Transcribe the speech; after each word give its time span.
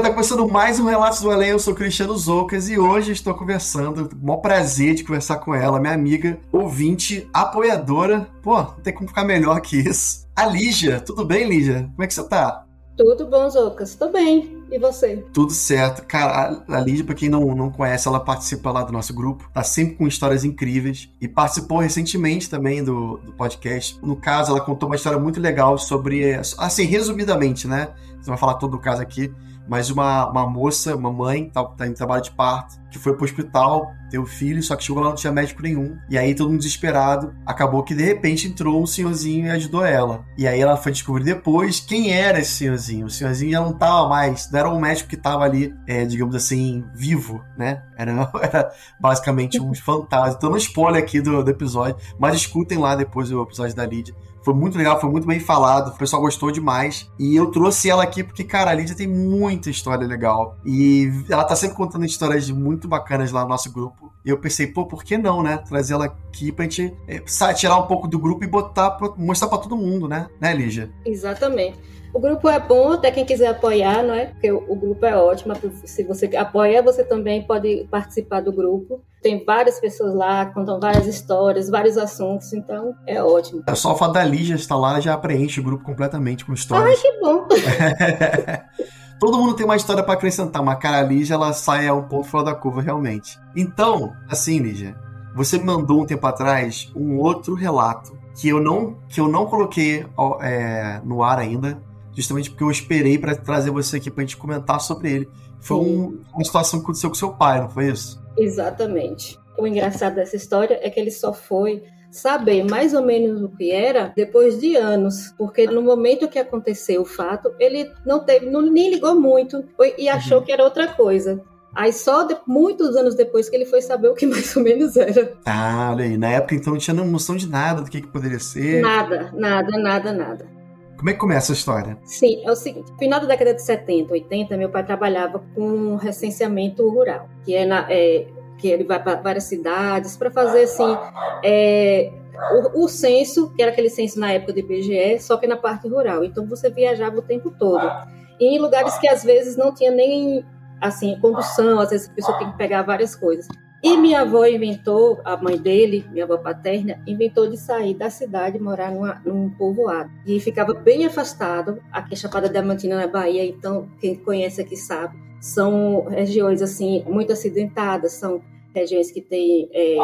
Galera, 0.00 0.02
tá 0.02 0.10
começando 0.10 0.48
mais 0.48 0.80
um 0.80 0.86
Relatos 0.86 1.20
do 1.20 1.30
Além, 1.30 1.50
eu 1.50 1.58
sou 1.58 1.74
Cristiano 1.74 2.16
Zoucas 2.16 2.70
e 2.70 2.78
hoje 2.78 3.12
estou 3.12 3.34
conversando, 3.34 4.08
maior 4.22 4.38
prazer 4.38 4.94
de 4.94 5.04
conversar 5.04 5.36
com 5.36 5.54
ela, 5.54 5.78
minha 5.78 5.92
amiga, 5.92 6.38
ouvinte, 6.50 7.28
apoiadora, 7.34 8.26
pô, 8.42 8.56
não 8.56 8.80
tem 8.82 8.94
como 8.94 9.08
ficar 9.08 9.24
melhor 9.24 9.60
que 9.60 9.76
isso. 9.76 10.26
A 10.34 10.46
Lígia, 10.46 11.00
tudo 11.00 11.24
bem 11.24 11.46
Lígia? 11.46 11.90
Como 11.90 12.02
é 12.02 12.06
que 12.06 12.14
você 12.14 12.26
tá? 12.26 12.64
Tudo 12.96 13.26
bom, 13.26 13.48
Zoucas, 13.50 13.94
tô 13.94 14.10
bem, 14.10 14.64
e 14.70 14.78
você? 14.78 15.16
Tudo 15.32 15.52
certo. 15.52 16.06
Cara, 16.06 16.62
a 16.68 16.80
Lígia, 16.80 17.04
pra 17.04 17.14
quem 17.14 17.28
não, 17.28 17.54
não 17.54 17.70
conhece, 17.70 18.08
ela 18.08 18.20
participa 18.20 18.70
lá 18.70 18.82
do 18.82 18.92
nosso 18.92 19.12
grupo, 19.12 19.50
tá 19.52 19.62
sempre 19.62 19.96
com 19.96 20.06
histórias 20.06 20.44
incríveis 20.44 21.10
e 21.20 21.28
participou 21.28 21.78
recentemente 21.78 22.48
também 22.48 22.82
do, 22.82 23.18
do 23.18 23.32
podcast. 23.32 23.98
No 24.02 24.16
caso, 24.16 24.50
ela 24.50 24.60
contou 24.60 24.88
uma 24.88 24.96
história 24.96 25.18
muito 25.18 25.40
legal 25.40 25.76
sobre, 25.76 26.34
assim, 26.58 26.84
resumidamente, 26.84 27.68
né? 27.68 27.88
Você 28.20 28.30
vai 28.30 28.38
falar 28.38 28.54
todo 28.54 28.74
o 28.74 28.78
caso 28.78 29.00
aqui, 29.00 29.32
mas 29.68 29.90
uma, 29.90 30.28
uma 30.28 30.46
moça, 30.46 30.96
uma 30.96 31.12
mãe, 31.12 31.48
tá, 31.48 31.64
tá 31.64 31.86
em 31.86 31.92
trabalho 31.92 32.22
de 32.22 32.30
parto, 32.32 32.80
que 32.90 32.98
foi 32.98 33.14
pro 33.14 33.24
hospital 33.24 33.92
ter 34.10 34.18
o 34.18 34.26
filho, 34.26 34.60
só 34.62 34.74
que 34.74 34.82
chegou 34.82 35.02
lá 35.02 35.10
não 35.10 35.14
tinha 35.14 35.32
médico 35.32 35.62
nenhum. 35.62 35.96
E 36.10 36.18
aí, 36.18 36.34
todo 36.34 36.50
mundo 36.50 36.58
desesperado, 36.58 37.32
acabou 37.46 37.82
que 37.84 37.94
de 37.94 38.02
repente 38.02 38.48
entrou 38.48 38.82
um 38.82 38.86
senhorzinho 38.86 39.46
e 39.46 39.50
ajudou 39.50 39.84
ela. 39.84 40.24
E 40.36 40.48
aí 40.48 40.60
ela 40.60 40.76
foi 40.76 40.90
descobrir 40.90 41.22
depois 41.22 41.78
quem 41.78 42.12
era 42.12 42.40
esse 42.40 42.50
senhorzinho. 42.50 43.06
O 43.06 43.10
senhorzinho 43.10 43.52
já 43.52 43.60
não 43.60 43.72
tava 43.72 44.08
mais, 44.08 44.50
não 44.50 44.58
era 44.58 44.68
um 44.68 44.80
médico 44.80 45.08
que 45.08 45.16
tava 45.16 45.44
ali, 45.44 45.72
é, 45.86 46.04
digamos 46.04 46.34
assim, 46.34 46.84
vivo, 46.92 47.40
né? 47.56 47.82
Era, 47.96 48.12
era 48.42 48.72
basicamente 49.00 49.60
um 49.60 49.72
fantasma. 49.74 50.38
Tô 50.38 50.50
no 50.50 50.56
spoiler 50.56 51.00
aqui 51.00 51.20
do, 51.20 51.44
do 51.44 51.50
episódio, 51.50 51.96
mas 52.18 52.34
escutem 52.34 52.78
lá 52.78 52.96
depois 52.96 53.30
o 53.30 53.42
episódio 53.42 53.76
da 53.76 53.86
Lídia. 53.86 54.14
Foi 54.42 54.54
muito 54.54 54.78
legal, 54.78 55.00
foi 55.00 55.10
muito 55.10 55.26
bem 55.26 55.38
falado, 55.38 55.88
o 55.88 55.98
pessoal 55.98 56.22
gostou 56.22 56.50
demais. 56.50 57.10
E 57.18 57.36
eu 57.36 57.50
trouxe 57.50 57.90
ela 57.90 58.02
aqui 58.02 58.24
porque, 58.24 58.42
cara, 58.42 58.70
a 58.70 58.74
Lídia 58.74 58.96
tem 58.96 59.06
muita 59.06 59.68
história 59.70 60.06
legal. 60.06 60.56
E 60.64 61.10
ela 61.28 61.44
tá 61.44 61.54
sempre 61.54 61.76
contando 61.76 62.04
histórias 62.04 62.50
muito 62.50 62.88
bacanas 62.88 63.32
lá 63.32 63.42
no 63.42 63.48
nosso 63.48 63.70
grupo. 63.70 64.12
E 64.24 64.30
eu 64.30 64.38
pensei, 64.38 64.66
pô, 64.66 64.86
por 64.86 65.04
que 65.04 65.16
não, 65.16 65.42
né? 65.42 65.58
Trazer 65.58 65.94
ela 65.94 66.06
aqui 66.06 66.52
pra 66.52 66.64
gente 66.64 66.94
é, 67.06 67.20
tirar 67.54 67.78
um 67.78 67.86
pouco 67.86 68.08
do 68.08 68.18
grupo 68.18 68.44
e 68.44 68.46
botar, 68.46 68.92
pra, 68.92 69.12
mostrar 69.16 69.48
pra 69.48 69.58
todo 69.58 69.76
mundo, 69.76 70.08
né? 70.08 70.28
Né, 70.40 70.54
Lígia? 70.54 70.90
Exatamente. 71.04 71.78
O 72.12 72.20
grupo 72.20 72.48
é 72.48 72.58
bom, 72.58 72.92
até 72.92 73.10
quem 73.10 73.24
quiser 73.24 73.48
apoiar, 73.48 74.02
não 74.02 74.14
é? 74.14 74.26
Porque 74.26 74.50
o, 74.50 74.64
o, 74.68 74.74
grupo 74.74 75.06
é 75.06 75.16
ótimo. 75.16 75.54
Se 75.84 76.02
você 76.02 76.26
apoia, 76.36 76.82
você 76.82 77.04
também 77.04 77.42
pode 77.42 77.86
participar 77.90 78.40
do 78.40 78.52
grupo. 78.52 79.00
Tem 79.22 79.44
várias 79.44 79.78
pessoas 79.78 80.14
lá, 80.14 80.46
contam 80.46 80.80
várias 80.80 81.06
histórias, 81.06 81.68
vários 81.68 81.96
assuntos, 81.96 82.52
então 82.52 82.94
é 83.06 83.22
ótimo. 83.22 83.62
É 83.66 83.74
só 83.74 83.92
o 83.92 83.96
fato 83.96 84.14
da 84.14 84.24
Lígia 84.24 84.56
estar 84.56 84.76
lá, 84.76 84.98
já 84.98 85.16
preenche 85.16 85.60
o 85.60 85.62
grupo 85.64 85.84
completamente 85.84 86.44
com 86.44 86.52
histórias. 86.52 86.98
Ai, 86.98 87.02
que 87.02 87.20
bom! 87.20 87.46
Todo 89.20 89.36
mundo 89.36 89.54
tem 89.54 89.66
uma 89.66 89.76
história 89.76 90.02
para 90.02 90.14
acrescentar, 90.14 90.62
mas 90.62 90.78
cara, 90.78 91.00
a 91.00 91.02
Lígia, 91.02 91.34
ela 91.34 91.52
sai 91.52 91.90
um 91.90 92.08
pouco 92.08 92.24
fora 92.24 92.46
da 92.46 92.54
curva, 92.54 92.80
realmente. 92.80 93.38
Então, 93.54 94.14
assim, 94.30 94.58
Lígia, 94.58 94.96
você 95.34 95.58
me 95.58 95.64
mandou 95.64 96.00
um 96.00 96.06
tempo 96.06 96.26
atrás 96.26 96.90
um 96.96 97.18
outro 97.18 97.54
relato 97.54 98.18
que 98.34 98.48
eu 98.48 98.60
não, 98.60 98.96
que 99.08 99.20
eu 99.20 99.28
não 99.28 99.44
coloquei 99.44 100.06
é, 100.40 101.00
no 101.04 101.22
ar 101.22 101.38
ainda, 101.38 101.78
justamente 102.20 102.50
porque 102.50 102.64
eu 102.64 102.70
esperei 102.70 103.18
para 103.18 103.34
trazer 103.34 103.70
você 103.70 103.96
aqui 103.96 104.10
pra 104.10 104.22
gente 104.22 104.36
comentar 104.36 104.80
sobre 104.80 105.10
ele. 105.10 105.28
Foi 105.60 105.76
um, 105.76 106.20
uma 106.32 106.44
situação 106.44 106.78
que 106.78 106.84
aconteceu 106.84 107.10
com 107.10 107.16
seu 107.16 107.32
pai, 107.32 107.60
não 107.60 107.68
foi 107.68 107.88
isso? 107.88 108.20
Exatamente. 108.36 109.38
O 109.58 109.66
engraçado 109.66 110.14
dessa 110.14 110.36
história 110.36 110.78
é 110.82 110.88
que 110.88 110.98
ele 110.98 111.10
só 111.10 111.32
foi 111.32 111.82
saber 112.10 112.64
mais 112.64 112.92
ou 112.92 113.02
menos 113.02 113.42
o 113.42 113.48
que 113.48 113.70
era 113.70 114.12
depois 114.16 114.58
de 114.58 114.76
anos, 114.76 115.32
porque 115.38 115.66
no 115.66 115.82
momento 115.82 116.28
que 116.28 116.38
aconteceu 116.38 117.02
o 117.02 117.04
fato, 117.04 117.52
ele 117.58 117.90
não 118.04 118.24
teve, 118.24 118.46
não, 118.46 118.62
nem 118.62 118.90
ligou 118.90 119.14
muito 119.14 119.64
e 119.96 120.08
achou 120.08 120.38
uhum. 120.38 120.44
que 120.44 120.52
era 120.52 120.64
outra 120.64 120.88
coisa. 120.88 121.40
Aí 121.72 121.92
só 121.92 122.24
de, 122.24 122.36
muitos 122.46 122.96
anos 122.96 123.14
depois 123.14 123.48
que 123.48 123.54
ele 123.54 123.64
foi 123.64 123.80
saber 123.80 124.08
o 124.08 124.14
que 124.14 124.26
mais 124.26 124.56
ou 124.56 124.62
menos 124.62 124.96
era. 124.96 125.34
Ah, 125.44 125.90
olha 125.92 126.04
aí. 126.04 126.16
Na 126.16 126.30
época 126.30 126.54
então 126.54 126.72
não 126.72 126.80
tinha 126.80 126.94
noção 126.94 127.36
de 127.36 127.48
nada 127.48 127.82
do 127.82 127.90
que, 127.90 128.00
que 128.00 128.08
poderia 128.08 128.40
ser. 128.40 128.80
Nada, 128.80 129.30
nada, 129.34 129.78
nada, 129.78 130.12
nada. 130.12 130.59
Como 131.00 131.08
é 131.08 131.14
que 131.14 131.18
começa 131.18 131.50
a 131.50 131.54
história? 131.54 131.96
Sim, 132.04 132.42
é 132.44 132.50
o 132.50 132.54
seguinte: 132.54 132.92
no 132.92 132.98
final 132.98 133.20
da 133.20 133.26
década 133.26 133.54
de 133.54 133.62
70, 133.62 134.12
80, 134.12 134.54
meu 134.58 134.68
pai 134.68 134.84
trabalhava 134.84 135.42
com 135.54 135.96
recenseamento 135.96 136.86
rural, 136.90 137.26
que 137.42 137.54
é, 137.54 137.64
na, 137.64 137.86
é 137.90 138.26
que 138.58 138.68
ele 138.68 138.84
vai 138.84 139.02
para 139.02 139.18
várias 139.18 139.44
cidades 139.44 140.14
para 140.14 140.30
fazer 140.30 140.64
assim 140.64 140.94
é, 141.42 142.12
o, 142.52 142.84
o, 142.84 142.88
censo, 142.88 143.50
que 143.54 143.62
era 143.62 143.72
aquele 143.72 143.88
censo 143.88 144.20
na 144.20 144.30
época 144.30 144.52
do 144.52 144.58
IBGE, 144.58 145.18
só 145.20 145.38
que 145.38 145.46
na 145.46 145.56
parte 145.56 145.88
rural. 145.88 146.22
Então 146.22 146.46
você 146.46 146.68
viajava 146.68 147.16
o 147.16 147.22
tempo 147.22 147.50
todo. 147.50 147.90
E 148.38 148.54
em 148.54 148.58
lugares 148.58 148.98
que 148.98 149.08
às 149.08 149.24
vezes 149.24 149.56
não 149.56 149.72
tinha 149.72 149.90
nem 149.90 150.44
assim 150.82 151.18
condução, 151.18 151.80
às 151.80 151.88
vezes 151.88 152.10
a 152.10 152.12
pessoa 152.12 152.38
tem 152.38 152.50
que 152.50 152.58
pegar 152.58 152.82
várias 152.82 153.16
coisas. 153.16 153.48
E 153.82 153.96
minha 153.96 154.20
avó 154.20 154.44
inventou, 154.44 155.20
a 155.24 155.36
mãe 155.38 155.56
dele, 155.56 156.04
minha 156.10 156.24
avó 156.24 156.36
paterna, 156.36 157.02
inventou 157.06 157.48
de 157.48 157.56
sair 157.56 157.94
da 157.94 158.10
cidade 158.10 158.58
e 158.58 158.60
morar 158.60 158.92
numa, 158.92 159.22
num 159.24 159.48
povoado. 159.50 160.10
E 160.26 160.38
ficava 160.38 160.74
bem 160.74 161.06
afastado, 161.06 161.80
aqui 161.90 162.12
a 162.12 162.16
Chapada 162.16 162.48
Diamantina 162.48 162.96
na 162.96 163.06
Bahia, 163.06 163.44
então 163.44 163.88
quem 163.98 164.14
conhece 164.16 164.60
aqui 164.60 164.76
sabe, 164.76 165.16
são 165.40 166.04
regiões 166.10 166.60
assim 166.60 167.02
muito 167.08 167.32
acidentadas, 167.32 168.12
são 168.12 168.42
regiões 168.74 169.10
que 169.10 169.22
têm 169.22 169.70
é, 169.72 169.96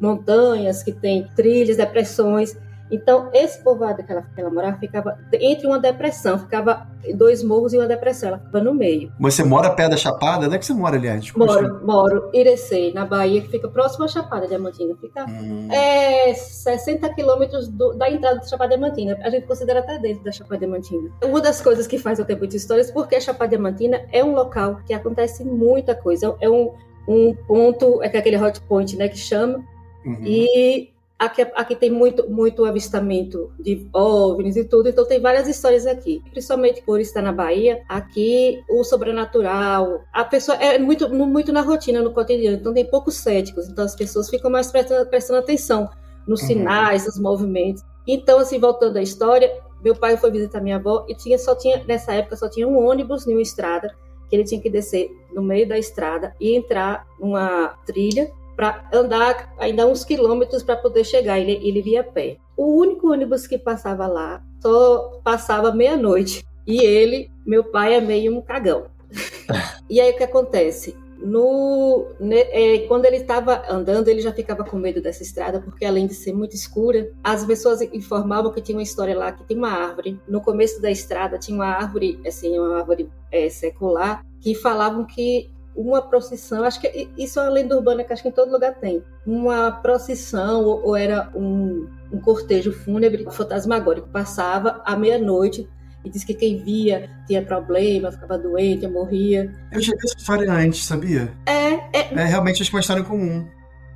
montanhas, 0.00 0.82
que 0.82 0.92
têm 0.92 1.26
trilhas, 1.34 1.76
depressões. 1.76 2.56
Então, 2.90 3.30
esse 3.32 3.62
povoado 3.62 4.02
que 4.02 4.10
ela, 4.10 4.22
que 4.22 4.40
ela 4.40 4.50
morava 4.50 4.76
ficava 4.78 5.18
entre 5.32 5.66
uma 5.66 5.78
depressão, 5.78 6.38
ficava 6.38 6.86
dois 7.14 7.42
morros 7.42 7.72
e 7.72 7.78
uma 7.78 7.86
depressão, 7.86 8.30
ela 8.30 8.38
ficava 8.38 8.64
no 8.64 8.74
meio. 8.74 9.12
Você 9.20 9.44
mora 9.44 9.70
perto 9.70 9.90
da 9.90 9.96
Chapada? 9.96 10.46
Onde 10.46 10.56
é 10.56 10.58
que 10.58 10.66
você 10.66 10.74
mora, 10.74 10.96
aliás? 10.96 11.22
Desculpa, 11.22 11.52
moro, 11.52 11.86
moro, 11.86 12.30
Irecê, 12.32 12.92
na 12.94 13.04
Bahia, 13.04 13.40
que 13.40 13.48
fica 13.48 13.68
próximo 13.68 14.04
à 14.04 14.08
Chapada 14.08 14.46
Diamantina. 14.46 14.94
Fica 15.00 15.24
hum. 15.26 15.68
é, 15.70 16.34
60 16.34 17.08
quilômetros 17.14 17.68
da 17.68 18.10
entrada 18.10 18.40
da 18.40 18.46
Chapada 18.46 18.76
Diamantina. 18.76 19.18
A 19.22 19.30
gente 19.30 19.46
considera 19.46 19.80
até 19.80 19.98
dentro 19.98 20.24
da 20.24 20.32
Chapada 20.32 20.58
Diamantina. 20.58 21.10
Uma 21.24 21.40
das 21.40 21.60
coisas 21.60 21.86
que 21.86 21.98
faz 21.98 22.18
eu 22.18 22.24
ter 22.24 22.36
muitas 22.36 22.60
histórias, 22.62 22.90
porque 22.90 23.16
a 23.16 23.20
Chapada 23.20 23.50
Diamantina 23.50 24.02
é 24.12 24.24
um 24.24 24.34
local 24.34 24.80
que 24.86 24.92
acontece 24.92 25.44
muita 25.44 25.94
coisa. 25.94 26.34
É 26.40 26.48
um, 26.48 26.72
um 27.06 27.34
ponto, 27.46 28.02
é 28.02 28.06
aquele 28.06 28.36
hot 28.36 28.60
point, 28.62 28.96
né, 28.96 29.08
que 29.08 29.18
chama. 29.18 29.64
Uhum. 30.04 30.24
E 30.24 30.90
Aqui, 31.20 31.42
aqui, 31.42 31.76
tem 31.76 31.90
muito, 31.90 32.30
muito 32.30 32.64
avistamento 32.64 33.52
de 33.60 33.86
OVNIs 33.92 34.56
e 34.56 34.64
tudo, 34.64 34.88
então 34.88 35.04
tem 35.06 35.20
várias 35.20 35.46
histórias 35.46 35.86
aqui. 35.86 36.22
Principalmente 36.30 36.80
por 36.80 36.98
estar 36.98 37.20
na 37.20 37.30
Bahia, 37.30 37.82
aqui 37.86 38.58
o 38.70 38.82
sobrenatural, 38.82 40.00
a 40.14 40.24
pessoa 40.24 40.56
é 40.56 40.78
muito, 40.78 41.14
muito 41.14 41.52
na 41.52 41.60
rotina, 41.60 42.00
no 42.00 42.14
cotidiano, 42.14 42.56
então 42.56 42.72
tem 42.72 42.86
poucos 42.86 43.16
céticos, 43.16 43.68
então 43.68 43.84
as 43.84 43.94
pessoas 43.94 44.30
ficam 44.30 44.50
mais 44.50 44.72
prestando, 44.72 45.10
prestando 45.10 45.40
atenção 45.40 45.90
nos 46.26 46.40
uhum. 46.40 46.46
sinais, 46.46 47.04
nos 47.04 47.18
movimentos. 47.18 47.82
Então, 48.06 48.38
assim, 48.38 48.58
voltando 48.58 48.96
à 48.96 49.02
história, 49.02 49.52
meu 49.84 49.94
pai 49.94 50.16
foi 50.16 50.30
visitar 50.30 50.62
minha 50.62 50.76
avó 50.76 51.04
e 51.06 51.14
tinha, 51.14 51.38
só 51.38 51.54
tinha, 51.54 51.84
nessa 51.84 52.14
época, 52.14 52.34
só 52.36 52.48
tinha 52.48 52.66
um 52.66 52.82
ônibus 52.82 53.26
em 53.26 53.32
uma 53.32 53.42
estrada, 53.42 53.94
que 54.26 54.36
ele 54.36 54.44
tinha 54.44 54.60
que 54.60 54.70
descer 54.70 55.10
no 55.34 55.42
meio 55.42 55.68
da 55.68 55.76
estrada 55.76 56.34
e 56.40 56.56
entrar 56.56 57.06
numa 57.18 57.76
trilha 57.84 58.32
para 58.60 58.84
andar 58.92 59.54
ainda 59.58 59.86
uns 59.86 60.04
quilômetros 60.04 60.62
para 60.62 60.76
poder 60.76 61.02
chegar. 61.02 61.38
Ele, 61.38 61.58
ele 61.66 61.80
via 61.80 62.02
a 62.02 62.04
pé. 62.04 62.36
O 62.54 62.78
único 62.78 63.10
ônibus 63.10 63.46
que 63.46 63.56
passava 63.56 64.06
lá 64.06 64.42
só 64.60 65.18
passava 65.24 65.72
meia-noite. 65.72 66.44
E 66.66 66.84
ele, 66.84 67.30
meu 67.46 67.64
pai, 67.64 67.94
é 67.94 68.02
meio 68.02 68.36
um 68.36 68.42
cagão. 68.42 68.84
E 69.88 70.00
aí 70.00 70.12
o 70.12 70.16
que 70.16 70.22
acontece? 70.22 70.96
No, 71.18 72.06
né, 72.20 72.42
é, 72.52 72.78
quando 72.86 73.06
ele 73.06 73.16
estava 73.16 73.64
andando, 73.68 74.06
ele 74.06 74.20
já 74.20 74.32
ficava 74.32 74.62
com 74.62 74.76
medo 74.76 75.02
dessa 75.02 75.24
estrada, 75.24 75.60
porque 75.60 75.84
além 75.84 76.06
de 76.06 76.14
ser 76.14 76.32
muito 76.32 76.54
escura, 76.54 77.10
as 77.24 77.44
pessoas 77.44 77.82
informavam 77.82 78.52
que 78.52 78.60
tinha 78.60 78.78
uma 78.78 78.84
história 78.84 79.18
lá, 79.18 79.32
que 79.32 79.42
tem 79.42 79.56
uma 79.56 79.72
árvore. 79.72 80.20
No 80.28 80.40
começo 80.40 80.80
da 80.80 80.92
estrada 80.92 81.40
tinha 81.40 81.56
uma 81.56 81.66
árvore, 81.66 82.20
assim, 82.24 82.56
uma 82.56 82.78
árvore 82.78 83.10
é, 83.32 83.48
secular, 83.48 84.24
que 84.40 84.54
falavam 84.54 85.04
que 85.04 85.50
uma 85.74 86.02
procissão, 86.02 86.64
acho 86.64 86.80
que 86.80 87.08
isso 87.16 87.38
é 87.38 87.42
uma 87.42 87.50
lenda 87.50 87.76
urbana 87.76 88.04
que 88.04 88.12
acho 88.12 88.22
que 88.22 88.28
em 88.28 88.32
todo 88.32 88.52
lugar 88.52 88.74
tem, 88.74 89.02
uma 89.26 89.70
procissão 89.70 90.64
ou, 90.64 90.88
ou 90.88 90.96
era 90.96 91.30
um, 91.34 91.88
um 92.12 92.20
cortejo 92.20 92.72
fúnebre 92.72 93.26
fantasmagórico 93.30 94.08
passava 94.08 94.82
à 94.84 94.96
meia-noite 94.96 95.68
e 96.04 96.10
diz 96.10 96.24
que 96.24 96.34
quem 96.34 96.62
via 96.62 97.10
tinha 97.26 97.42
problema, 97.42 98.10
ficava 98.10 98.38
doente, 98.38 98.86
morria. 98.86 99.52
Eu 99.70 99.82
já 99.82 99.92
vi 99.92 99.98
essa 100.04 100.16
história 100.16 100.50
antes, 100.50 100.84
sabia? 100.84 101.32
É, 101.46 101.74
é. 101.98 102.14
É 102.14 102.24
realmente 102.24 102.62
acho 102.62 102.72
uma 102.74 102.80
história 102.80 103.04
comum. 103.04 103.46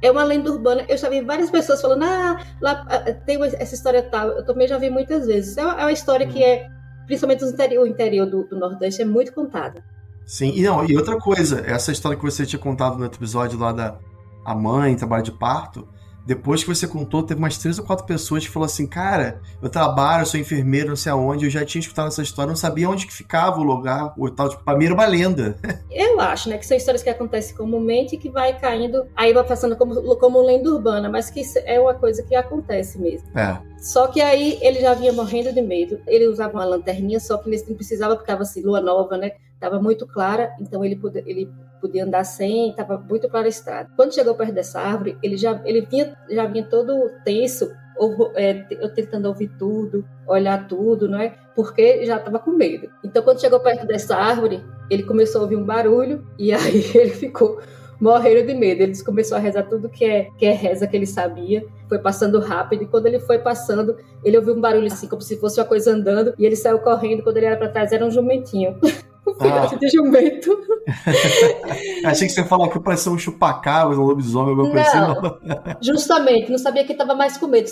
É 0.03 0.11
uma 0.11 0.23
lenda 0.23 0.53
urbana. 0.53 0.85
Eu 0.87 0.99
já 0.99 1.09
vi 1.09 1.23
várias 1.23 1.51
pessoas 1.51 1.81
falando, 1.81 2.03
ah, 2.03 2.39
lá 2.61 2.85
ah, 2.89 3.13
tem 3.13 3.43
essa 3.43 3.75
história 3.75 4.03
tal. 4.03 4.29
Eu 4.29 4.45
também 4.45 4.69
já 4.69 4.77
vi 4.77 4.91
muitas 4.91 5.27
vezes. 5.27 5.57
É 5.57 5.65
uma, 5.65 5.81
é 5.81 5.85
uma 5.85 5.93
história 5.93 6.27
hum. 6.27 6.31
que 6.31 6.45
é, 6.45 6.69
principalmente 7.07 7.43
no 7.43 7.49
interior, 7.49 7.83
o 7.85 7.87
interior 7.87 8.27
do, 8.27 8.45
do 8.45 8.59
Nordeste, 8.59 9.01
é 9.01 9.05
muito 9.07 9.33
contada. 9.33 9.83
Sim, 10.27 10.53
e 10.55 10.63
não, 10.63 10.85
e 10.85 10.97
outra 10.97 11.19
coisa, 11.19 11.63
essa 11.67 11.93
história 11.93 12.17
que 12.17 12.25
você 12.25 12.47
tinha 12.47 12.59
contado 12.59 12.97
no 12.97 13.05
outro 13.05 13.19
episódio 13.19 13.59
lá 13.59 13.73
da 13.73 13.99
a 14.45 14.55
mãe, 14.55 14.95
trabalho 14.95 15.23
de 15.23 15.33
parto, 15.33 15.89
depois 16.27 16.63
que 16.63 16.75
você 16.75 16.89
contou, 16.89 17.23
teve 17.23 17.39
umas 17.39 17.59
três 17.59 17.79
ou 17.79 17.85
quatro 17.85 18.07
pessoas 18.07 18.47
que 18.47 18.51
falaram 18.51 18.73
assim: 18.73 18.87
Cara, 18.87 19.43
eu 19.61 19.69
trabalho, 19.69 20.23
eu 20.23 20.27
sou 20.27 20.41
enfermeiro, 20.41 20.89
não 20.89 20.97
sei 20.97 21.13
aonde, 21.13 21.45
eu 21.45 21.51
já 21.51 21.65
tinha 21.65 21.81
escutado 21.81 22.09
essa 22.09 22.23
história, 22.23 22.49
não 22.49 22.57
sabia 22.57 22.89
onde 22.89 23.07
que 23.07 23.13
ficava 23.13 23.61
o 23.61 23.63
lugar, 23.63 24.15
o 24.17 24.31
tal. 24.31 24.49
Tipo, 24.49 24.65
pra 24.65 24.77
mim 24.77 24.87
era 24.87 24.95
uma 24.95 25.07
lenda. 25.07 25.57
Eu 25.91 26.21
acho, 26.21 26.49
né, 26.49 26.59
que 26.59 26.67
são 26.67 26.77
histórias 26.77 27.03
que 27.03 27.11
acontecem 27.11 27.57
comumente 27.57 28.15
e 28.15 28.19
que 28.19 28.31
vai 28.31 28.59
caindo, 28.59 29.07
aí 29.17 29.33
vai 29.33 29.45
passando 29.45 29.77
como, 29.77 30.17
como 30.17 30.41
lenda 30.41 30.71
urbana, 30.71 31.09
mas 31.09 31.29
que 31.29 31.43
é 31.65 31.79
uma 31.79 31.95
coisa 31.95 32.23
que 32.23 32.35
acontece 32.35 32.99
mesmo. 32.99 33.29
É. 33.37 33.59
Só 33.85 34.07
que 34.07 34.19
aí 34.23 34.59
ele 34.63 34.81
já 34.81 34.95
vinha 34.95 35.13
morrendo 35.13 35.53
de 35.53 35.61
medo. 35.61 36.01
Ele 36.07 36.27
usava 36.27 36.55
uma 36.55 36.65
lanterninha, 36.65 37.21
só 37.21 37.37
que 37.37 37.51
nesse 37.51 37.67
tempo 37.67 37.77
precisava, 37.77 38.17
porque 38.17 38.25
estava 38.25 38.43
assim, 38.43 38.63
lua 38.63 38.81
nova, 38.81 39.19
né? 39.19 39.33
Estava 39.53 39.79
muito 39.79 40.07
clara, 40.07 40.55
então 40.59 40.83
ele, 40.83 40.97
podia, 40.97 41.23
ele 41.27 41.53
podia 41.83 42.05
andar 42.05 42.25
sem, 42.25 42.71
estava 42.71 42.97
muito 42.97 43.29
clara 43.29 43.45
a 43.45 43.51
estrada. 43.51 43.91
Quando 43.95 44.15
chegou 44.15 44.35
perto 44.35 44.55
dessa 44.55 44.81
árvore, 44.81 45.19
ele 45.23 45.37
já, 45.37 45.61
ele 45.67 45.83
vinha, 45.83 46.17
já 46.31 46.47
vinha 46.47 46.65
todo 46.65 47.11
tenso, 47.27 47.71
ou, 47.99 48.33
é, 48.35 48.67
eu 48.71 48.89
tentando 48.89 49.29
ouvir 49.29 49.51
tudo, 49.59 50.03
olhar 50.27 50.67
tudo, 50.67 51.07
não 51.07 51.21
é? 51.21 51.35
Porque 51.55 52.07
já 52.07 52.17
estava 52.17 52.39
com 52.39 52.53
medo. 52.53 52.89
Então, 53.05 53.23
quando 53.23 53.41
chegou 53.43 53.61
perto 53.61 53.87
dessa 53.87 54.17
árvore, 54.17 54.65
ele 54.91 55.03
começou 55.03 55.41
a 55.41 55.45
ouvir 55.45 55.57
um 55.57 55.65
barulho 55.65 56.27
e 56.39 56.55
aí 56.55 56.85
ele 56.97 57.11
ficou 57.11 57.61
morrendo 58.05 58.47
de 58.47 58.55
medo. 58.55 58.83
Ele 58.83 59.03
começou 59.03 59.37
a 59.37 59.41
rezar 59.41 59.63
tudo 59.63 59.89
que 59.89 60.05
é, 60.05 60.29
que 60.37 60.45
é 60.45 60.53
reza 60.53 60.87
que 60.87 60.95
ele 60.95 61.07
sabia. 61.07 61.67
Foi 61.89 61.99
passando 61.99 62.39
rápido 62.39 62.83
e 62.83 62.87
quando 62.87 63.07
ele 63.07 63.19
foi 63.19 63.39
passando, 63.39 63.97
ele 64.23 64.37
ouviu 64.37 64.55
um 64.55 64.61
barulho 64.61 64.87
assim, 64.87 65.09
como 65.09 65.23
se 65.23 65.39
fosse 65.39 65.59
uma 65.59 65.67
coisa 65.67 65.93
andando, 65.93 66.35
e 66.39 66.45
ele 66.45 66.55
saiu 66.55 66.79
correndo. 66.81 67.23
Quando 67.23 67.39
ele 67.39 67.47
era 67.47 67.57
para 67.57 67.69
trás, 67.69 67.93
era 67.93 68.05
um 68.05 68.11
jumentinho. 68.11 68.79
Filhote 69.41 69.75
ah. 69.75 69.79
de 69.79 69.89
jumento. 69.89 70.51
Achei 72.05 72.29
que 72.29 72.35
você 72.35 72.45
falou 72.45 72.69
que 72.69 72.79
parecia 72.79 73.11
um 73.11 73.19
chupacabra, 73.19 73.99
um 73.99 74.03
lobisomem, 74.03 74.51
alguma 74.51 74.71
coisa 74.71 74.87
assim. 74.87 74.99
Não, 74.99 75.77
justamente, 75.81 76.51
não 76.51 76.59
sabia 76.59 76.85
que 76.85 76.93
estava 76.93 77.15
mais 77.15 77.39
com 77.39 77.47
medo. 77.47 77.69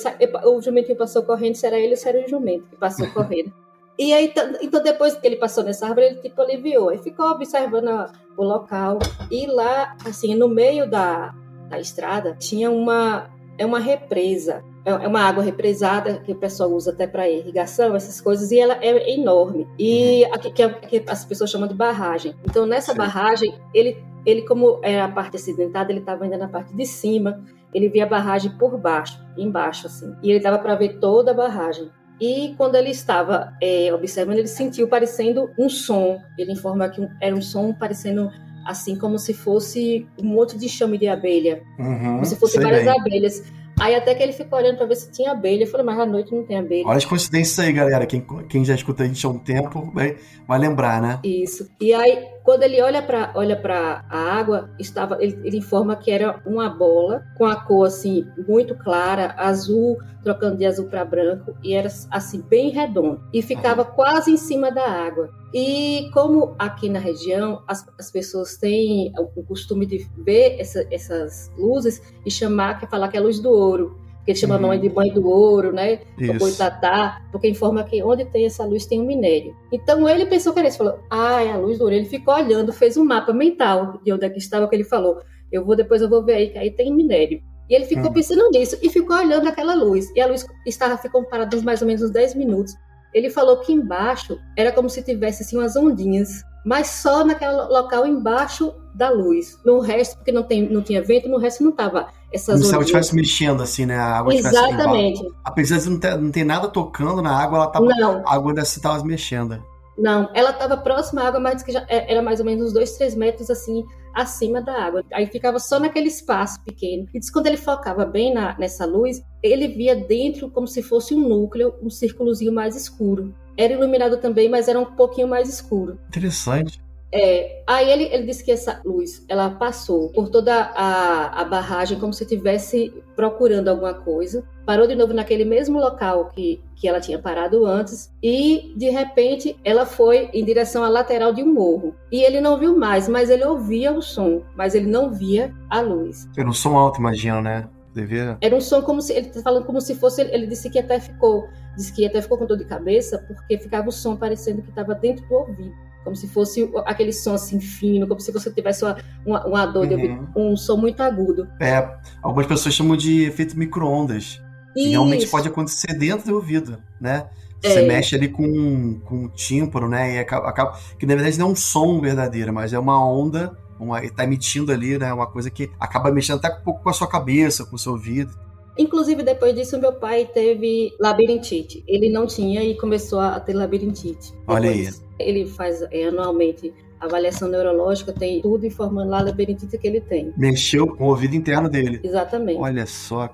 O 0.46 0.62
jumentinho 0.62 0.96
passou 0.96 1.22
correndo, 1.22 1.56
se 1.56 1.66
era 1.66 1.78
ele 1.78 1.90
ou 1.90 1.96
se 1.96 2.08
era 2.08 2.24
o 2.24 2.28
jumento 2.28 2.64
que 2.70 2.76
passou 2.76 3.06
correndo. 3.08 3.52
E 3.98 4.12
aí, 4.12 4.32
então, 4.62 4.82
depois 4.82 5.14
que 5.14 5.26
ele 5.26 5.36
passou 5.36 5.62
nessa 5.62 5.86
árvore, 5.86 6.06
ele 6.06 6.14
tipo 6.16 6.40
aliviou. 6.40 6.88
Aí 6.88 6.98
ficou 6.98 7.26
observando 7.26 8.10
o 8.36 8.42
local. 8.42 8.98
E 9.30 9.46
lá, 9.46 9.96
assim, 10.04 10.34
no 10.34 10.48
meio 10.48 10.88
da, 10.88 11.34
da 11.68 11.78
estrada, 11.78 12.34
tinha 12.34 12.70
uma, 12.70 13.30
é 13.58 13.66
uma 13.66 13.78
represa. 13.78 14.64
É, 14.84 14.90
é 14.90 15.08
uma 15.08 15.20
água 15.20 15.42
represada 15.42 16.18
que 16.18 16.32
o 16.32 16.36
pessoal 16.36 16.70
usa 16.72 16.90
até 16.90 17.06
para 17.06 17.28
irrigação, 17.28 17.94
essas 17.94 18.20
coisas, 18.20 18.50
e 18.50 18.58
ela 18.58 18.78
é 18.80 19.12
enorme. 19.12 19.68
E 19.78 20.24
uhum. 20.24 20.34
aqui, 20.34 20.50
que, 20.50 20.62
é, 20.62 20.68
que 20.68 21.04
as 21.06 21.24
pessoas 21.24 21.50
chamam 21.50 21.68
de 21.68 21.74
barragem. 21.74 22.34
Então, 22.44 22.66
nessa 22.66 22.92
Sim. 22.92 22.98
barragem, 22.98 23.54
ele, 23.72 24.02
ele, 24.24 24.42
como 24.42 24.80
era 24.82 25.04
a 25.04 25.08
parte 25.08 25.36
acidentada, 25.36 25.92
ele 25.92 26.00
estava 26.00 26.24
ainda 26.24 26.38
na 26.38 26.48
parte 26.48 26.74
de 26.74 26.86
cima, 26.86 27.44
ele 27.72 27.88
via 27.88 28.04
a 28.04 28.08
barragem 28.08 28.50
por 28.58 28.76
baixo, 28.76 29.22
embaixo, 29.36 29.86
assim. 29.86 30.14
E 30.22 30.30
ele 30.30 30.40
dava 30.40 30.58
para 30.58 30.74
ver 30.74 30.98
toda 30.98 31.30
a 31.30 31.34
barragem. 31.34 31.90
E 32.22 32.54
quando 32.56 32.76
ele 32.76 32.90
estava 32.90 33.52
é, 33.60 33.92
observando, 33.92 34.38
ele 34.38 34.46
sentiu 34.46 34.86
parecendo 34.86 35.50
um 35.58 35.68
som. 35.68 36.22
Ele 36.38 36.52
informa 36.52 36.88
que 36.88 37.04
era 37.20 37.34
um 37.34 37.42
som 37.42 37.74
parecendo 37.74 38.30
assim 38.64 38.96
como 38.96 39.18
se 39.18 39.34
fosse 39.34 40.06
um 40.16 40.26
monte 40.26 40.56
de 40.56 40.68
chame 40.68 40.96
de 40.96 41.08
abelha, 41.08 41.64
uhum, 41.76 41.98
como 41.98 42.24
se 42.24 42.36
fossem 42.36 42.62
várias 42.62 42.84
bem. 42.84 43.00
abelhas. 43.00 43.42
Aí 43.80 43.96
até 43.96 44.14
que 44.14 44.22
ele 44.22 44.32
ficou 44.32 44.56
olhando 44.56 44.76
para 44.76 44.86
ver 44.86 44.94
se 44.94 45.10
tinha 45.10 45.32
abelha. 45.32 45.64
Eu 45.64 45.66
falei, 45.66 45.84
mas 45.84 45.98
à 45.98 46.06
noite 46.06 46.32
não 46.32 46.44
tem 46.44 46.56
abelha. 46.58 46.86
Olha 46.86 46.98
as 46.98 47.04
coincidências 47.04 47.58
aí, 47.58 47.72
galera. 47.72 48.06
Quem, 48.06 48.24
quem 48.48 48.64
já 48.64 48.76
escuta 48.76 49.02
a 49.02 49.06
gente 49.08 49.26
há 49.26 49.28
um 49.28 49.40
tempo 49.40 49.90
vai, 49.92 50.16
vai 50.46 50.60
lembrar, 50.60 51.02
né? 51.02 51.18
Isso. 51.24 51.68
E 51.80 51.92
aí, 51.92 52.24
quando 52.44 52.64
ele 52.64 52.80
olha 52.82 53.02
para 53.02 53.32
olha 53.34 53.60
a 53.64 54.18
água, 54.18 54.70
estava 54.78 55.16
ele, 55.22 55.38
ele, 55.44 55.58
informa 55.58 55.96
que 55.96 56.10
era 56.10 56.40
uma 56.44 56.68
bola 56.68 57.24
com 57.36 57.44
a 57.44 57.56
cor 57.56 57.86
assim 57.86 58.26
muito 58.48 58.74
clara, 58.74 59.34
azul, 59.36 59.98
trocando 60.22 60.56
de 60.56 60.66
azul 60.66 60.86
para 60.86 61.04
branco, 61.04 61.54
e 61.62 61.72
era 61.72 61.88
assim 62.10 62.42
bem 62.42 62.70
redondo. 62.70 63.20
E 63.32 63.42
ficava 63.42 63.84
quase 63.84 64.32
em 64.32 64.36
cima 64.36 64.70
da 64.70 64.88
água. 64.88 65.30
E 65.54 66.10
como 66.12 66.54
aqui 66.58 66.88
na 66.88 66.98
região 66.98 67.62
as, 67.66 67.86
as 67.98 68.10
pessoas 68.10 68.56
têm 68.56 69.12
o 69.18 69.42
costume 69.44 69.86
de 69.86 69.98
ver 70.18 70.56
essa, 70.58 70.86
essas 70.90 71.50
luzes 71.56 72.02
e 72.24 72.30
chamar, 72.30 72.80
que 72.80 72.86
falar 72.86 73.08
que 73.08 73.16
é 73.16 73.20
a 73.20 73.22
luz 73.22 73.38
do 73.38 73.50
ouro, 73.50 74.01
que 74.24 74.30
eles 74.30 74.40
chamam 74.40 74.70
uhum. 74.70 74.78
de 74.78 74.88
banho 74.88 75.14
do 75.14 75.28
ouro, 75.28 75.72
né? 75.72 76.00
Boitatá, 76.38 77.20
porque 77.32 77.48
informa 77.48 77.82
que 77.82 78.02
onde 78.02 78.24
tem 78.24 78.46
essa 78.46 78.64
luz 78.64 78.86
tem 78.86 79.00
um 79.00 79.06
minério. 79.06 79.54
Então 79.72 80.08
ele 80.08 80.26
pensou 80.26 80.52
que 80.52 80.60
era 80.60 80.68
isso, 80.68 80.78
falou, 80.78 80.98
ah, 81.10 81.42
é 81.42 81.50
a 81.50 81.56
luz 81.56 81.78
do 81.78 81.84
ouro. 81.84 81.94
Ele 81.94 82.04
ficou 82.04 82.34
olhando, 82.34 82.72
fez 82.72 82.96
um 82.96 83.04
mapa 83.04 83.32
mental 83.32 84.00
de 84.04 84.12
onde 84.12 84.24
é 84.24 84.30
que 84.30 84.38
estava, 84.38 84.68
que 84.68 84.76
ele 84.76 84.84
falou, 84.84 85.18
eu 85.50 85.64
vou 85.64 85.74
depois 85.74 86.00
eu 86.00 86.08
vou 86.08 86.24
ver 86.24 86.34
aí 86.34 86.50
que 86.50 86.58
aí 86.58 86.70
tem 86.70 86.94
minério. 86.94 87.42
E 87.68 87.74
ele 87.74 87.84
ficou 87.84 88.06
uhum. 88.06 88.12
pensando 88.12 88.50
nisso 88.50 88.76
e 88.82 88.88
ficou 88.88 89.16
olhando 89.16 89.48
aquela 89.48 89.74
luz. 89.74 90.10
E 90.14 90.20
a 90.20 90.26
luz 90.26 90.46
estava 90.66 90.96
ficou 90.98 91.24
parada 91.24 91.56
uns 91.56 91.62
mais 91.62 91.80
ou 91.80 91.86
menos 91.86 92.02
uns 92.02 92.10
10 92.10 92.34
minutos. 92.34 92.74
Ele 93.12 93.28
falou 93.28 93.58
que 93.58 93.72
embaixo 93.72 94.38
era 94.56 94.72
como 94.72 94.88
se 94.88 95.02
tivesse 95.02 95.42
assim 95.42 95.56
umas 95.56 95.76
ondinhas, 95.76 96.42
mas 96.64 96.88
só 96.88 97.24
naquele 97.24 97.52
local 97.52 98.06
embaixo 98.06 98.74
da 98.94 99.10
luz. 99.10 99.58
No 99.64 99.80
resto, 99.80 100.16
porque 100.16 100.32
não, 100.32 100.42
tem, 100.42 100.68
não 100.68 100.82
tinha 100.82 101.02
vento, 101.02 101.28
no 101.28 101.38
resto 101.38 101.62
não 101.62 101.70
estava 101.70 102.08
essas 102.32 102.54
Como 102.54 102.64
se 102.64 102.74
ela 102.74 102.82
estivesse 102.82 103.14
mexendo 103.14 103.62
assim, 103.62 103.86
né? 103.86 103.96
A 103.96 104.18
água 104.18 104.34
Exatamente. 104.34 105.22
Apesar 105.44 105.78
de 105.78 105.90
não 105.90 105.98
ter, 105.98 106.16
não 106.16 106.30
ter 106.30 106.44
nada 106.44 106.68
tocando 106.68 107.20
na 107.20 107.36
água, 107.36 107.58
ela 107.58 107.66
tava, 107.66 107.86
não. 107.86 108.22
a 108.26 108.34
água 108.34 108.52
ainda 108.52 108.62
estava 108.62 109.04
mexendo. 109.04 109.62
Não, 109.98 110.30
ela 110.34 110.50
estava 110.50 110.76
próxima 110.76 111.22
à 111.22 111.28
água, 111.28 111.40
mas 111.40 111.62
que 111.62 111.72
já 111.72 111.84
é, 111.88 112.12
era 112.12 112.22
mais 112.22 112.40
ou 112.40 112.46
menos 112.46 112.66
uns 112.66 112.72
dois, 112.72 112.92
três 112.96 113.14
metros 113.14 113.50
assim 113.50 113.84
acima 114.14 114.60
da 114.60 114.74
água. 114.84 115.04
Aí 115.12 115.26
ficava 115.26 115.58
só 115.58 115.78
naquele 115.78 116.08
espaço 116.08 116.62
pequeno. 116.64 117.06
E 117.14 117.18
diz 117.18 117.30
quando 117.30 117.46
ele 117.46 117.56
focava 117.56 118.04
bem 118.04 118.34
na, 118.34 118.58
nessa 118.58 118.84
luz, 118.84 119.22
ele 119.42 119.68
via 119.68 119.94
dentro 119.94 120.50
como 120.50 120.66
se 120.66 120.82
fosse 120.82 121.14
um 121.14 121.28
núcleo, 121.28 121.74
um 121.82 121.90
círculozinho 121.90 122.52
mais 122.52 122.76
escuro. 122.76 123.34
Era 123.56 123.74
iluminado 123.74 124.16
também, 124.16 124.48
mas 124.48 124.66
era 124.66 124.80
um 124.80 124.84
pouquinho 124.84 125.28
mais 125.28 125.48
escuro. 125.48 125.98
Interessante. 126.08 126.81
É, 127.14 127.62
aí 127.66 127.90
ele, 127.90 128.04
ele 128.04 128.24
disse 128.24 128.42
que 128.42 128.50
essa 128.50 128.80
luz 128.84 129.22
ela 129.28 129.50
passou 129.50 130.08
por 130.12 130.30
toda 130.30 130.54
a, 130.74 131.42
a 131.42 131.44
barragem 131.44 131.98
como 131.98 132.12
se 132.12 132.24
estivesse 132.24 132.90
procurando 133.14 133.68
alguma 133.68 133.92
coisa, 133.92 134.42
parou 134.64 134.86
de 134.86 134.94
novo 134.94 135.12
naquele 135.12 135.44
mesmo 135.44 135.78
local 135.78 136.30
que, 136.34 136.62
que 136.74 136.88
ela 136.88 137.00
tinha 137.00 137.18
parado 137.18 137.66
antes 137.66 138.10
e 138.22 138.72
de 138.74 138.88
repente 138.88 139.58
ela 139.62 139.84
foi 139.84 140.30
em 140.32 140.42
direção 140.42 140.82
à 140.82 140.88
lateral 140.88 141.34
de 141.34 141.42
um 141.42 141.52
morro. 141.52 141.94
E 142.10 142.22
ele 142.22 142.40
não 142.40 142.58
viu 142.58 142.78
mais, 142.78 143.06
mas 143.08 143.28
ele 143.28 143.44
ouvia 143.44 143.92
o 143.92 144.00
som, 144.00 144.42
mas 144.56 144.74
ele 144.74 144.86
não 144.86 145.12
via 145.12 145.54
a 145.68 145.82
luz. 145.82 146.26
Era 146.36 146.48
um 146.48 146.54
som 146.54 146.78
alto, 146.78 146.98
imagina, 146.98 147.42
né? 147.42 147.68
Devia... 147.94 148.38
Era 148.40 148.56
um 148.56 148.60
som 148.60 148.80
como 148.80 149.02
se 149.02 149.12
ele 149.12 149.28
tá 149.28 149.42
falando 149.42 149.66
como 149.66 149.78
se 149.78 149.94
fosse 149.94 150.22
ele 150.22 150.46
disse 150.46 150.70
que 150.70 150.78
até 150.78 150.98
ficou 150.98 151.46
disse 151.76 151.92
que 151.92 152.06
até 152.06 152.22
ficou 152.22 152.38
com 152.38 152.46
dor 152.46 152.56
de 152.56 152.64
cabeça 152.64 153.18
porque 153.18 153.58
ficava 153.58 153.90
o 153.90 153.92
som 153.92 154.16
parecendo 154.16 154.62
que 154.62 154.70
estava 154.70 154.94
dentro 154.94 155.26
do 155.28 155.34
ouvido 155.34 155.91
como 156.04 156.16
se 156.16 156.28
fosse 156.28 156.70
aquele 156.84 157.12
som 157.12 157.34
assim 157.34 157.60
fino, 157.60 158.06
como 158.06 158.20
se 158.20 158.32
você 158.32 158.50
tivesse 158.50 158.84
uma, 158.84 158.96
uma, 159.24 159.46
uma 159.46 159.66
dor 159.66 159.86
de 159.86 159.94
uhum. 159.94 160.26
um 160.36 160.56
som 160.56 160.76
muito 160.76 161.02
agudo. 161.02 161.48
É, 161.60 161.88
algumas 162.22 162.46
pessoas 162.46 162.74
chamam 162.74 162.96
de 162.96 163.24
efeito 163.24 163.56
micro-ondas. 163.58 164.40
E 164.74 164.88
realmente 164.88 165.26
pode 165.26 165.48
acontecer 165.48 165.92
dentro 165.94 166.26
do 166.26 166.34
ouvido, 166.34 166.78
né? 167.00 167.26
Você 167.62 167.80
é. 167.80 167.86
mexe 167.86 168.16
ali 168.16 168.28
com, 168.28 169.00
com 169.04 169.26
o 169.26 169.28
tímpano, 169.28 169.88
né? 169.88 170.16
E 170.16 170.18
acaba, 170.18 170.48
acaba, 170.48 170.78
que 170.98 171.06
na 171.06 171.14
verdade 171.14 171.38
não 171.38 171.48
é 171.48 171.50
um 171.50 171.54
som 171.56 172.00
verdadeiro, 172.00 172.52
mas 172.52 172.72
é 172.72 172.78
uma 172.78 173.06
onda, 173.06 173.56
uma, 173.78 174.04
está 174.04 174.24
emitindo 174.24 174.72
ali, 174.72 174.98
né? 174.98 175.12
Uma 175.12 175.26
coisa 175.26 175.50
que 175.50 175.70
acaba 175.78 176.10
mexendo 176.10 176.38
até 176.38 176.48
um 176.48 176.62
pouco 176.62 176.82
com 176.82 176.88
a 176.88 176.92
sua 176.92 177.06
cabeça, 177.06 177.64
com 177.64 177.76
o 177.76 177.78
seu 177.78 177.92
ouvido. 177.92 178.32
Inclusive, 178.76 179.22
depois 179.22 179.54
disso, 179.54 179.78
meu 179.78 179.92
pai 179.92 180.24
teve 180.24 180.92
labirintite. 180.98 181.84
Ele 181.86 182.08
não 182.08 182.26
tinha 182.26 182.64
e 182.64 182.74
começou 182.76 183.20
a 183.20 183.38
ter 183.38 183.52
labirintite. 183.52 184.32
Olha 184.46 184.70
aí. 184.70 184.88
Ele 185.18 185.46
faz 185.46 185.82
é, 185.90 186.08
anualmente 186.08 186.72
avaliação 187.00 187.48
neurológica, 187.48 188.12
tem 188.12 188.40
tudo 188.40 188.66
informando 188.66 189.10
lá 189.10 189.18
a 189.18 189.22
labirintite 189.24 189.76
que 189.76 189.86
ele 189.86 190.00
tem. 190.00 190.32
Mexeu 190.36 190.86
com 190.86 191.04
o 191.04 191.08
ouvido 191.08 191.34
interno 191.34 191.68
dele. 191.68 192.00
Exatamente. 192.02 192.60
Olha 192.60 192.86
só, 192.86 193.28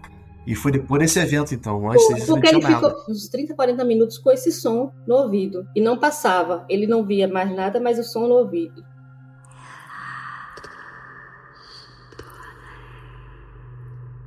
e 0.48 0.54
foi 0.54 0.72
depois 0.72 1.02
desse 1.02 1.18
evento, 1.18 1.54
então. 1.54 1.90
Antes 1.90 2.08
disso, 2.08 2.32
Porque 2.32 2.48
ele 2.48 2.62
ficou 2.62 2.94
uns 3.06 3.28
30, 3.28 3.54
40 3.54 3.84
minutos 3.84 4.16
com 4.16 4.30
esse 4.30 4.50
som 4.50 4.90
no 5.06 5.16
ouvido. 5.16 5.66
E 5.76 5.80
não 5.80 5.98
passava. 5.98 6.64
Ele 6.70 6.86
não 6.86 7.04
via 7.04 7.28
mais 7.28 7.54
nada, 7.54 7.78
mas 7.78 7.98
o 7.98 8.02
som 8.02 8.26
no 8.26 8.36
ouvido. 8.36 8.82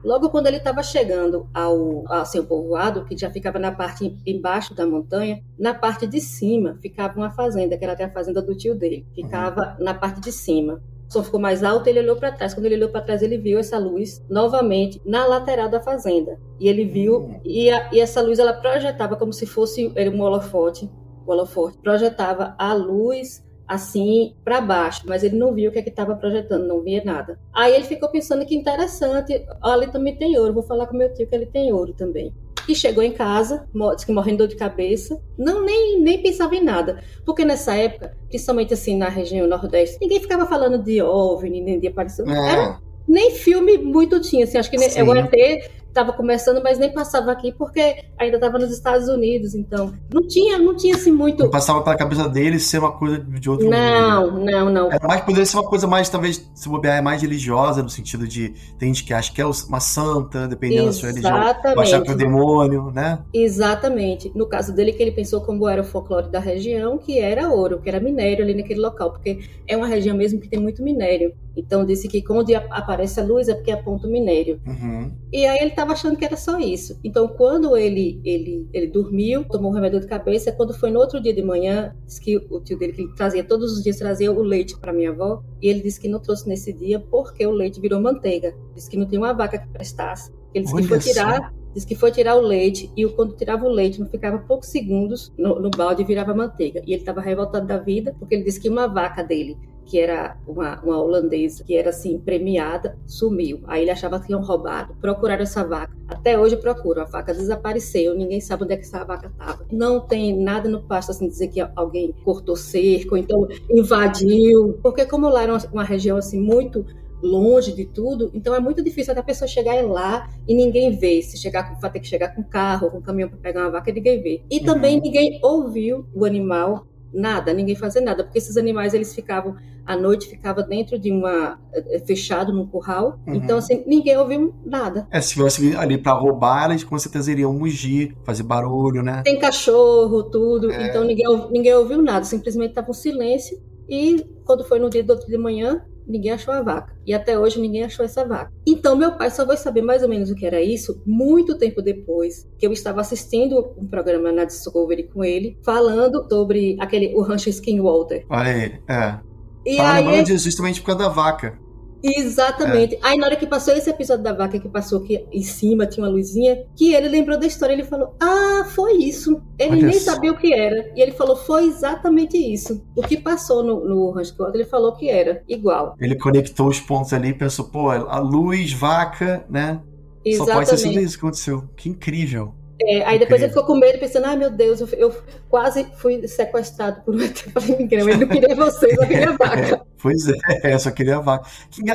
Logo 0.03 0.29
quando 0.29 0.47
ele 0.47 0.57
estava 0.57 0.81
chegando 0.81 1.47
ao, 1.53 2.03
ao 2.11 2.25
seu 2.25 2.43
povoado, 2.45 3.05
que 3.05 3.17
já 3.17 3.29
ficava 3.29 3.59
na 3.59 3.71
parte 3.71 4.17
embaixo 4.25 4.73
da 4.73 4.85
montanha, 4.85 5.43
na 5.57 5.73
parte 5.73 6.07
de 6.07 6.19
cima 6.19 6.77
ficava 6.81 7.17
uma 7.17 7.29
fazenda, 7.31 7.77
que 7.77 7.83
era 7.83 7.93
até 7.93 8.05
a 8.05 8.11
fazenda 8.11 8.41
do 8.41 8.55
tio 8.55 8.75
dele. 8.75 9.05
Ficava 9.13 9.75
uhum. 9.77 9.85
na 9.85 9.93
parte 9.93 10.19
de 10.19 10.31
cima. 10.31 10.81
O 11.07 11.13
som 11.13 11.23
ficou 11.23 11.39
mais 11.39 11.63
alto, 11.63 11.87
ele 11.87 11.99
olhou 11.99 12.15
para 12.15 12.31
trás. 12.31 12.53
Quando 12.53 12.65
ele 12.65 12.75
olhou 12.75 12.89
para 12.89 13.01
trás, 13.01 13.21
ele 13.21 13.37
viu 13.37 13.59
essa 13.59 13.77
luz 13.77 14.23
novamente 14.29 15.01
na 15.05 15.25
lateral 15.25 15.69
da 15.69 15.81
fazenda. 15.81 16.39
E 16.59 16.67
ele 16.67 16.85
viu, 16.85 17.17
uhum. 17.17 17.39
e, 17.43 17.69
a, 17.69 17.89
e 17.93 17.99
essa 17.99 18.21
luz 18.21 18.39
ela 18.39 18.53
projetava 18.53 19.15
como 19.15 19.33
se 19.33 19.45
fosse 19.45 19.91
era 19.95 20.09
um 20.09 20.21
holofote, 20.21 20.89
o 21.25 21.31
holofote 21.31 21.77
projetava 21.77 22.55
a 22.57 22.73
luz 22.73 23.43
assim 23.71 24.35
para 24.43 24.59
baixo, 24.59 25.03
mas 25.05 25.23
ele 25.23 25.37
não 25.37 25.53
viu 25.53 25.69
o 25.69 25.73
que 25.73 25.79
é 25.79 25.81
que 25.81 25.89
estava 25.89 26.13
projetando, 26.13 26.67
não 26.67 26.81
via 26.81 27.01
nada. 27.05 27.39
Aí 27.53 27.73
ele 27.73 27.85
ficou 27.85 28.09
pensando 28.09 28.45
que 28.45 28.53
interessante, 28.53 29.45
ali 29.61 29.87
também 29.87 30.15
tem 30.15 30.37
ouro, 30.37 30.53
vou 30.53 30.63
falar 30.63 30.87
com 30.87 30.97
meu 30.97 31.11
tio 31.13 31.25
que 31.25 31.33
ele 31.33 31.45
tem 31.45 31.71
ouro 31.71 31.93
também. 31.93 32.33
E 32.67 32.75
chegou 32.75 33.01
em 33.01 33.13
casa, 33.13 33.65
disse 33.95 34.05
que 34.05 34.11
morrendo 34.11 34.47
de 34.47 34.55
cabeça, 34.55 35.19
não 35.37 35.63
nem, 35.65 36.01
nem 36.01 36.21
pensava 36.21 36.53
em 36.53 36.63
nada, 36.63 37.01
porque 37.25 37.45
nessa 37.45 37.73
época, 37.75 38.15
principalmente 38.27 38.73
assim 38.73 38.97
na 38.97 39.07
região 39.07 39.47
nordeste, 39.47 39.97
ninguém 40.01 40.19
ficava 40.19 40.45
falando 40.45 40.77
de 40.77 41.01
OVNI, 41.01 41.61
nem 41.61 41.79
de 41.79 41.87
aparição, 41.87 42.29
é. 42.29 42.51
era, 42.51 42.79
nem 43.07 43.31
filme 43.31 43.77
muito 43.77 44.19
tinha, 44.19 44.43
assim, 44.43 44.57
acho 44.57 44.69
que 44.69 44.77
Sim. 44.77 45.01
o 45.01 45.15
ET 45.15 45.71
estava 45.91 46.13
começando, 46.13 46.61
mas 46.63 46.79
nem 46.79 46.91
passava 46.91 47.31
aqui 47.31 47.51
porque 47.51 48.05
ainda 48.17 48.37
estava 48.37 48.57
nos 48.57 48.71
Estados 48.71 49.07
Unidos, 49.07 49.53
então 49.53 49.93
não 50.11 50.27
tinha, 50.27 50.57
não 50.57 50.75
tinha 50.75 50.95
assim 50.95 51.11
muito. 51.11 51.43
Não 51.43 51.49
passava 51.49 51.81
pela 51.81 51.95
cabeça 51.95 52.27
dele 52.27 52.59
ser 52.59 52.79
uma 52.79 52.91
coisa 52.91 53.19
de 53.19 53.49
outro 53.49 53.69
Não, 53.69 54.31
mundo. 54.31 54.45
não, 54.45 54.69
não. 54.69 54.91
Era 54.91 55.07
mais 55.07 55.21
poderia 55.21 55.45
ser 55.45 55.57
uma 55.57 55.67
coisa 55.67 55.87
mais 55.87 56.09
talvez 56.09 56.49
se 56.55 56.67
bobear 56.67 56.97
é 56.97 57.01
mais 57.01 57.21
religiosa 57.21 57.83
no 57.83 57.89
sentido 57.89 58.27
de 58.27 58.53
tem 58.79 58.93
gente 58.93 59.03
que 59.03 59.13
acha 59.13 59.31
que 59.31 59.41
é 59.41 59.45
uma 59.45 59.79
santa, 59.79 60.47
dependendo 60.47 60.89
Exatamente. 60.89 61.21
da 61.21 61.29
sua 61.29 61.37
religião, 61.37 61.81
achar 61.81 62.01
que 62.01 62.09
é 62.09 62.13
o 62.13 62.17
demônio, 62.17 62.91
né? 62.91 63.19
Exatamente. 63.33 64.31
No 64.33 64.47
caso 64.47 64.73
dele 64.73 64.93
que 64.93 65.01
ele 65.01 65.11
pensou 65.11 65.41
como 65.41 65.67
era 65.67 65.81
o 65.81 65.85
folclore 65.85 66.29
da 66.29 66.39
região, 66.39 66.97
que 66.97 67.19
era 67.19 67.49
ouro, 67.49 67.79
que 67.79 67.89
era 67.89 67.99
minério 67.99 68.43
ali 68.43 68.53
naquele 68.53 68.79
local, 68.79 69.11
porque 69.11 69.39
é 69.67 69.75
uma 69.75 69.87
região 69.87 70.15
mesmo 70.15 70.39
que 70.39 70.47
tem 70.47 70.59
muito 70.59 70.81
minério. 70.81 71.33
Então 71.55 71.85
disse 71.85 72.07
que 72.07 72.23
onde 72.29 72.55
aparece 72.55 73.19
a 73.19 73.23
luz 73.23 73.47
é 73.47 73.53
porque 73.53 73.71
aponta 73.71 74.07
o 74.07 74.11
minério. 74.11 74.59
Uhum. 74.65 75.11
E 75.31 75.45
aí 75.45 75.59
ele 75.59 75.71
estava 75.71 75.93
achando 75.93 76.17
que 76.17 76.25
era 76.25 76.37
só 76.37 76.59
isso. 76.59 76.99
Então 77.03 77.27
quando 77.27 77.75
ele, 77.75 78.21
ele, 78.23 78.67
ele 78.73 78.87
dormiu, 78.87 79.43
tomou 79.45 79.71
um 79.71 79.73
remédio 79.73 79.99
de 79.99 80.07
cabeça, 80.07 80.51
quando 80.51 80.73
foi 80.73 80.91
no 80.91 80.99
outro 80.99 81.21
dia 81.21 81.33
de 81.33 81.41
manhã, 81.41 81.95
disse 82.05 82.21
que 82.21 82.37
o 82.37 82.59
tio 82.59 82.77
dele 82.77 82.93
que 82.93 83.01
ele 83.01 83.13
trazia 83.15 83.43
todos 83.43 83.73
os 83.73 83.83
dias 83.83 83.97
trazia 83.97 84.31
o 84.31 84.41
leite 84.41 84.77
para 84.77 84.93
minha 84.93 85.11
avó, 85.11 85.43
e 85.61 85.67
ele 85.67 85.81
disse 85.81 85.99
que 85.99 86.07
não 86.07 86.19
trouxe 86.19 86.47
nesse 86.47 86.71
dia 86.73 86.99
porque 86.99 87.45
o 87.45 87.51
leite 87.51 87.79
virou 87.79 87.99
manteiga. 87.99 88.55
Disse 88.73 88.89
que 88.89 88.97
não 88.97 89.05
tinha 89.05 89.19
uma 89.19 89.33
vaca 89.33 89.57
que 89.57 89.67
prestasse. 89.69 90.31
Ele 90.53 90.63
disse 90.63 90.75
Olha 90.75 90.83
que 90.83 90.89
foi 90.89 90.99
tirar 90.99 91.53
Diz 91.73 91.85
que 91.85 91.95
foi 91.95 92.11
tirar 92.11 92.35
o 92.35 92.41
leite 92.41 92.91
e 92.97 93.07
quando 93.07 93.35
tirava 93.35 93.65
o 93.65 93.69
leite, 93.69 93.99
não 93.99 94.07
ficava 94.07 94.37
poucos 94.39 94.67
segundos 94.67 95.31
no, 95.37 95.59
no 95.59 95.69
balde 95.69 96.01
e 96.01 96.05
virava 96.05 96.33
manteiga. 96.33 96.81
E 96.85 96.93
ele 96.93 97.01
estava 97.01 97.21
revoltado 97.21 97.65
da 97.65 97.77
vida 97.77 98.13
porque 98.19 98.35
ele 98.35 98.43
disse 98.43 98.59
que 98.59 98.69
uma 98.69 98.87
vaca 98.87 99.23
dele 99.23 99.57
que 99.91 99.99
era 99.99 100.37
uma, 100.47 100.81
uma 100.81 100.97
holandesa, 100.97 101.65
que 101.65 101.75
era 101.75 101.89
assim, 101.89 102.17
premiada, 102.17 102.97
sumiu. 103.05 103.59
Aí 103.67 103.81
ele 103.81 103.91
achava 103.91 104.21
que 104.21 104.27
tinham 104.27 104.41
roubado. 104.41 104.95
Procuraram 105.01 105.43
essa 105.43 105.65
vaca. 105.65 105.93
Até 106.07 106.39
hoje 106.39 106.55
procuram. 106.55 107.01
A 107.01 107.05
vaca 107.05 107.33
desapareceu. 107.33 108.15
Ninguém 108.15 108.39
sabe 108.39 108.63
onde 108.63 108.73
é 108.73 108.77
que 108.77 108.83
essa 108.83 109.03
vaca 109.03 109.27
estava. 109.27 109.65
Não 109.69 109.99
tem 109.99 110.41
nada 110.41 110.69
no 110.69 110.81
pasto 110.83 111.11
assim 111.11 111.27
dizer 111.27 111.49
que 111.49 111.59
alguém 111.75 112.15
cortou 112.23 112.55
cerco, 112.55 113.17
então 113.17 113.45
invadiu. 113.69 114.79
Porque 114.81 115.05
como 115.05 115.27
lá 115.27 115.43
era 115.43 115.51
uma, 115.51 115.61
uma 115.73 115.83
região 115.83 116.15
assim 116.15 116.39
muito 116.39 116.85
longe 117.21 117.73
de 117.73 117.85
tudo, 117.85 118.31
então 118.33 118.55
é 118.55 118.59
muito 118.59 118.81
difícil 118.81 119.13
a 119.15 119.21
pessoa 119.21 119.47
chegar 119.47 119.85
lá 119.85 120.29
e 120.47 120.55
ninguém 120.55 120.97
vê. 120.97 121.21
Se 121.21 121.37
chegar, 121.37 121.77
vai 121.81 121.91
ter 121.91 121.99
que 121.99 122.07
chegar 122.07 122.33
com 122.33 122.41
carro, 122.43 122.89
com 122.89 123.01
caminhão 123.01 123.27
para 123.27 123.39
pegar 123.39 123.61
uma 123.63 123.71
vaca, 123.71 123.91
ninguém 123.91 124.21
vê. 124.21 124.41
E 124.49 124.59
uhum. 124.59 124.65
também 124.65 125.01
ninguém 125.01 125.37
ouviu 125.43 126.05
o 126.15 126.23
animal 126.23 126.87
nada, 127.13 127.53
ninguém 127.53 127.75
fazia 127.75 128.01
nada, 128.01 128.23
porque 128.23 128.37
esses 128.37 128.57
animais 128.57 128.93
eles 128.93 129.13
ficavam 129.13 129.55
à 129.85 129.95
noite 129.95 130.27
ficava 130.27 130.61
dentro 130.61 130.97
de 130.97 131.11
uma 131.11 131.59
eh, 131.73 131.99
fechado 132.05 132.53
num 132.53 132.65
curral, 132.65 133.19
uhum. 133.25 133.35
então 133.35 133.57
assim 133.57 133.83
ninguém 133.85 134.17
ouviu 134.17 134.53
nada. 134.65 135.07
É, 135.11 135.19
se 135.19 135.35
fosse 135.35 135.75
ali 135.75 135.97
para 135.97 136.13
roubar, 136.13 136.69
eles 136.69 136.83
com 136.83 136.97
certeza 136.97 137.31
iriam 137.31 137.53
mugir, 137.53 138.15
fazer 138.23 138.43
barulho, 138.43 139.01
né? 139.01 139.21
Tem 139.23 139.39
cachorro, 139.39 140.23
tudo, 140.23 140.71
é. 140.71 140.87
então 140.87 141.03
ninguém 141.03 141.25
ninguém 141.51 141.73
ouviu 141.73 142.01
nada, 142.01 142.25
simplesmente 142.25 142.73
tava 142.73 142.91
um 142.91 142.93
silêncio 142.93 143.59
e 143.89 144.25
quando 144.45 144.63
foi 144.63 144.79
no 144.79 144.89
dia 144.89 145.03
do 145.03 145.11
outro 145.11 145.27
de 145.27 145.37
manhã 145.37 145.81
ninguém 146.11 146.31
achou 146.31 146.53
a 146.53 146.61
vaca. 146.61 146.95
E 147.05 147.13
até 147.13 147.37
hoje 147.39 147.59
ninguém 147.59 147.83
achou 147.83 148.05
essa 148.05 148.25
vaca. 148.25 148.51
Então 148.65 148.95
meu 148.95 149.13
pai 149.13 149.31
só 149.31 149.45
vai 149.45 149.57
saber 149.57 149.81
mais 149.81 150.03
ou 150.03 150.09
menos 150.09 150.29
o 150.29 150.35
que 150.35 150.45
era 150.45 150.61
isso 150.61 151.01
muito 151.05 151.57
tempo 151.57 151.81
depois 151.81 152.47
que 152.57 152.67
eu 152.67 152.71
estava 152.71 153.01
assistindo 153.01 153.73
um 153.77 153.87
programa 153.87 154.31
na 154.31 154.45
Discovery 154.45 155.03
com 155.03 155.23
ele, 155.23 155.57
falando 155.63 156.27
sobre 156.29 156.77
aquele 156.79 157.13
o 157.15 157.21
rancho 157.21 157.49
Skinwalter. 157.49 158.25
Olha 158.29 158.51
aí, 158.51 158.79
é. 158.87 159.19
E 159.65 159.77
Fala 159.77 160.09
aí, 160.09 160.25
justamente 160.25 160.81
por 160.81 160.87
causa 160.87 161.03
da 161.03 161.09
vaca. 161.09 161.59
Exatamente. 162.03 162.95
É. 162.95 162.99
Aí 163.01 163.17
na 163.17 163.27
hora 163.27 163.35
que 163.35 163.45
passou 163.45 163.73
esse 163.75 163.89
episódio 163.89 164.23
da 164.23 164.33
vaca 164.33 164.59
que 164.59 164.67
passou 164.67 165.03
aqui 165.03 165.25
em 165.31 165.43
cima 165.43 165.85
tinha 165.85 166.05
uma 166.05 166.11
luzinha, 166.11 166.65
que 166.75 166.93
ele 166.93 167.07
lembrou 167.07 167.39
da 167.39 167.45
história, 167.45 167.73
ele 167.73 167.83
falou: 167.83 168.15
"Ah, 168.19 168.65
foi 168.69 168.93
isso". 168.97 169.41
Ele 169.57 169.71
Olha 169.71 169.87
nem 169.87 169.95
isso. 169.95 170.05
sabia 170.05 170.31
o 170.31 170.37
que 170.37 170.53
era. 170.53 170.91
E 170.95 171.01
ele 171.01 171.11
falou: 171.11 171.35
"Foi 171.35 171.65
exatamente 171.65 172.37
isso". 172.37 172.83
O 172.95 173.01
que 173.01 173.17
passou 173.17 173.63
no, 173.63 173.87
no 173.87 174.11
Ranch 174.11 174.33
ele 174.53 174.65
falou 174.65 174.93
que 174.93 175.09
era 175.09 175.43
igual. 175.47 175.95
Ele 175.99 176.15
conectou 176.15 176.67
os 176.67 176.79
pontos 176.79 177.13
ali 177.13 177.29
e 177.29 177.33
pensou: 177.33 177.65
"Pô, 177.65 177.89
a 177.89 178.19
luz, 178.19 178.73
vaca, 178.73 179.45
né? 179.49 179.81
Exatamente. 180.23 180.37
Só 180.37 180.73
pode 180.73 180.81
ser 180.81 181.01
isso 181.01 181.17
que 181.17 181.25
aconteceu. 181.25 181.69
Que 181.75 181.89
incrível". 181.89 182.60
É, 182.87 183.05
aí 183.05 183.19
depois 183.19 183.41
ele 183.41 183.49
ficou 183.49 183.65
com 183.65 183.75
medo, 183.75 183.99
pensando, 183.99 184.25
ai 184.25 184.35
meu 184.35 184.49
Deus, 184.49 184.81
eu, 184.81 184.87
eu 184.97 185.15
quase 185.49 185.85
fui 185.97 186.27
sequestrado 186.27 187.01
por 187.01 187.15
um 187.15 187.21
ET. 187.21 187.43
ele 187.67 188.17
não 188.17 188.27
queria 188.27 188.55
vocês, 188.55 188.97
eu 188.97 189.07
queria 189.07 189.31
vaca. 189.37 189.85
pois 190.01 190.25
é, 190.63 190.77
só 190.77 190.91
queria 190.91 191.19
vaca. 191.19 191.47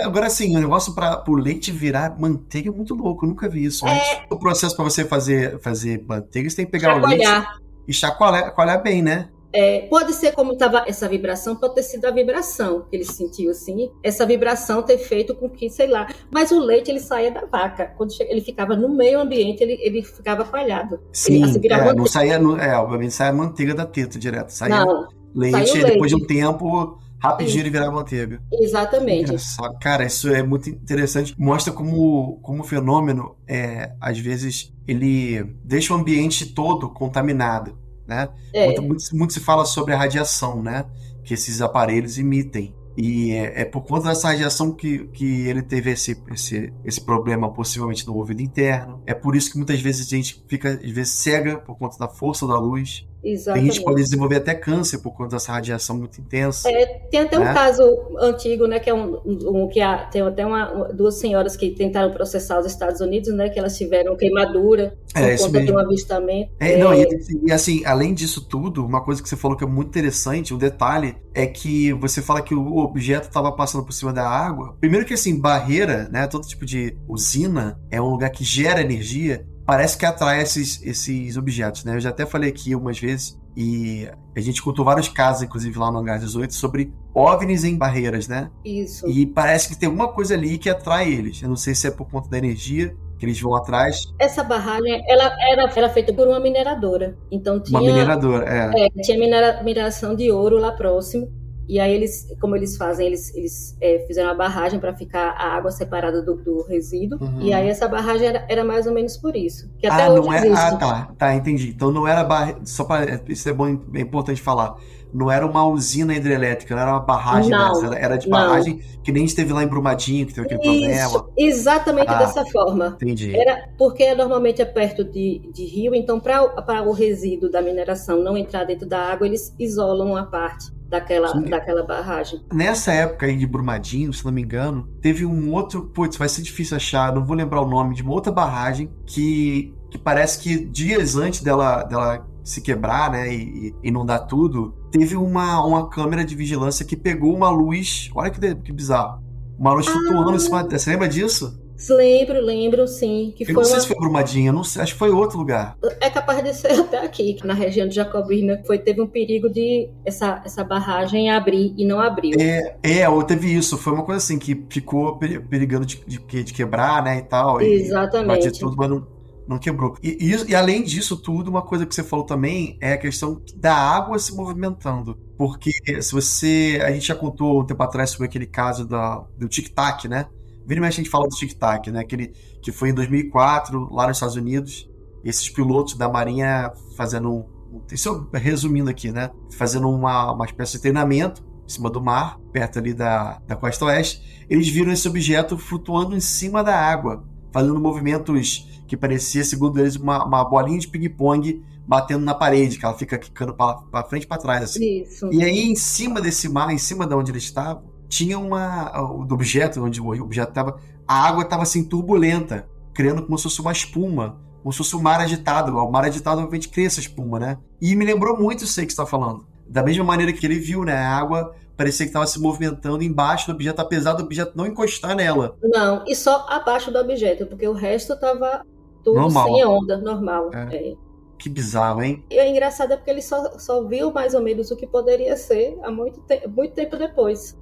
Agora 0.05 0.31
sim, 0.31 0.57
o 0.57 0.61
negócio 0.61 0.95
para 0.95 1.25
o 1.29 1.35
leite 1.35 1.73
virar 1.73 2.19
manteiga 2.19 2.71
é 2.71 2.73
muito 2.73 2.95
louco, 2.95 3.25
eu 3.25 3.31
nunca 3.31 3.49
vi 3.49 3.65
isso. 3.65 3.87
É... 3.87 4.25
O 4.31 4.39
processo 4.39 4.77
para 4.77 4.85
você 4.85 5.05
fazer, 5.05 5.59
fazer 5.61 6.05
manteiga, 6.07 6.49
você 6.49 6.57
tem 6.57 6.67
que 6.67 6.73
pegar 6.73 6.95
chacoalhar. 6.95 7.41
o 7.41 7.45
leite 7.45 7.67
e 7.89 7.93
chacoalhar, 7.93 8.45
chacoalhar 8.47 8.83
bem, 8.83 9.03
né? 9.03 9.29
É, 9.57 9.87
pode 9.89 10.13
ser 10.13 10.33
como 10.33 10.53
estava 10.53 10.85
essa 10.87 11.09
vibração, 11.09 11.57
pode 11.57 11.77
ter 11.77 11.83
sido 11.83 12.05
a 12.05 12.11
vibração 12.11 12.85
que 12.91 12.95
ele 12.95 13.07
sentiu 13.07 13.51
assim, 13.53 13.91
essa 14.03 14.27
vibração 14.27 14.83
ter 14.83 14.99
feito 14.99 15.35
com 15.35 15.49
que, 15.49 15.71
sei 15.71 15.87
lá, 15.87 16.07
mas 16.31 16.51
o 16.51 16.61
leite 16.61 16.91
ele 16.91 17.01
saía 17.01 17.31
da 17.31 17.47
vaca, 17.47 17.87
quando 17.97 18.13
ele 18.21 18.43
ficava 18.43 18.77
no 18.77 18.95
meio 18.95 19.19
ambiente, 19.19 19.63
ele, 19.63 19.79
ele 19.81 20.03
ficava 20.03 20.45
falhado. 20.45 21.01
Sim, 21.11 21.37
ele, 21.37 21.45
assim, 21.45 21.61
é, 21.69 21.95
não 21.95 22.05
saía, 22.05 22.35
é, 22.35 22.77
obviamente 22.77 23.15
saia 23.15 23.33
manteiga 23.33 23.75
da 23.75 23.87
teta 23.87 24.19
direto, 24.19 24.51
saía 24.51 24.85
não, 24.85 25.09
leite, 25.35 25.79
e 25.79 25.85
depois 25.85 26.11
de 26.11 26.17
um 26.23 26.27
tempo 26.27 26.99
rapidinho 27.19 27.63
ele 27.63 27.71
virar 27.71 27.91
manteiga. 27.91 28.39
Exatamente. 28.53 29.33
Cara, 29.81 30.05
isso 30.05 30.29
é 30.29 30.43
muito 30.43 30.69
interessante. 30.69 31.35
Mostra 31.39 31.73
como, 31.73 32.39
como 32.43 32.61
o 32.61 32.65
fenômeno, 32.65 33.37
é, 33.49 33.91
às 33.99 34.19
vezes, 34.19 34.71
ele 34.87 35.43
deixa 35.65 35.95
o 35.95 35.97
ambiente 35.97 36.45
todo 36.45 36.91
contaminado 36.91 37.86
né? 38.07 38.29
É. 38.53 38.67
Muito, 38.67 38.83
muito, 38.83 39.17
muito, 39.17 39.33
se 39.33 39.41
fala 39.41 39.65
sobre 39.65 39.95
a 39.95 39.99
radiação, 39.99 40.63
né? 40.63 40.85
Que 41.25 41.35
esses 41.35 41.61
aparelhos 41.61 42.19
emitem. 42.19 42.75
E 42.97 43.33
é, 43.33 43.61
é, 43.61 43.65
por 43.65 43.83
conta 43.83 44.09
dessa 44.09 44.29
radiação 44.29 44.73
que, 44.73 45.07
que 45.09 45.47
ele 45.47 45.61
teve 45.61 45.91
esse, 45.91 46.17
esse, 46.33 46.73
esse 46.83 47.01
problema, 47.01 47.53
possivelmente 47.53 48.07
no 48.07 48.17
ouvido 48.17 48.41
interno. 48.41 49.03
É 49.05 49.13
por 49.13 49.37
isso 49.37 49.51
que 49.51 49.59
muitas 49.59 49.81
vezes 49.81 50.07
a 50.07 50.17
gente 50.17 50.43
fica, 50.49 50.71
às 50.71 50.91
vezes, 50.91 51.13
cega 51.13 51.59
por 51.59 51.77
conta 51.77 51.99
da 51.99 52.09
força 52.09 52.47
da 52.47 52.59
luz. 52.59 53.07
Exatamente. 53.27 53.71
A 53.71 53.73
gente 53.73 53.85
pode 53.85 54.03
desenvolver 54.03 54.37
até 54.37 54.55
câncer 54.55 54.99
por 54.99 55.13
conta 55.13 55.37
dessa 55.37 55.51
radiação 55.51 55.99
muito 55.99 56.21
intensa. 56.21 56.71
É, 56.71 56.87
tem 57.11 57.21
até 57.21 57.39
né? 57.39 57.51
um 57.51 57.55
caso 57.55 57.83
antigo, 58.21 58.67
né, 58.69 58.79
que 58.79 58.89
é 58.89 58.95
um, 58.95 59.21
um 59.25 59.69
que 59.69 59.81
há, 59.81 60.07
tem 60.07 60.23
até 60.23 60.47
uma, 60.47 60.93
duas 60.93 61.17
senhoras 61.17 61.57
que 61.57 61.71
tentaram 61.71 62.13
processar 62.13 62.61
os 62.61 62.67
Estados 62.67 63.01
Unidos, 63.01 63.35
né, 63.35 63.49
que 63.49 63.59
elas 63.59 63.77
tiveram 63.77 64.17
queimadura 64.17 64.97
é, 65.15 65.33
por 65.33 65.39
conta 65.39 65.53
mesmo. 65.59 65.67
de 65.67 65.73
um 65.73 65.79
avistamento. 65.79 66.53
É, 66.61 66.73
é... 66.75 66.79
Não, 66.79 66.95
e, 66.95 67.07
e, 67.47 67.53
assim, 67.53 67.85
além 67.85 68.15
disso 68.15 68.47
tudo, 68.47 68.85
uma 68.85 69.03
coisa 69.03 69.21
que 69.21 69.29
você 69.29 69.37
falou 69.37 69.57
que 69.57 69.65
é 69.65 69.67
muito 69.67 69.89
interessante, 69.89 70.55
um 70.55 70.59
detalhe, 70.59 71.17
é 71.35 71.47
que 71.47 71.93
você 71.95 72.23
fala 72.23 72.41
que 72.41 72.55
o 72.55 72.77
objeto 72.79 73.27
estava 73.27 73.51
passando 73.51 73.85
por 73.85 73.93
cima 73.93 74.13
da 74.13 74.27
água. 74.29 74.77
Primeiro 74.79 75.05
que 75.05 75.15
assim, 75.15 75.39
barreira, 75.39 76.09
né, 76.13 76.27
todo 76.29 76.47
tipo 76.47 76.65
de 76.65 76.97
usina 77.09 77.81
é 77.91 78.01
um 78.01 78.09
lugar 78.09 78.31
que 78.31 78.45
gera 78.45 78.81
energia 78.81 79.45
parece 79.67 79.99
que 79.99 80.07
atrai 80.07 80.41
esses, 80.41 80.81
esses 80.83 81.37
objetos, 81.37 81.85
né? 81.85 81.97
Eu 81.97 82.01
já 82.01 82.11
até 82.11 82.25
falei 82.25 82.49
aqui 82.49 82.75
umas 82.75 82.99
vezes 82.99 83.39
E 83.57 84.09
a 84.37 84.41
gente 84.41 84.63
contou 84.63 84.85
vários 84.85 85.09
casos, 85.09 85.43
inclusive 85.43 85.77
lá 85.79 85.91
no 85.91 85.99
Hangar 85.99 86.19
18, 86.19 86.55
sobre 86.55 86.93
OVNIs 87.13 87.65
em 87.65 87.77
barreiras, 87.77 88.29
né? 88.29 88.51
Isso. 88.65 89.09
E 89.09 89.27
parece 89.27 89.69
que 89.69 89.77
tem 89.77 89.89
alguma 89.89 90.09
coisa 90.09 90.35
ali 90.35 90.57
que 90.57 90.71
atrai 90.71 91.13
eles. 91.13 91.43
Eu 91.43 91.49
não 91.49 91.57
sei 91.57 91.75
se 91.75 91.89
é 91.89 91.91
por 91.91 92.09
conta 92.09 92.29
da 92.29 92.39
energia 92.39 92.95
que 93.19 93.25
eles 93.25 93.41
vão 93.41 93.55
atrás. 93.55 94.03
Essa 94.19 94.45
barragem, 94.45 95.03
ela 95.09 95.35
era, 95.51 95.73
era 95.75 95.89
feita 95.89 96.13
por 96.13 96.29
uma 96.29 96.39
mineradora. 96.39 97.17
Então 97.31 97.59
tinha... 97.61 97.79
Uma 97.81 97.87
mineradora, 97.87 98.45
é. 98.47 98.87
é 98.87 99.03
tinha 99.03 99.19
minera, 99.19 99.63
mineração 99.63 100.15
de 100.15 100.31
ouro 100.31 100.59
lá 100.59 100.73
próximo. 100.73 101.27
E 101.69 101.81
aí 101.81 101.93
eles, 101.93 102.29
como 102.41 102.55
eles 102.55 102.77
fazem, 102.77 103.07
eles, 103.07 103.35
eles 103.35 103.77
é, 103.81 104.05
fizeram 104.07 104.31
a 104.31 104.35
barragem 104.35 104.79
para 104.79 104.95
ficar 104.95 105.31
a 105.31 105.57
água 105.57 105.71
separada 105.71 106.23
do, 106.23 106.37
do 106.37 106.63
resíduo. 106.63 107.19
Uhum. 107.21 107.41
E 107.41 107.53
aí 107.53 107.69
essa 107.69 107.89
barragem 107.89 108.29
era, 108.29 108.45
era, 108.49 108.65
mais 108.65 108.87
ou 108.87 108.93
menos 108.93 109.17
por 109.17 109.35
isso. 109.35 109.69
Que 109.79 109.87
até 109.87 110.05
ah, 110.05 110.13
hoje 110.13 110.23
não 110.23 110.33
é? 110.33 110.49
Ah, 110.53 110.77
tá, 110.77 111.09
tá, 111.19 111.35
entendi. 111.35 111.71
Então 111.71 111.91
não 111.91 112.07
era 112.07 112.23
barra... 112.23 112.57
só 112.65 112.85
para 112.85 113.21
isso 113.29 113.49
é 113.49 113.53
bom, 113.53 113.67
é 113.95 114.01
importante 114.01 114.41
falar. 114.41 114.77
Não 115.13 115.31
era 115.31 115.47
uma 115.47 115.67
usina 115.67 116.15
hidrelétrica, 116.15 116.75
não 116.75 116.83
era 116.83 116.91
uma 116.93 117.01
barragem 117.01 117.51
não, 117.51 117.73
dessa, 117.73 117.87
era, 117.87 117.99
era 117.99 118.17
de 118.17 118.29
barragem 118.29 118.75
não. 118.75 119.03
que 119.03 119.11
nem 119.11 119.25
esteve 119.25 119.53
lá 119.53 119.63
em 119.63 119.67
Brumadinho, 119.67 120.27
que 120.27 120.35
teve 120.35 120.47
aquele 120.47 120.93
isso, 120.93 121.11
problema. 121.11 121.33
Exatamente 121.37 122.11
ah, 122.11 122.19
dessa 122.19 122.45
forma. 122.47 122.97
Entendi. 123.01 123.35
Era 123.35 123.69
porque 123.79 124.15
normalmente 124.15 124.61
é 124.61 124.65
perto 124.65 125.05
de, 125.05 125.51
de 125.55 125.65
rio, 125.65 125.95
então 125.95 126.21
para 126.21 126.83
o 126.83 126.93
resíduo 126.93 127.51
da 127.51 127.63
mineração 127.63 128.23
não 128.23 128.37
entrar 128.37 128.65
dentro 128.65 128.87
da 128.87 128.99
água, 128.99 129.27
eles 129.27 129.55
isolam 129.59 130.17
a 130.17 130.25
parte 130.25 130.76
daquela, 130.89 131.33
daquela 131.33 131.83
barragem. 131.85 132.41
Nessa 132.53 132.93
época 132.93 133.27
aí 133.27 133.37
de 133.37 133.47
Brumadinho, 133.47 134.13
se 134.13 134.25
não 134.25 134.33
me 134.33 134.43
engano, 134.43 134.89
teve 135.01 135.25
um 135.25 135.53
outro. 135.53 135.87
Putz, 135.87 136.17
vai 136.17 136.29
ser 136.29 136.43
difícil 136.43 136.77
achar, 136.77 137.15
não 137.15 137.25
vou 137.25 137.37
lembrar 137.37 137.61
o 137.61 137.69
nome, 137.69 137.95
de 137.95 138.03
uma 138.03 138.13
outra 138.13 138.33
barragem 138.33 138.91
que, 139.07 139.75
que 139.91 139.99
parece 139.99 140.39
que 140.39 140.65
dias 140.65 141.17
antes 141.17 141.43
dela, 141.43 141.83
dela 141.83 142.27
se 142.45 142.61
quebrar, 142.61 143.11
né, 143.11 143.33
e, 143.35 143.75
e 143.83 143.89
inundar 143.89 144.27
tudo, 144.27 144.73
teve 144.93 145.17
uma, 145.17 145.65
uma 145.65 145.89
câmera 145.89 146.25
de 146.25 146.35
vigilância 146.35 146.85
que 146.85 146.97
pegou 146.97 147.35
uma 147.35 147.51
luz. 147.51 148.09
Olha 148.15 148.31
que, 148.31 148.55
que 148.55 148.73
bizarro. 148.73 149.21
Uma 149.59 149.73
luz 149.73 149.89
ah. 149.89 149.93
flutuando 149.93 150.37
em 150.37 150.39
cima. 150.39 150.63
Você 150.63 150.91
lembra 150.91 151.09
disso? 151.09 151.66
Lembro, 151.91 152.41
lembro, 152.41 152.87
sim. 152.89 153.33
Que 153.37 153.45
eu 153.45 153.47
foi 153.47 153.55
não 153.55 153.65
sei 153.65 153.75
uma... 153.75 153.81
se 153.81 153.87
foi 153.89 153.97
Brumadinho, 153.97 154.53
não 154.53 154.65
sei, 154.65 154.83
acho 154.83 154.93
que 154.93 154.99
foi 154.99 155.11
outro 155.11 155.39
lugar. 155.39 155.77
É 156.01 156.09
capaz 156.09 156.43
de 156.43 156.55
ser 156.55 156.73
até 156.81 156.99
aqui, 156.99 157.37
na 157.45 157.55
região 157.55 157.87
de 157.87 157.95
Jacobina, 157.95 158.63
foi, 158.67 158.79
teve 158.79 159.01
um 159.01 159.07
perigo 159.07 159.49
de 159.49 159.89
essa, 160.05 160.43
essa 160.45 160.65
barragem 160.65 161.31
abrir 161.31 161.75
e 161.77 161.85
não 161.85 162.01
abriu. 162.01 162.37
É, 162.39 162.77
é, 162.83 163.09
ou 163.09 163.23
teve 163.23 163.53
isso, 163.53 163.77
foi 163.77 163.93
uma 163.93 164.05
coisa 164.05 164.19
assim, 164.19 164.39
que 164.39 164.65
ficou 164.71 165.19
perigando 165.19 165.85
de, 165.85 166.03
de, 166.07 166.45
de 166.45 166.53
quebrar, 166.53 167.03
né, 167.03 167.19
e 167.19 167.23
tal. 167.23 167.61
Exatamente. 167.61 168.49
E 168.49 168.53
tudo, 168.53 168.77
mas 168.77 168.89
não, 168.89 169.07
não 169.47 169.59
quebrou. 169.59 169.97
E, 170.03 170.17
e, 170.21 170.51
e, 170.51 170.55
além 170.55 170.83
disso 170.83 171.17
tudo, 171.17 171.49
uma 171.49 171.63
coisa 171.63 171.87
que 171.87 171.95
você 171.95 172.03
falou 172.03 172.25
também 172.25 172.77
é 172.81 172.95
a 172.95 172.99
questão 172.99 173.41
da 173.55 173.75
água 173.75 174.19
se 174.19 174.35
movimentando. 174.35 175.17
Porque 175.37 175.71
se 176.01 176.13
você. 176.13 176.81
A 176.83 176.91
gente 176.91 177.07
já 177.07 177.15
contou 177.15 177.61
um 177.61 177.65
tempo 177.65 177.83
atrás 177.83 178.11
sobre 178.11 178.27
aquele 178.27 178.47
caso 178.47 178.87
da, 178.87 179.25
do 179.37 179.49
tic-tac, 179.49 180.09
né? 180.09 180.27
Vira 180.67 180.87
a 180.87 180.91
gente 180.91 181.09
fala 181.09 181.29
do 181.29 181.35
tic-tac, 181.35 181.91
né? 181.91 182.01
Aquele 182.01 182.33
que 182.61 182.73
foi 182.73 182.91
em 182.91 182.95
2004, 182.95 183.89
lá 183.93 184.07
nos 184.09 184.17
Estados 184.17 184.37
Unidos. 184.37 184.89
Esses 185.25 185.49
pilotos 185.49 185.95
da 185.95 186.09
Marinha 186.09 186.73
fazendo 186.97 187.33
um. 187.33 187.57
Isso 187.91 188.29
resumindo 188.33 188.91
aqui, 188.91 189.13
né? 189.13 189.31
Fazendo 189.57 189.89
uma, 189.89 190.33
uma 190.33 190.45
espécie 190.45 190.73
de 190.73 190.81
treinamento 190.81 191.45
em 191.65 191.69
cima 191.69 191.91
do 191.91 192.01
mar, 192.01 192.39
perto 192.53 192.79
ali 192.79 192.95
da, 192.95 193.41
da 193.47 193.57
costa 193.57 193.85
oeste. 193.87 194.47
Eles 194.49 194.69
viram 194.69 194.93
esse 194.93 195.07
objeto 195.09 195.59
flutuando 195.59 196.17
em 196.17 196.21
cima 196.21 196.63
da 196.63 196.77
água, 196.77 197.25
fazendo 197.53 197.79
movimentos 197.81 198.69
que 198.87 198.97
parecia, 198.97 199.45
segundo 199.45 199.81
eles, 199.81 199.97
uma, 199.97 200.25
uma 200.25 200.45
bolinha 200.45 200.79
de 200.79 200.89
ping-pong 200.89 201.63
batendo 201.87 202.25
na 202.25 202.35
parede, 202.35 202.79
que 202.79 202.85
ela 202.85 202.95
fica 202.95 203.19
quicando 203.19 203.55
para 203.55 204.05
frente 204.05 204.25
e 204.25 204.27
para 204.27 204.39
trás. 204.39 204.63
Assim. 204.63 205.03
Isso. 205.03 205.29
E 205.33 205.43
aí, 205.43 205.61
em 205.61 205.77
cima 205.77 206.21
desse 206.21 206.49
mar, 206.49 206.73
em 206.73 206.79
cima 206.79 207.07
de 207.07 207.15
onde 207.15 207.31
eles 207.31 207.45
estavam, 207.45 207.85
tinha 208.09 208.39
uma. 208.39 208.91
do 209.27 209.35
objeto, 209.35 209.83
onde 209.85 210.01
o 210.01 210.23
objeto 210.23 210.49
estava. 210.49 210.79
A 211.07 211.27
água 211.27 211.43
estava 211.43 211.63
assim, 211.63 211.85
turbulenta, 211.85 212.69
criando 212.93 213.23
como 213.23 213.37
se 213.37 213.45
fosse 213.45 213.61
uma 213.61 213.73
espuma, 213.73 214.41
como 214.63 214.73
se 214.73 214.79
fosse 214.79 214.97
um 214.97 215.03
mar 215.03 215.21
agitado. 215.21 215.77
O 215.77 215.91
mar 215.91 216.05
agitado, 216.05 216.41
obviamente, 216.41 216.69
cria 216.69 216.87
essa 216.87 217.01
espuma, 217.01 217.39
né? 217.39 217.59
E 217.81 217.95
me 217.95 218.05
lembrou 218.05 218.37
muito 218.39 218.65
isso 218.65 218.81
aí 218.81 218.87
que 218.87 218.93
você 218.93 219.01
está 219.01 219.07
falando. 219.07 219.47
Da 219.69 219.83
mesma 219.83 220.05
maneira 220.05 220.33
que 220.33 220.45
ele 220.45 220.59
viu, 220.59 220.85
né? 220.85 220.95
A 220.95 221.17
água 221.17 221.55
parecia 221.77 222.07
que 222.07 222.11
estava 222.11 222.27
se 222.27 222.41
movimentando 222.41 223.03
embaixo 223.03 223.47
do 223.47 223.55
objeto, 223.55 223.81
apesar 223.81 224.15
do 224.15 224.25
objeto 224.25 224.53
não 224.57 224.67
encostar 224.67 225.15
nela. 225.15 225.57
Não, 225.63 226.05
e 226.07 226.15
só 226.15 226.47
abaixo 226.49 226.91
do 226.91 226.99
objeto, 226.99 227.47
porque 227.47 227.69
o 227.69 227.73
resto 227.73 228.15
estava 228.15 228.65
tudo 229.05 229.21
normal. 229.21 229.45
sem 229.45 229.65
onda, 229.65 229.99
normal. 229.99 230.51
É. 230.53 230.77
É. 230.77 230.95
Que 231.39 231.49
bizarro, 231.49 232.03
hein? 232.03 232.25
E 232.31 232.39
é 232.39 232.49
engraçado 232.49 232.97
porque 232.97 233.11
ele 233.11 233.21
só, 233.21 233.59
só 233.59 233.85
viu 233.85 234.11
mais 234.13 234.35
ou 234.35 234.43
menos 234.43 234.71
o 234.71 234.77
que 234.77 234.87
poderia 234.87 235.37
ser 235.37 235.79
há 235.83 235.91
muito, 235.91 236.21
te 236.21 236.47
muito 236.49 236.75
tempo 236.75 236.97
depois. 236.97 237.57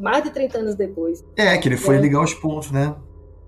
Mais 0.00 0.24
de 0.24 0.30
30 0.30 0.58
anos 0.58 0.74
depois. 0.74 1.24
É, 1.36 1.56
que 1.56 1.68
ele 1.68 1.76
foi 1.76 1.96
é. 1.96 2.00
ligar 2.00 2.22
os 2.22 2.34
pontos, 2.34 2.70
né? 2.70 2.94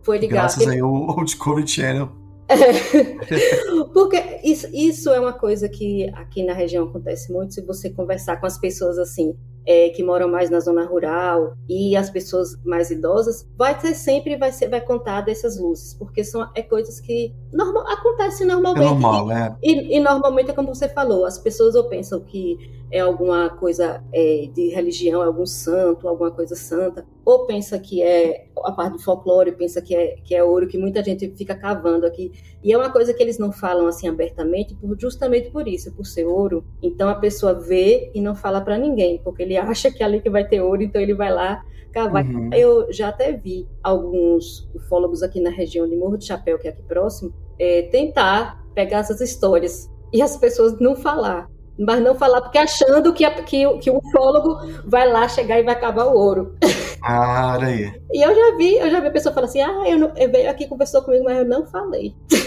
Foi 0.02 0.18
ligar. 0.18 0.42
Graças 0.42 0.66
aí 0.68 0.80
ao, 0.80 1.10
ao 1.10 1.24
Discovery 1.24 1.66
Channel. 1.66 2.08
É. 2.48 2.54
Porque 3.92 4.40
isso, 4.44 4.68
isso 4.72 5.10
é 5.10 5.18
uma 5.18 5.32
coisa 5.32 5.68
que 5.68 6.08
aqui 6.14 6.44
na 6.44 6.52
região 6.52 6.87
acontece 6.87 7.32
muito. 7.32 7.54
Se 7.54 7.62
você 7.62 7.90
conversar 7.90 8.37
com 8.37 8.46
as 8.46 8.58
pessoas 8.58 8.98
assim, 8.98 9.34
é, 9.66 9.88
que 9.90 10.03
moram 10.03 10.29
mais 10.29 10.50
na 10.50 10.61
zona 10.61 10.85
rural 10.85 11.55
e 11.68 11.96
as 11.96 12.11
pessoas 12.11 12.59
mais 12.64 12.90
idosas, 12.90 13.48
vai 13.57 13.79
ter 13.79 13.94
sempre 13.94 14.37
vai 14.37 14.53
ser 14.53 14.68
vai 14.68 14.81
contar 14.81 15.22
dessas 15.22 15.59
luzes, 15.59 15.94
porque 15.94 16.22
são 16.22 16.48
é 16.55 16.62
coisas 16.62 17.00
que 17.00 17.35
normal, 17.53 17.87
acontecem 17.87 18.46
normalmente. 18.46 18.85
É 18.85 18.90
normal, 18.90 19.31
é. 19.31 19.57
E, 19.62 19.96
e, 19.96 20.00
normalmente 20.00 20.50
é 20.50 20.55
como 20.55 20.74
você 20.74 20.88
falou, 20.88 21.24
as 21.24 21.38
pessoas 21.38 21.74
ou 21.74 21.85
pensam 21.85 22.20
que 22.20 22.59
é 22.90 23.00
alguma 23.00 23.50
coisa 23.50 24.05
é, 24.12 24.48
de 24.53 24.68
religião, 24.68 25.22
é 25.22 25.27
algum 25.27 25.46
santo, 25.46 26.07
alguma 26.07 26.31
coisa 26.31 26.55
santa, 26.55 27.05
ou 27.24 27.46
pensa 27.46 27.79
que 27.79 28.03
é 28.03 28.46
a 28.62 28.70
parte 28.70 28.92
do 28.92 29.03
folclore, 29.03 29.53
pensa 29.53 29.81
que 29.81 29.94
é, 29.96 30.16
que 30.22 30.35
é 30.35 30.44
ouro, 30.44 30.68
que 30.68 30.79
muita 30.79 31.03
gente 31.03 31.29
fica 31.37 31.55
cavando 31.55 32.07
aqui. 32.07 32.31
E 32.64 32.72
é 32.72 32.79
uma 32.79 32.90
coisa 32.90 33.12
que 33.12 33.22
eles 33.22 33.38
não 33.38 33.53
falam 33.53 33.87
assim 33.87 34.09
abertamente, 34.09 34.74
por, 34.74 34.98
justamente 34.98 35.50
por 35.50 35.68
isso, 35.68 35.92
por 35.92 36.07
ser 36.07 36.24
ouro. 36.24 36.64
Então 36.83 37.11
a 37.11 37.14
pessoa 37.14 37.53
vê 37.53 38.11
e 38.14 38.22
não 38.22 38.35
fala 38.35 38.59
para 38.62 38.79
ninguém, 38.79 39.20
porque 39.22 39.42
ele 39.42 39.55
acha 39.59 39.90
que 39.90 40.03
é 40.03 40.07
ali 40.07 40.22
que 40.22 40.31
vai 40.31 40.48
ter 40.48 40.62
ouro, 40.62 40.83
então 40.83 41.00
ele 41.00 41.12
vai 41.12 41.31
lá 41.31 41.62
cavar. 41.92 42.24
Uhum. 42.24 42.50
Eu 42.55 42.90
já 42.90 43.09
até 43.09 43.33
vi 43.33 43.68
alguns 43.83 44.66
ufólogos 44.74 45.22
aqui 45.22 45.40
na 45.40 45.50
região 45.50 45.87
de 45.87 45.94
Morro 45.94 46.16
de 46.16 46.24
Chapéu, 46.24 46.59
que 46.59 46.66
é 46.66 46.70
aqui 46.70 46.83
próximo, 46.83 47.35
é, 47.59 47.83
tentar 47.83 48.64
pegar 48.74 49.00
essas 49.00 49.20
histórias 49.20 49.90
e 50.11 50.22
as 50.22 50.37
pessoas 50.37 50.81
não 50.81 50.96
falar 50.96 51.48
mas 51.79 52.00
não 52.00 52.14
falar 52.14 52.40
porque 52.40 52.59
achando 52.59 53.12
que, 53.12 53.29
que, 53.42 53.79
que 53.79 53.90
o 53.90 53.98
ufólogo 53.98 54.59
vai 54.87 55.11
lá 55.11 55.29
chegar 55.29 55.59
e 55.59 55.64
vai 55.64 55.79
cavar 55.79 56.07
o 56.07 56.16
ouro. 56.16 56.55
Ah, 57.03 57.59
aí. 57.61 57.92
E 58.12 58.24
eu 58.24 58.35
já 58.35 58.57
vi, 58.57 58.77
eu 58.77 58.90
já 58.90 59.00
vi 59.00 59.09
a 59.09 59.11
pessoa 59.11 59.35
falar 59.35 59.46
assim, 59.46 59.61
ah, 59.61 59.83
eu, 59.87 59.98
não, 59.98 60.12
eu 60.16 60.31
veio 60.31 60.48
aqui 60.48 60.66
conversou 60.68 61.03
comigo, 61.03 61.24
mas 61.24 61.38
eu 61.38 61.44
não 61.44 61.66
falei. 61.66 62.14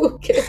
Por 0.00 0.18
quê? 0.18 0.42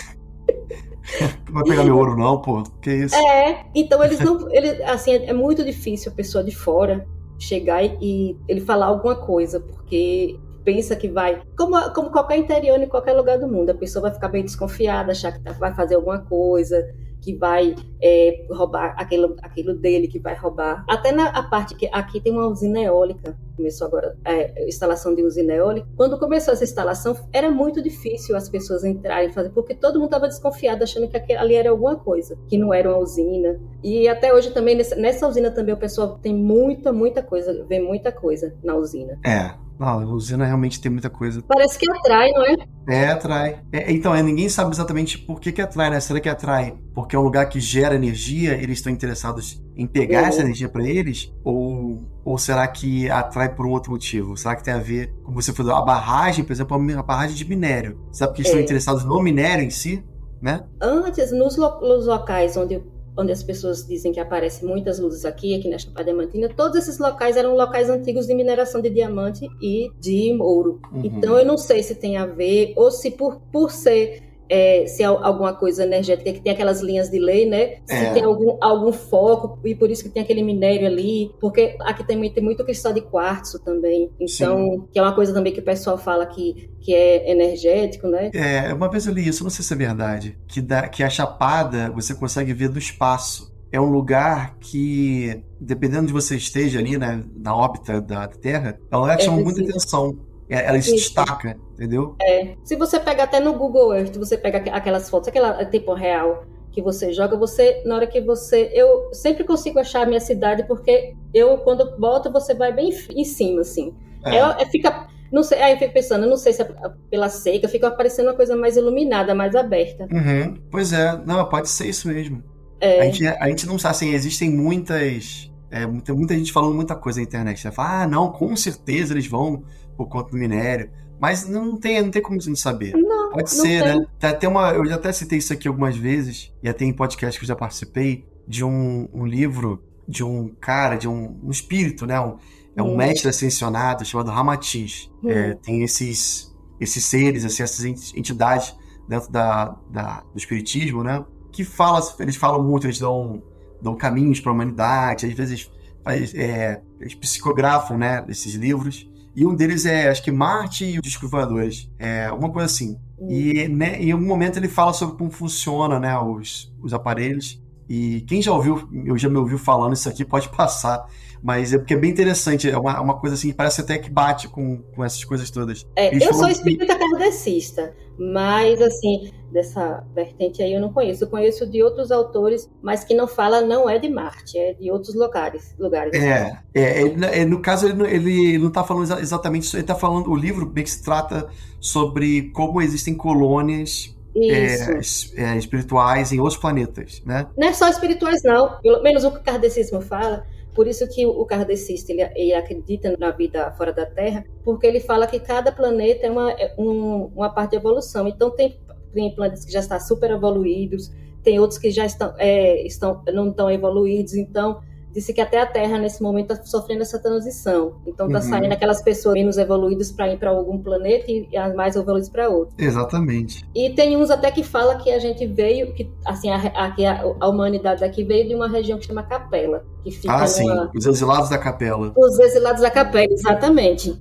Não 1.46 1.56
vai 1.56 1.64
pegar 1.64 1.84
meu 1.84 1.98
ouro 1.98 2.16
não, 2.16 2.42
pô, 2.42 2.64
que 2.82 2.90
isso? 2.90 3.16
É, 3.16 3.66
então 3.76 4.02
eles 4.02 4.20
não, 4.22 4.50
ele, 4.50 4.82
assim, 4.84 5.12
é, 5.12 5.26
é 5.26 5.34
muito 5.34 5.66
difícil 5.66 6.10
a 6.12 6.16
pessoa 6.16 6.42
de 6.42 6.56
fora 6.56 7.06
chegar 7.38 7.84
e, 7.84 7.98
e 8.02 8.38
ele 8.48 8.62
falar 8.62 8.86
alguma 8.86 9.16
coisa, 9.16 9.60
porque 9.60 10.40
pensa 10.64 10.96
que 10.96 11.10
vai, 11.10 11.42
como, 11.58 11.78
como 11.94 12.12
qualquer 12.12 12.38
interior 12.38 12.80
em 12.80 12.88
qualquer 12.88 13.14
lugar 13.14 13.40
do 13.40 13.48
mundo, 13.48 13.72
a 13.72 13.76
pessoa 13.76 14.04
vai 14.04 14.14
ficar 14.14 14.30
bem 14.30 14.44
desconfiada, 14.44 15.12
achar 15.12 15.34
que 15.34 15.42
tá, 15.42 15.52
vai 15.54 15.74
fazer 15.74 15.96
alguma 15.96 16.20
coisa, 16.20 16.88
que 17.22 17.36
vai 17.36 17.76
é, 18.02 18.46
roubar 18.50 18.96
aquilo, 18.98 19.36
aquilo 19.42 19.74
dele, 19.74 20.08
que 20.08 20.20
vai 20.20 20.36
roubar. 20.36 20.86
Até 20.90 21.12
na 21.12 21.28
a 21.30 21.44
parte 21.44 21.76
que 21.76 21.90
aqui 21.92 22.22
tem 22.22 22.32
uma 22.32 22.48
usina 22.48 22.80
eólica, 22.80 23.38
começou 23.62 23.88
agora 23.88 24.18
é, 24.26 24.68
instalação 24.68 25.14
de 25.14 25.24
usina 25.24 25.54
eólica. 25.54 25.88
Quando 25.96 26.18
começou 26.18 26.54
essa 26.54 26.64
instalação, 26.64 27.16
era 27.32 27.52
muito 27.52 27.82
difícil 27.82 28.36
as 28.36 28.50
pessoas 28.50 28.84
entrarem 28.84 29.30
e 29.30 29.34
fazer, 29.34 29.50
porque 29.52 29.76
todo 29.76 29.96
mundo 29.96 30.06
estava 30.06 30.28
desconfiado, 30.28 30.84
achando 30.84 31.08
que 31.08 31.34
ali 31.34 31.54
era 31.54 31.70
alguma 31.70 31.96
coisa, 31.96 32.38
que 32.48 32.58
não 32.58 32.74
era 32.74 32.90
uma 32.90 32.98
usina. 32.98 33.60
E 33.84 34.08
até 34.08 34.34
hoje 34.34 34.52
também, 34.52 34.76
nessa, 34.76 35.28
usina 35.28 35.52
também, 35.52 35.74
o 35.74 35.78
pessoal 35.78 36.18
tem 36.18 36.34
muita, 36.34 36.92
muita 36.92 37.22
coisa, 37.22 37.64
vê 37.70 37.80
muita 37.80 38.12
coisa 38.12 38.54
na 38.64 38.76
usina. 38.76 39.20
É, 39.24 39.54
não, 39.80 39.88
a 39.88 40.06
usina 40.06 40.46
realmente 40.46 40.82
tem 40.82 40.92
muita 40.92 41.10
coisa. 41.10 41.44
Parece 41.48 41.78
que 41.78 41.90
atrai, 41.90 42.32
não 42.32 42.44
é? 42.46 42.56
É, 42.88 43.08
atrai. 43.10 43.60
É, 43.72 43.92
então, 43.92 44.14
é, 44.14 44.24
ninguém 44.24 44.50
sabe 44.50 44.72
exatamente 44.72 45.18
por 45.20 45.40
que, 45.40 45.52
que 45.52 45.62
atrai, 45.62 45.90
né? 45.90 46.00
Será 46.00 46.20
que 46.20 46.30
atrai 46.30 46.78
porque 46.94 47.16
é 47.16 47.20
um 47.20 47.24
lugar 47.24 47.48
que 47.48 47.60
gera 47.60 47.96
energia, 47.96 48.54
eles 48.54 48.80
estão 48.80 48.92
interessados 48.92 49.62
em 49.76 49.88
pegar 49.88 50.28
essa 50.28 50.42
energia 50.42 50.70
para 50.70 50.88
eles? 50.88 51.34
Ou, 51.44 52.04
ou 52.24 52.38
será 52.38 52.68
que 52.68 53.10
atrai 53.10 53.54
por 53.54 53.66
um 53.66 53.72
outro 53.72 53.92
motivo? 53.92 54.36
Será 54.38 54.56
que 54.56 54.64
tem 54.64 54.74
a 54.74 54.80
ver, 54.80 55.14
como 55.24 55.42
você 55.42 55.54
falou, 55.54 55.76
a 55.76 55.82
barragem, 55.82 56.44
por 56.44 56.54
exemplo, 56.54 56.76
a 56.98 57.04
barragem 57.04 57.36
de 57.36 57.46
minério? 57.46 58.00
Sabe 58.12 58.34
que 58.34 58.42
eles 58.42 58.48
é. 58.48 58.52
estão 58.52 58.64
interessados 58.64 59.06
no 59.06 59.22
minério 59.22 59.64
em 59.64 59.70
si? 59.70 60.04
Né? 60.42 60.64
Antes, 60.82 61.32
nos, 61.32 61.56
lo 61.56 61.80
nos 61.82 62.08
locais 62.08 62.58
onde 62.58 62.82
onde 63.18 63.32
as 63.32 63.44
pessoas 63.44 63.86
dizem 63.86 64.12
que 64.12 64.20
aparecem 64.20 64.68
muitas 64.68 65.00
luzes 65.00 65.26
aqui, 65.26 65.54
aqui 65.54 65.70
na 65.70 65.78
Chapada 65.78 66.06
Diamantina, 66.06 66.50
todos 66.50 66.78
esses 66.78 66.98
locais 66.98 67.36
eram 67.36 67.56
locais 67.56 67.90
antigos 67.90 68.26
de 68.26 68.34
mineração 68.34 68.82
de 68.82 68.90
diamante 68.90 69.48
e 69.62 69.92
de 70.00 70.38
ouro. 70.40 70.80
Uhum. 70.92 71.02
Então 71.04 71.38
eu 71.38 71.46
não 71.46 71.58
sei 71.58 71.84
se 71.84 71.96
tem 71.96 72.18
a 72.18 72.26
ver 72.26 72.74
ou 72.76 72.90
se 72.90 73.12
por, 73.12 73.42
por 73.52 73.72
ser 73.72 74.31
é, 74.52 74.86
se 74.86 75.02
é 75.02 75.06
alguma 75.06 75.54
coisa 75.54 75.84
energética 75.84 76.34
que 76.34 76.42
tem 76.42 76.52
aquelas 76.52 76.82
linhas 76.82 77.10
de 77.10 77.18
lei, 77.18 77.50
né? 77.50 77.78
Se 77.86 77.96
é. 77.96 78.12
tem 78.12 78.26
algum, 78.26 78.58
algum 78.60 78.92
foco, 78.92 79.58
e 79.64 79.74
por 79.74 79.90
isso 79.90 80.04
que 80.04 80.10
tem 80.10 80.22
aquele 80.22 80.44
minério 80.44 80.86
ali, 80.86 81.32
porque 81.40 81.78
aqui 81.80 82.06
também 82.06 82.30
tem 82.30 82.44
muito 82.44 82.62
cristal 82.66 82.92
de 82.92 83.00
quartzo 83.00 83.60
também. 83.60 84.12
Então, 84.20 84.72
Sim. 84.72 84.84
que 84.92 85.00
é 85.00 85.02
uma 85.02 85.16
coisa 85.16 85.34
também 85.34 85.54
que 85.54 85.62
o 85.62 85.64
pessoal 85.64 85.98
fala 85.98 86.26
que, 86.26 86.70
que 86.82 86.94
é 86.94 87.32
energético, 87.32 88.08
né? 88.08 88.30
É, 88.34 88.74
uma 88.74 88.90
vez 88.90 89.08
eu 89.08 89.14
li 89.14 89.26
isso, 89.26 89.42
não 89.42 89.50
sei 89.50 89.64
se 89.64 89.74
é 89.74 89.78
verdade, 89.78 90.38
que, 90.50 90.60
dá, 90.60 90.86
que 90.90 91.02
a 91.02 91.10
chapada 91.10 91.90
você 91.90 92.14
consegue 92.14 92.52
ver 92.52 92.68
do 92.68 92.78
espaço 92.78 93.50
é 93.72 93.80
um 93.80 93.90
lugar 93.90 94.58
que, 94.60 95.42
dependendo 95.58 96.08
de 96.08 96.14
você 96.14 96.36
esteja 96.36 96.80
ali, 96.80 96.98
né, 96.98 97.24
na 97.38 97.56
órbita 97.56 98.02
da 98.02 98.28
Terra, 98.28 98.78
é 98.92 98.98
um 98.98 99.00
lugar 99.00 99.16
que 99.16 99.24
é, 99.24 99.26
chama 99.28 99.42
muita 99.42 99.62
atenção. 99.62 100.30
É, 100.52 100.66
ela 100.66 100.82
se 100.82 100.94
destaca, 100.94 101.58
entendeu? 101.74 102.16
É. 102.22 102.56
Se 102.62 102.76
você 102.76 103.00
pega 103.00 103.24
até 103.24 103.40
no 103.40 103.54
Google 103.54 103.96
Earth, 103.96 104.18
você 104.18 104.38
pega 104.38 104.58
aquelas 104.72 105.10
fotos, 105.10 105.30
aquela 105.30 105.64
tempo 105.64 105.94
real 105.94 106.44
que 106.72 106.82
você 106.82 107.14
joga, 107.14 107.38
você, 107.38 107.82
na 107.86 107.96
hora 107.96 108.08
que 108.08 108.20
você. 108.20 108.70
Eu 108.74 109.14
sempre 109.14 109.46
consigo 109.46 109.80
achar 109.80 110.04
a 110.04 110.06
minha 110.06 110.20
cidade, 110.20 110.64
porque 110.68 111.16
eu, 111.34 111.58
quando 111.60 111.98
boto, 111.98 112.30
você 112.30 112.54
vai 112.54 112.74
bem 112.74 112.90
em 113.16 113.24
cima, 113.24 113.62
assim. 113.62 113.94
É. 114.26 114.36
é, 114.36 114.64
é 114.64 114.66
fica. 114.66 115.08
Não 115.32 115.42
sei, 115.42 115.62
aí 115.62 115.74
eu 115.74 115.80
fico 115.80 115.94
pensando, 115.94 116.28
não 116.28 116.36
sei 116.36 116.52
se 116.52 116.62
é 116.62 116.70
pela 117.10 117.30
seca, 117.30 117.70
fica 117.70 117.88
aparecendo 117.88 118.28
uma 118.28 118.36
coisa 118.36 118.54
mais 118.54 118.76
iluminada, 118.76 119.34
mais 119.34 119.56
aberta. 119.56 120.06
Uhum. 120.12 120.58
Pois 120.70 120.92
é, 120.92 121.18
não, 121.26 121.48
pode 121.48 121.70
ser 121.70 121.88
isso 121.88 122.10
mesmo. 122.10 122.44
É. 122.82 123.00
A, 123.00 123.06
gente, 123.06 123.26
a 123.26 123.48
gente 123.48 123.66
não 123.66 123.80
sabe, 123.80 123.96
assim, 123.96 124.14
existem 124.14 124.50
muitas. 124.50 125.50
É, 125.70 125.86
muita, 125.86 126.14
muita 126.14 126.36
gente 126.36 126.52
falando 126.52 126.76
muita 126.76 126.96
coisa 126.96 127.22
na 127.22 127.24
internet. 127.24 127.64
Né? 127.64 127.72
Fala, 127.72 128.02
ah, 128.02 128.08
não, 128.08 128.30
com 128.30 128.54
certeza 128.58 129.14
eles 129.14 129.28
vão 129.28 129.64
por 130.06 130.10
conta 130.12 130.32
do 130.32 130.38
minério. 130.38 130.90
Mas 131.20 131.48
não 131.48 131.78
tem, 131.78 132.02
não 132.02 132.10
tem 132.10 132.22
como 132.22 132.40
gente 132.40 132.60
saber. 132.60 132.94
Não, 132.94 133.32
Pode 133.32 133.56
não 133.56 133.64
ser, 133.64 133.84
tem. 133.84 134.00
né? 134.00 134.06
Tem 134.20 134.30
até 134.30 134.48
uma, 134.48 134.72
eu 134.72 134.86
já 134.86 134.96
até 134.96 135.12
citei 135.12 135.38
isso 135.38 135.54
aqui 135.54 135.68
algumas 135.68 135.96
vezes, 135.96 136.52
e 136.64 136.70
até 136.70 136.84
em 136.84 136.94
podcast 136.94 137.40
que 137.40 137.46
eu 137.46 137.48
já 137.48 137.56
participei, 137.56 138.26
de 138.48 138.64
um, 138.64 139.08
um 139.14 139.26
livro 139.26 139.84
de 140.08 140.24
um 140.24 140.50
cara, 140.60 140.96
de 140.96 141.08
um, 141.08 141.40
um 141.44 141.52
espírito, 141.52 142.06
né? 142.06 142.20
Um, 142.20 142.38
é 142.76 142.82
um 142.82 142.94
hum. 142.94 142.98
mestre 142.98 143.30
ascensionado 143.30 144.04
chamado 144.04 144.32
Ramatiz. 144.32 145.12
Hum. 145.24 145.30
É, 145.30 145.54
tem 145.56 145.84
esses, 145.84 146.56
esses 146.80 147.06
seres, 147.06 147.46
assim, 147.46 147.64
essas 147.64 147.86
entidades 147.86 148.76
dentro 149.08 149.32
da, 149.32 149.78
da, 149.92 150.24
do 150.34 150.38
espiritismo, 150.38 151.04
né? 151.04 151.24
que 151.52 151.64
fala, 151.64 152.02
eles 152.20 152.36
falam 152.36 152.64
muito, 152.64 152.88
eles 152.88 153.00
dão, 153.00 153.44
dão 153.82 153.96
caminhos 153.96 154.40
para 154.40 154.52
a 154.52 154.56
humanidade, 154.56 155.26
às 155.26 155.34
vezes 155.34 155.70
faz, 156.04 156.34
é, 156.34 156.82
eles 157.00 157.14
psicografam, 157.14 157.98
né, 157.98 158.26
esses 158.30 158.54
livros. 158.56 159.10
E 159.36 159.46
um 159.46 159.56
deles 159.56 159.86
é, 159.86 160.10
acho 160.10 160.24
que 160.24 160.32
Marte 160.32 160.86
e 160.86 160.98
os 160.98 161.02
Descovadores. 161.02 161.90
É 161.98 162.32
uma 162.32 162.50
coisa 162.50 162.66
assim. 162.66 162.98
E 163.30 163.68
né, 163.68 164.02
em 164.02 164.12
algum 164.12 164.26
momento 164.26 164.58
ele 164.58 164.68
fala 164.68 164.94
sobre 164.94 165.18
como 165.18 165.32
funciona, 165.32 166.00
né, 166.00 166.18
os, 166.18 166.74
os 166.82 166.94
aparelhos. 166.94 167.62
E 167.88 168.22
quem 168.22 168.42
já 168.42 168.52
ouviu, 168.52 168.88
eu 169.06 169.18
já 169.18 169.30
me 169.30 169.38
ouviu 169.38 169.58
falando 169.58 169.94
isso 169.94 170.10
aqui, 170.10 170.26
pode 170.26 170.50
passar. 170.56 171.06
Mas 171.42 171.74
é 171.74 171.78
porque 171.78 171.96
é 171.96 171.98
bem 171.98 172.12
interessante, 172.12 172.70
é 172.70 172.78
uma, 172.78 173.02
uma 173.02 173.20
coisa 173.20 173.36
assim 173.36 173.50
que 173.50 173.56
parece 173.56 173.82
até 173.82 173.98
que 173.98 174.10
bate 174.10 174.48
com, 174.48 174.78
com 174.96 175.04
essas 175.04 175.24
coisas 175.24 175.50
todas. 175.50 175.88
É, 175.96 176.16
eu 176.16 176.34
sou 176.34 176.48
espírita 176.48 176.96
que... 176.96 177.00
kardecista, 177.00 177.94
mas 178.18 178.80
assim, 178.80 179.32
dessa 179.52 180.06
vertente 180.14 180.62
aí 180.62 180.74
eu 180.74 180.80
não 180.80 180.94
conheço. 180.94 181.24
Eu 181.24 181.30
conheço 181.30 181.66
de 181.66 181.82
outros 181.82 182.12
autores, 182.12 182.70
mas 182.82 183.04
que 183.04 183.16
não 183.16 183.28
fala 183.28 183.62
não 183.62 183.90
é 183.90 183.98
de 183.98 184.08
Marte, 184.08 184.58
é 184.58 184.74
de 184.74 184.92
outros 184.92 185.16
lugares. 185.16 185.76
lugares. 185.80 186.14
É, 186.14 186.60
é, 186.76 187.40
é 187.40 187.46
no 187.46 187.60
caso 187.60 187.88
ele, 187.88 188.04
ele 188.08 188.58
não 188.60 188.68
está 188.68 188.84
falando 188.84 189.20
exatamente 189.20 189.64
isso, 189.64 189.76
ele 189.76 189.84
está 189.84 189.96
falando, 189.96 190.30
o 190.30 190.36
livro 190.36 190.66
bem 190.66 190.84
que 190.84 190.92
se 190.92 191.04
trata 191.04 191.50
sobre 191.80 192.52
como 192.52 192.82
existem 192.82 193.16
colônias 193.16 194.16
é, 194.36 195.02
é, 195.36 195.58
espirituais 195.58 196.32
em 196.32 196.40
outros 196.40 196.60
planetas, 196.60 197.22
né? 197.26 197.48
Não 197.58 197.68
é 197.68 197.74
só 197.74 197.88
espirituais, 197.90 198.42
não. 198.44 198.80
Pelo 198.82 199.02
menos 199.02 199.24
o 199.24 199.32
que 199.32 199.38
o 199.40 199.44
kardecismo 199.44 200.02
fala 200.02 200.46
por 200.74 200.88
isso 200.88 201.08
que 201.08 201.26
o 201.26 201.46
kardecista 201.46 202.12
ele, 202.12 202.22
ele, 202.36 202.54
acredita 202.54 203.16
na 203.20 203.32
vida 203.32 203.72
fora 203.72 203.92
da 203.92 204.06
Terra, 204.06 204.46
porque 204.64 204.88
ele 204.88 205.00
fala 205.00 205.28
que 205.28 205.40
cada 205.40 205.72
planeta 205.72 206.26
é 206.26 206.32
uma, 206.32 206.52
é 206.52 206.74
um, 206.78 207.26
uma 207.36 207.50
parte 207.50 207.72
de 207.72 207.78
evolução. 207.78 208.28
Então 208.28 208.50
tem, 208.52 208.80
tem 209.14 209.36
planetas 209.36 209.66
que 209.66 209.72
já 209.72 209.80
estão 209.80 210.00
super 210.00 210.32
evoluídos, 210.32 211.12
tem 211.44 211.60
outros 211.60 211.78
que 211.78 211.92
já 211.92 212.06
estão, 212.06 212.34
é, 212.38 212.86
estão 212.86 213.22
não 213.34 213.50
estão 213.50 213.70
evoluídos. 213.70 214.34
Então 214.34 214.82
disse 215.14 215.34
que 215.34 215.42
até 215.42 215.62
a 215.62 215.66
Terra 215.66 215.98
nesse 215.98 216.22
momento 216.22 216.54
está 216.54 216.66
sofrendo 216.66 217.02
essa 217.02 217.20
transição. 217.20 218.02
Então 218.06 218.28
está 218.28 218.40
uhum. 218.40 218.46
saindo 218.46 218.72
aquelas 218.72 219.02
pessoas 219.02 219.34
menos 219.36 219.58
evoluídas 219.58 220.12
para 220.12 220.32
ir 220.32 220.38
para 220.38 220.50
algum 220.50 220.78
planeta 220.78 221.26
e 221.30 221.56
as 221.56 221.76
mais 221.76 221.96
evoluídas 221.96 222.30
para 222.30 222.50
outro. 222.50 222.74
Exatamente. 222.78 223.66
E 223.76 223.90
tem 223.92 224.18
uns 224.18 224.30
até 224.30 224.52
que 224.52 224.64
fala 224.64 224.96
que 224.96 225.12
a 225.12 225.20
gente 225.20 225.46
veio, 225.46 225.94
que 225.94 226.12
assim 226.26 226.50
a, 226.50 226.58
a, 226.58 226.96
a 227.40 227.48
humanidade 227.48 228.04
aqui 228.04 228.24
veio 228.24 228.48
de 228.48 228.56
uma 228.56 228.68
região 228.68 228.98
que 228.98 229.06
chama 229.06 229.24
Capela, 229.24 229.84
que 230.04 230.12
fica 230.12 230.34
Ah, 230.34 230.48
sim, 230.48 230.68
os 230.96 231.06
exilados 231.06 231.50
da 231.50 231.58
Capela. 231.58 232.14
Os 232.16 232.40
exilados 232.40 232.82
da 232.82 232.90
Capela, 232.90 233.32
exatamente. 233.32 234.20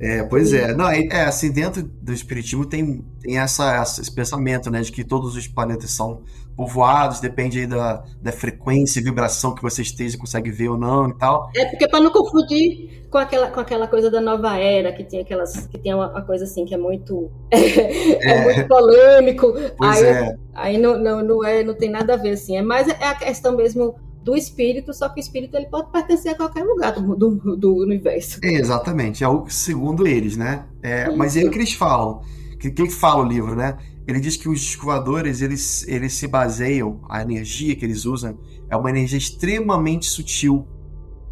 É, 0.00 0.22
pois 0.22 0.54
é. 0.54 0.74
Não, 0.74 0.88
é, 0.88 1.06
é, 1.08 1.24
assim, 1.24 1.52
dentro 1.52 1.82
do 1.82 2.12
Espiritismo 2.12 2.64
tem, 2.64 3.04
tem 3.20 3.38
essa, 3.38 3.82
esse 3.82 4.10
pensamento, 4.10 4.70
né, 4.70 4.80
de 4.80 4.90
que 4.90 5.04
todos 5.04 5.36
os 5.36 5.46
planetas 5.46 5.90
são 5.90 6.22
povoados, 6.56 7.20
depende 7.20 7.60
aí 7.60 7.66
da, 7.66 8.04
da 8.20 8.32
frequência 8.32 9.00
e 9.00 9.02
vibração 9.02 9.54
que 9.54 9.62
você 9.62 9.82
esteja, 9.82 10.18
consegue 10.18 10.50
ver 10.50 10.68
ou 10.68 10.78
não 10.78 11.08
e 11.08 11.16
tal. 11.16 11.50
É, 11.56 11.64
porque 11.66 11.88
para 11.88 12.00
não 12.00 12.10
confundir 12.10 13.06
com 13.10 13.18
aquela, 13.18 13.50
com 13.50 13.60
aquela 13.60 13.86
coisa 13.86 14.10
da 14.10 14.20
nova 14.20 14.56
era, 14.56 14.92
que 14.92 15.04
tem 15.04 15.20
aquelas, 15.20 15.66
que 15.66 15.78
tem 15.78 15.94
uma, 15.94 16.10
uma 16.10 16.22
coisa 16.22 16.44
assim 16.44 16.64
que 16.64 16.74
é 16.74 16.78
muito, 16.78 17.30
é, 17.50 18.30
é 18.30 18.44
muito 18.44 18.68
polêmico. 18.68 19.52
Pois 19.76 19.98
aí, 19.98 20.04
é. 20.04 20.36
Aí 20.54 20.78
não, 20.78 20.98
não, 20.98 21.22
não, 21.22 21.44
é, 21.44 21.62
não 21.62 21.74
tem 21.74 21.90
nada 21.90 22.14
a 22.14 22.16
ver, 22.16 22.32
assim, 22.32 22.56
é 22.56 22.62
mais 22.62 22.88
é 22.88 23.06
a 23.06 23.14
questão 23.14 23.56
mesmo 23.56 23.94
do 24.22 24.36
espírito, 24.36 24.92
só 24.92 25.08
que 25.08 25.18
o 25.18 25.22
espírito 25.22 25.56
ele 25.56 25.66
pode 25.66 25.90
pertencer 25.90 26.32
a 26.32 26.34
qualquer 26.34 26.62
lugar 26.62 26.92
do, 26.92 27.16
do, 27.16 27.56
do 27.56 27.74
universo. 27.76 28.38
É, 28.44 28.52
exatamente, 28.52 29.24
é 29.24 29.28
o 29.28 29.48
segundo 29.48 30.06
eles, 30.06 30.36
né? 30.36 30.66
É, 30.82 31.10
mas 31.10 31.36
é 31.36 31.44
o 31.44 31.50
que 31.50 31.58
eles 31.58 31.72
falam. 31.72 32.20
O 32.68 32.72
que, 32.72 32.86
que 32.86 32.90
fala 32.90 33.24
o 33.24 33.26
livro, 33.26 33.56
né? 33.56 33.78
Ele 34.06 34.20
diz 34.20 34.36
que 34.36 34.48
os 34.48 34.60
escovadores 34.60 35.40
eles, 35.40 35.86
eles 35.88 36.12
se 36.12 36.26
baseiam, 36.26 37.00
a 37.08 37.22
energia 37.22 37.74
que 37.74 37.84
eles 37.84 38.04
usam 38.04 38.38
é 38.68 38.76
uma 38.76 38.90
energia 38.90 39.16
extremamente 39.16 40.06
sutil. 40.06 40.66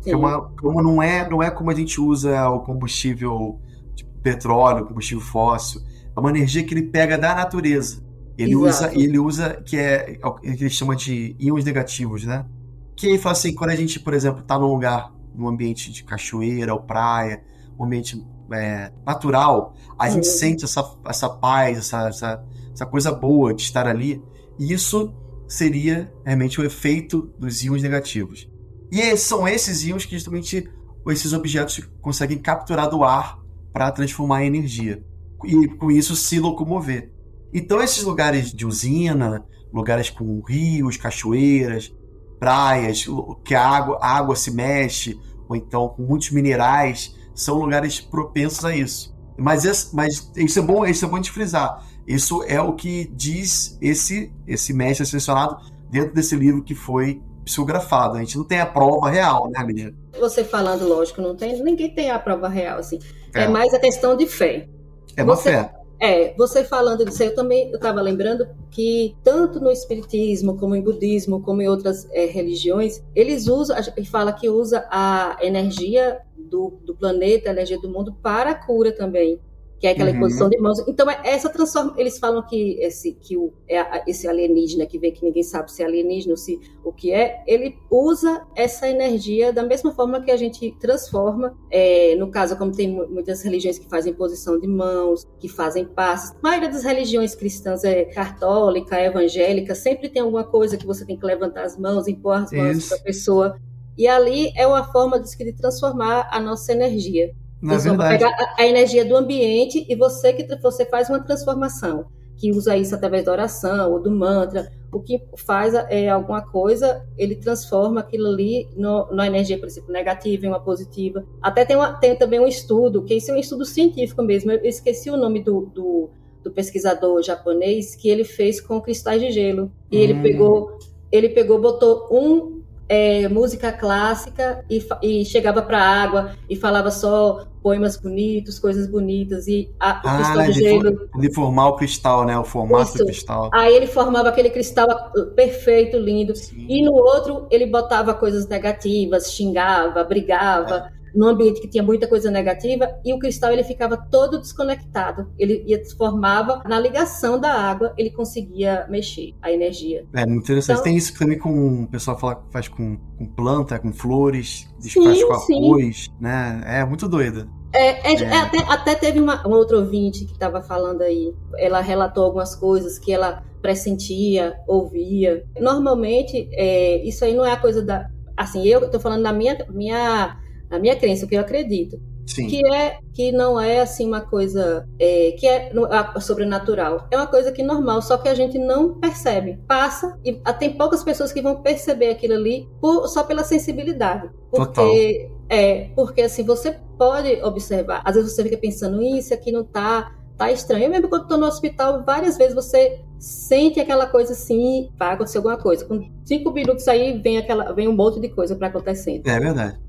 É 0.06 0.16
uma, 0.16 0.48
como 0.60 0.82
não 0.82 1.02
é, 1.02 1.28
não 1.28 1.42
é 1.42 1.50
como 1.50 1.70
a 1.70 1.74
gente 1.74 2.00
usa 2.00 2.48
o 2.48 2.60
combustível 2.60 3.60
tipo, 3.94 4.10
petróleo, 4.22 4.86
combustível 4.86 5.22
fóssil. 5.22 5.82
É 6.16 6.20
uma 6.20 6.30
energia 6.30 6.64
que 6.64 6.72
ele 6.72 6.82
pega 6.82 7.18
da 7.18 7.34
natureza. 7.34 8.02
Ele 8.38 8.54
Exato. 8.54 8.94
usa, 8.94 9.04
ele 9.04 9.18
usa 9.18 9.62
que 9.66 9.76
é, 9.76 10.18
é 10.22 10.26
o 10.26 10.34
que 10.34 10.46
ele 10.46 10.70
chama 10.70 10.94
de 10.94 11.36
íons 11.38 11.64
negativos, 11.64 12.24
né? 12.24 12.46
Que 12.94 13.08
ele 13.08 13.18
fala 13.18 13.32
assim, 13.32 13.52
quando 13.54 13.70
a 13.70 13.76
gente, 13.76 13.98
por 13.98 14.14
exemplo, 14.14 14.40
está 14.40 14.58
num 14.58 14.68
lugar, 14.68 15.12
num 15.34 15.48
ambiente 15.48 15.90
de 15.92 16.04
cachoeira 16.04 16.72
ou 16.72 16.80
praia, 16.80 17.42
um 17.78 17.84
ambiente 17.84 18.24
é, 18.52 18.92
natural, 19.06 19.74
a 19.98 20.08
gente 20.08 20.26
sente 20.26 20.64
essa, 20.64 20.84
essa 21.06 21.28
paz, 21.28 21.78
essa, 21.78 22.08
essa, 22.08 22.44
essa 22.72 22.86
coisa 22.86 23.12
boa 23.12 23.52
de 23.54 23.62
estar 23.62 23.86
ali. 23.86 24.22
E 24.58 24.72
isso 24.72 25.14
seria 25.46 26.12
realmente 26.24 26.60
o 26.60 26.64
efeito 26.64 27.32
dos 27.38 27.62
íons 27.62 27.82
negativos. 27.82 28.48
E 28.90 29.16
são 29.16 29.46
esses 29.46 29.84
íons 29.84 30.04
que 30.04 30.16
justamente 30.16 30.68
esses 31.06 31.32
objetos 31.32 31.80
conseguem 32.00 32.38
capturar 32.38 32.88
do 32.90 33.02
ar 33.02 33.38
para 33.72 33.90
transformar 33.90 34.44
em 34.44 34.48
energia. 34.48 35.02
E 35.44 35.68
com 35.68 35.90
isso 35.90 36.16
se 36.16 36.38
locomover. 36.38 37.12
Então 37.52 37.82
esses 37.82 38.02
lugares 38.02 38.52
de 38.52 38.66
usina, 38.66 39.44
lugares 39.72 40.10
com 40.10 40.40
rios, 40.42 40.96
cachoeiras, 40.96 41.94
praias, 42.38 43.06
que 43.44 43.54
a 43.54 43.66
água, 43.66 43.98
a 44.00 44.16
água 44.16 44.36
se 44.36 44.50
mexe, 44.50 45.18
ou 45.48 45.56
então 45.56 45.88
com 45.88 46.02
muitos 46.02 46.30
minerais, 46.30 47.14
são 47.38 47.54
lugares 47.54 48.00
propensos 48.00 48.64
a 48.64 48.74
isso. 48.74 49.16
Mas, 49.36 49.92
mas 49.92 50.32
isso 50.36 50.58
é 50.58 50.62
bom, 50.62 50.84
isso 50.84 51.04
é 51.04 51.08
bom 51.08 51.20
de 51.20 51.30
frisar. 51.30 51.86
Isso 52.04 52.42
é 52.48 52.60
o 52.60 52.72
que 52.72 53.08
diz 53.14 53.78
esse 53.80 54.32
esse 54.44 54.72
mestre 54.72 55.06
selecionado 55.06 55.58
dentro 55.88 56.12
desse 56.12 56.34
livro 56.34 56.64
que 56.64 56.74
foi 56.74 57.22
psicografado. 57.44 58.16
A 58.16 58.20
gente 58.20 58.36
não 58.36 58.44
tem 58.44 58.58
a 58.58 58.66
prova 58.66 59.08
real, 59.08 59.48
né, 59.50 59.62
menina? 59.62 59.94
Você 60.18 60.42
falando, 60.42 60.88
lógico, 60.88 61.22
não 61.22 61.36
tem, 61.36 61.62
ninguém 61.62 61.94
tem 61.94 62.10
a 62.10 62.18
prova 62.18 62.48
real, 62.48 62.80
assim. 62.80 62.98
É, 63.32 63.44
é 63.44 63.48
mais 63.48 63.72
a 63.72 63.78
questão 63.78 64.16
de 64.16 64.26
fé. 64.26 64.68
É 65.16 65.22
uma 65.22 65.36
você, 65.36 65.50
fé. 65.52 65.72
É, 66.00 66.32
você 66.34 66.62
falando 66.62 67.04
disso, 67.04 67.24
eu 67.24 67.34
também 67.34 67.72
estava 67.72 68.00
lembrando 68.00 68.46
que 68.70 69.16
tanto 69.24 69.60
no 69.60 69.70
espiritismo, 69.70 70.56
como 70.56 70.76
em 70.76 70.80
budismo, 70.80 71.42
como 71.42 71.60
em 71.60 71.68
outras 71.68 72.08
é, 72.12 72.26
religiões, 72.26 73.02
eles 73.14 73.48
usam, 73.48 73.76
ele 73.96 74.06
fala 74.06 74.32
que 74.32 74.48
usa 74.48 74.86
a 74.90 75.36
energia 75.42 76.20
do, 76.36 76.78
do 76.84 76.94
planeta, 76.94 77.48
a 77.48 77.52
energia 77.52 77.80
do 77.80 77.88
mundo 77.88 78.12
para 78.22 78.50
a 78.50 78.54
cura 78.54 78.92
também. 78.92 79.40
Que 79.78 79.86
é 79.86 79.90
aquela 79.90 80.10
uhum. 80.10 80.16
imposição 80.16 80.48
de 80.48 80.58
mãos. 80.58 80.80
Então, 80.88 81.08
é 81.08 81.20
essa 81.24 81.48
transforma. 81.48 81.94
Eles 81.96 82.18
falam 82.18 82.42
que 82.42 82.78
esse, 82.80 83.12
que 83.12 83.36
o, 83.36 83.52
é 83.68 84.02
esse 84.10 84.26
alienígena 84.26 84.86
que 84.86 84.98
vem, 84.98 85.12
que 85.12 85.24
ninguém 85.24 85.42
sabe 85.42 85.70
se 85.70 85.82
é 85.82 85.86
alienígena 85.86 86.32
ou 86.32 86.36
se 86.36 86.60
o 86.84 86.92
que 86.92 87.12
é, 87.12 87.42
ele 87.46 87.76
usa 87.90 88.44
essa 88.56 88.88
energia 88.88 89.52
da 89.52 89.62
mesma 89.62 89.92
forma 89.92 90.20
que 90.20 90.30
a 90.30 90.36
gente 90.36 90.74
transforma. 90.80 91.56
É, 91.70 92.16
no 92.16 92.30
caso, 92.30 92.56
como 92.56 92.72
tem 92.72 92.88
muitas 92.88 93.42
religiões 93.42 93.78
que 93.78 93.88
fazem 93.88 94.12
imposição 94.12 94.58
de 94.58 94.66
mãos, 94.66 95.26
que 95.38 95.48
fazem 95.48 95.84
passes. 95.84 96.32
A 96.32 96.38
maioria 96.42 96.68
das 96.68 96.82
religiões 96.82 97.34
cristãs 97.34 97.84
é 97.84 98.04
católica, 98.04 98.96
é 98.96 99.06
evangélica, 99.06 99.74
sempre 99.74 100.08
tem 100.08 100.22
alguma 100.22 100.44
coisa 100.44 100.76
que 100.76 100.86
você 100.86 101.04
tem 101.04 101.16
que 101.16 101.24
levantar 101.24 101.64
as 101.64 101.78
mãos, 101.78 102.08
impor 102.08 102.42
as 102.42 102.52
mãos 102.52 102.88
para 102.88 102.96
a 102.96 103.00
pessoa. 103.00 103.60
E 103.96 104.06
ali 104.06 104.52
é 104.56 104.66
uma 104.66 104.84
forma 104.92 105.20
de 105.20 105.52
transformar 105.52 106.28
a 106.32 106.40
nossa 106.40 106.72
energia. 106.72 107.34
Na 107.60 107.78
você 107.78 107.88
verdade. 107.88 108.18
pegar 108.18 108.30
a, 108.30 108.62
a, 108.62 108.66
energia 108.66 109.04
do 109.04 109.16
ambiente 109.16 109.84
e 109.88 109.94
você 109.96 110.32
que 110.32 110.46
você 110.56 110.86
faz 110.86 111.08
uma 111.08 111.20
transformação, 111.20 112.06
que 112.36 112.52
usa 112.52 112.76
isso 112.76 112.94
através 112.94 113.24
da 113.24 113.32
oração 113.32 113.92
ou 113.92 114.00
do 114.00 114.10
mantra, 114.10 114.70
o 114.92 115.00
que 115.00 115.22
faz 115.36 115.74
é 115.74 116.08
alguma 116.08 116.40
coisa, 116.40 117.04
ele 117.16 117.36
transforma 117.36 118.00
aquilo 118.00 118.28
ali 118.28 118.68
no, 118.76 119.06
na 119.12 119.26
energia, 119.26 119.58
por 119.58 119.66
exemplo, 119.66 119.92
negativa 119.92 120.46
em 120.46 120.48
uma 120.48 120.60
positiva. 120.60 121.24
Até 121.42 121.64
tem, 121.64 121.76
uma, 121.76 121.92
tem 121.94 122.16
também 122.16 122.40
um 122.40 122.46
estudo, 122.46 123.02
que 123.02 123.14
isso 123.14 123.30
é 123.30 123.34
um 123.34 123.38
estudo 123.38 123.64
científico 123.64 124.22
mesmo, 124.22 124.52
eu 124.52 124.64
esqueci 124.64 125.10
o 125.10 125.16
nome 125.16 125.42
do, 125.42 125.66
do, 125.74 126.10
do 126.42 126.50
pesquisador 126.50 127.22
japonês, 127.22 127.94
que 127.94 128.08
ele 128.08 128.24
fez 128.24 128.60
com 128.60 128.80
cristais 128.80 129.20
de 129.20 129.30
gelo. 129.30 129.70
E 129.90 129.98
hum. 129.98 130.00
ele 130.00 130.22
pegou, 130.22 130.78
ele 131.10 131.28
pegou, 131.30 131.60
botou 131.60 132.08
um 132.10 132.57
é, 132.88 133.28
música 133.28 133.70
clássica 133.70 134.64
e, 134.68 134.84
e 135.02 135.24
chegava 135.24 135.60
para 135.62 135.78
a 135.78 136.02
água 136.02 136.32
e 136.48 136.56
falava 136.56 136.90
só 136.90 137.46
poemas 137.62 137.96
bonitos, 137.96 138.58
coisas 138.58 138.86
bonitas 138.86 139.46
e 139.46 139.70
a, 139.78 140.00
o 140.04 140.08
ah, 140.08 140.16
cristal 140.16 140.46
de 140.46 140.52
gelo. 140.52 141.08
De 141.20 141.34
formar 141.34 141.68
o 141.68 141.76
cristal, 141.76 142.24
né? 142.24 142.38
O 142.38 142.44
formato 142.44 142.90
Isso. 142.90 142.98
do 142.98 143.04
cristal. 143.04 143.50
Aí 143.52 143.74
ele 143.74 143.86
formava 143.86 144.28
aquele 144.30 144.48
cristal 144.48 145.12
perfeito, 145.34 145.98
lindo. 145.98 146.34
Sim. 146.34 146.66
E 146.68 146.82
no 146.82 146.92
outro 146.92 147.46
ele 147.50 147.66
botava 147.66 148.14
coisas 148.14 148.48
negativas, 148.48 149.32
xingava, 149.32 150.02
brigava. 150.04 150.90
É 150.94 150.97
num 151.14 151.26
ambiente 151.26 151.60
que 151.60 151.68
tinha 151.68 151.82
muita 151.82 152.06
coisa 152.06 152.30
negativa 152.30 152.88
e 153.04 153.12
o 153.12 153.18
cristal 153.18 153.52
ele 153.52 153.64
ficava 153.64 153.96
todo 153.96 154.38
desconectado. 154.38 155.30
Ele 155.38 155.64
ia, 155.66 155.82
formava 155.96 156.62
na 156.66 156.78
ligação 156.78 157.38
da 157.38 157.52
água, 157.52 157.92
ele 157.96 158.10
conseguia 158.10 158.86
mexer 158.88 159.34
a 159.42 159.52
energia. 159.52 160.06
É 160.14 160.26
muito 160.26 160.44
interessante. 160.44 160.76
Então, 160.76 160.84
Tem 160.84 160.96
isso 160.96 161.18
também 161.18 161.38
com 161.38 161.84
o 161.84 161.88
pessoal 161.88 162.18
fala, 162.18 162.44
faz 162.50 162.68
com, 162.68 162.96
com 163.16 163.26
planta, 163.26 163.78
com 163.78 163.92
flores, 163.92 164.68
sim, 164.78 165.02
faz 165.02 165.22
com 165.24 165.32
arroz, 165.32 166.08
né? 166.20 166.62
É 166.64 166.84
muito 166.84 167.08
doido. 167.08 167.48
É, 167.72 168.12
é, 168.12 168.14
é. 168.14 168.36
Até, 168.36 168.58
até, 168.58 168.94
teve 168.94 169.20
uma, 169.20 169.46
uma 169.46 169.56
outra 169.56 169.76
ouvinte 169.76 170.24
que 170.24 170.32
estava 170.32 170.62
falando 170.62 171.02
aí. 171.02 171.34
Ela 171.58 171.80
relatou 171.80 172.24
algumas 172.24 172.54
coisas 172.54 172.98
que 172.98 173.12
ela 173.12 173.42
pressentia, 173.60 174.56
ouvia. 174.66 175.44
Normalmente, 175.60 176.48
é, 176.52 177.02
isso 177.04 177.24
aí 177.24 177.34
não 177.34 177.44
é 177.44 177.52
a 177.52 177.56
coisa 177.56 177.82
da. 177.82 178.08
Assim, 178.36 178.66
eu 178.66 178.84
estou 178.84 179.00
falando 179.00 179.22
da 179.22 179.32
minha, 179.32 179.66
minha 179.70 180.36
a 180.70 180.78
minha 180.78 180.96
crença, 180.96 181.24
o 181.24 181.28
que 181.28 181.36
eu 181.36 181.40
acredito. 181.40 181.98
Sim. 182.26 182.46
Que 182.46 182.66
é 182.66 182.98
que 183.14 183.32
não 183.32 183.58
é 183.58 183.80
assim 183.80 184.06
uma 184.06 184.20
coisa 184.20 184.86
é, 184.98 185.32
que 185.32 185.46
é 185.46 185.72
sobrenatural. 186.20 187.08
É 187.10 187.16
uma 187.16 187.26
coisa 187.26 187.50
que 187.50 187.62
é 187.62 187.64
normal, 187.64 188.02
só 188.02 188.18
que 188.18 188.28
a 188.28 188.34
gente 188.34 188.58
não 188.58 189.00
percebe. 189.00 189.58
Passa 189.66 190.16
e 190.24 190.38
ah, 190.44 190.52
tem 190.52 190.76
poucas 190.76 191.02
pessoas 191.02 191.32
que 191.32 191.40
vão 191.40 191.62
perceber 191.62 192.10
aquilo 192.10 192.34
ali 192.34 192.68
por, 192.80 193.08
só 193.08 193.24
pela 193.24 193.42
sensibilidade. 193.42 194.28
Porque 194.50 195.30
Total. 195.30 195.46
é, 195.48 195.90
porque 195.96 196.22
assim, 196.22 196.44
você 196.44 196.78
pode 196.98 197.42
observar, 197.42 198.02
às 198.04 198.14
vezes 198.14 198.34
você 198.34 198.42
fica 198.42 198.58
pensando, 198.58 199.00
isso 199.02 199.32
aqui 199.32 199.50
não 199.50 199.64
tá 199.64 200.14
tá 200.36 200.52
estranho. 200.52 200.84
Eu 200.84 200.90
mesmo 200.90 201.08
quando 201.08 201.22
estou 201.22 201.38
no 201.38 201.46
hospital, 201.46 202.04
várias 202.04 202.38
vezes 202.38 202.54
você 202.54 203.00
sente 203.18 203.80
aquela 203.80 204.06
coisa 204.06 204.32
assim, 204.32 204.90
vai 204.96 205.14
acontecer 205.14 205.38
alguma 205.38 205.56
coisa. 205.56 205.84
Com 205.84 206.08
cinco 206.24 206.52
minutos 206.52 206.86
aí 206.86 207.18
vem 207.20 207.38
aquela, 207.38 207.72
vem 207.72 207.88
um 207.88 207.96
monte 207.96 208.20
de 208.20 208.28
coisa 208.28 208.54
para 208.54 208.68
acontecendo. 208.68 209.26
É 209.26 209.40
verdade. 209.40 209.87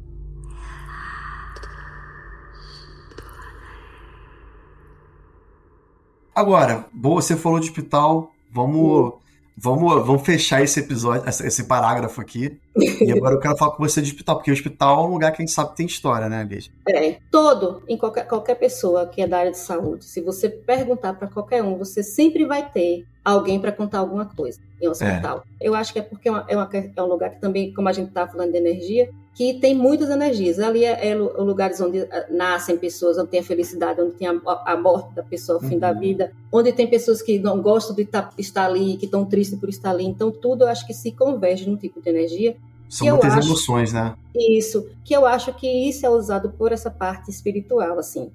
Agora, 6.39 6.85
boa, 6.93 7.21
você 7.21 7.35
falou 7.35 7.59
de 7.59 7.67
hospital, 7.67 8.31
vamos, 8.49 9.15
vamos, 9.57 10.07
vamos 10.07 10.21
fechar 10.21 10.63
esse 10.63 10.79
episódio, 10.79 11.27
esse 11.27 11.65
parágrafo 11.65 12.21
aqui. 12.21 12.57
E 12.77 13.11
agora 13.11 13.35
eu 13.35 13.41
quero 13.41 13.57
falar 13.57 13.71
com 13.71 13.83
você 13.83 14.01
de 14.01 14.09
hospital, 14.09 14.37
porque 14.37 14.49
o 14.49 14.53
hospital 14.53 15.03
é 15.03 15.07
um 15.09 15.11
lugar 15.11 15.33
que 15.33 15.41
a 15.41 15.45
gente 15.45 15.53
sabe 15.53 15.71
que 15.71 15.75
tem 15.75 15.85
história, 15.85 16.29
né, 16.29 16.45
Beijo? 16.45 16.69
É, 16.87 17.17
todo, 17.29 17.83
em 17.89 17.97
qualquer, 17.97 18.25
qualquer 18.25 18.55
pessoa 18.55 19.05
que 19.05 19.21
é 19.21 19.27
da 19.27 19.39
área 19.39 19.51
de 19.51 19.57
saúde, 19.57 20.05
se 20.05 20.21
você 20.21 20.47
perguntar 20.47 21.13
para 21.15 21.27
qualquer 21.27 21.61
um, 21.61 21.77
você 21.77 22.01
sempre 22.01 22.45
vai 22.45 22.71
ter 22.71 23.05
alguém 23.29 23.59
para 23.59 23.71
contar 23.71 23.99
alguma 23.99 24.25
coisa 24.25 24.59
em 24.81 24.87
hospital. 24.87 25.43
É. 25.59 25.67
Eu 25.67 25.75
acho 25.75 25.93
que 25.93 25.99
é 25.99 26.01
porque 26.01 26.27
é, 26.29 26.31
uma, 26.31 26.45
é, 26.47 26.55
uma, 26.55 26.69
é 26.73 27.01
um 27.01 27.05
lugar 27.05 27.31
que 27.31 27.39
também, 27.41 27.73
como 27.73 27.89
a 27.89 27.93
gente 27.93 28.09
está 28.09 28.27
falando 28.27 28.51
de 28.51 28.57
energia, 28.57 29.09
que 29.35 29.53
tem 29.53 29.75
muitas 29.75 30.09
energias. 30.09 30.59
Ali 30.59 30.83
é, 30.83 31.09
é 31.09 31.15
lugares 31.15 31.79
onde 31.79 32.01
ah, 32.01 32.25
nascem 32.29 32.77
pessoas, 32.77 33.17
onde 33.17 33.29
tem 33.29 33.39
a 33.39 33.43
felicidade, 33.43 34.01
onde 34.01 34.11
tem 34.11 34.27
a, 34.27 34.35
a 34.65 34.77
morte 34.77 35.13
da 35.13 35.23
pessoa, 35.23 35.59
o 35.59 35.61
fim 35.61 35.75
uhum. 35.75 35.79
da 35.79 35.93
vida, 35.93 36.31
onde 36.51 36.71
tem 36.71 36.87
pessoas 36.87 37.21
que 37.21 37.39
não 37.39 37.61
gostam 37.61 37.95
de 37.95 38.05
tá, 38.05 38.29
estar 38.37 38.65
ali, 38.65 38.97
que 38.97 39.05
estão 39.05 39.25
tristes 39.25 39.59
por 39.59 39.69
estar 39.69 39.91
ali. 39.91 40.05
Então, 40.05 40.31
tudo 40.31 40.63
eu 40.63 40.67
acho 40.67 40.85
que 40.85 40.93
se 40.93 41.11
converge 41.11 41.69
num 41.69 41.77
tipo 41.77 42.01
de 42.01 42.09
energia. 42.09 42.55
São 42.89 43.07
muitas 43.07 43.33
acho, 43.33 43.47
emoções, 43.47 43.93
né? 43.93 44.15
Isso, 44.35 44.87
que 45.05 45.13
eu 45.13 45.25
acho 45.25 45.53
que 45.53 45.67
isso 45.67 46.05
é 46.05 46.09
usado 46.09 46.49
por 46.57 46.71
essa 46.71 46.89
parte 46.89 47.29
espiritual, 47.29 47.99
assim 47.99 48.31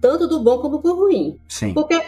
tanto 0.00 0.26
do 0.26 0.40
bom 0.40 0.58
como 0.58 0.78
do 0.78 0.94
ruim. 0.94 1.38
Sim. 1.48 1.74
Porque 1.74 2.00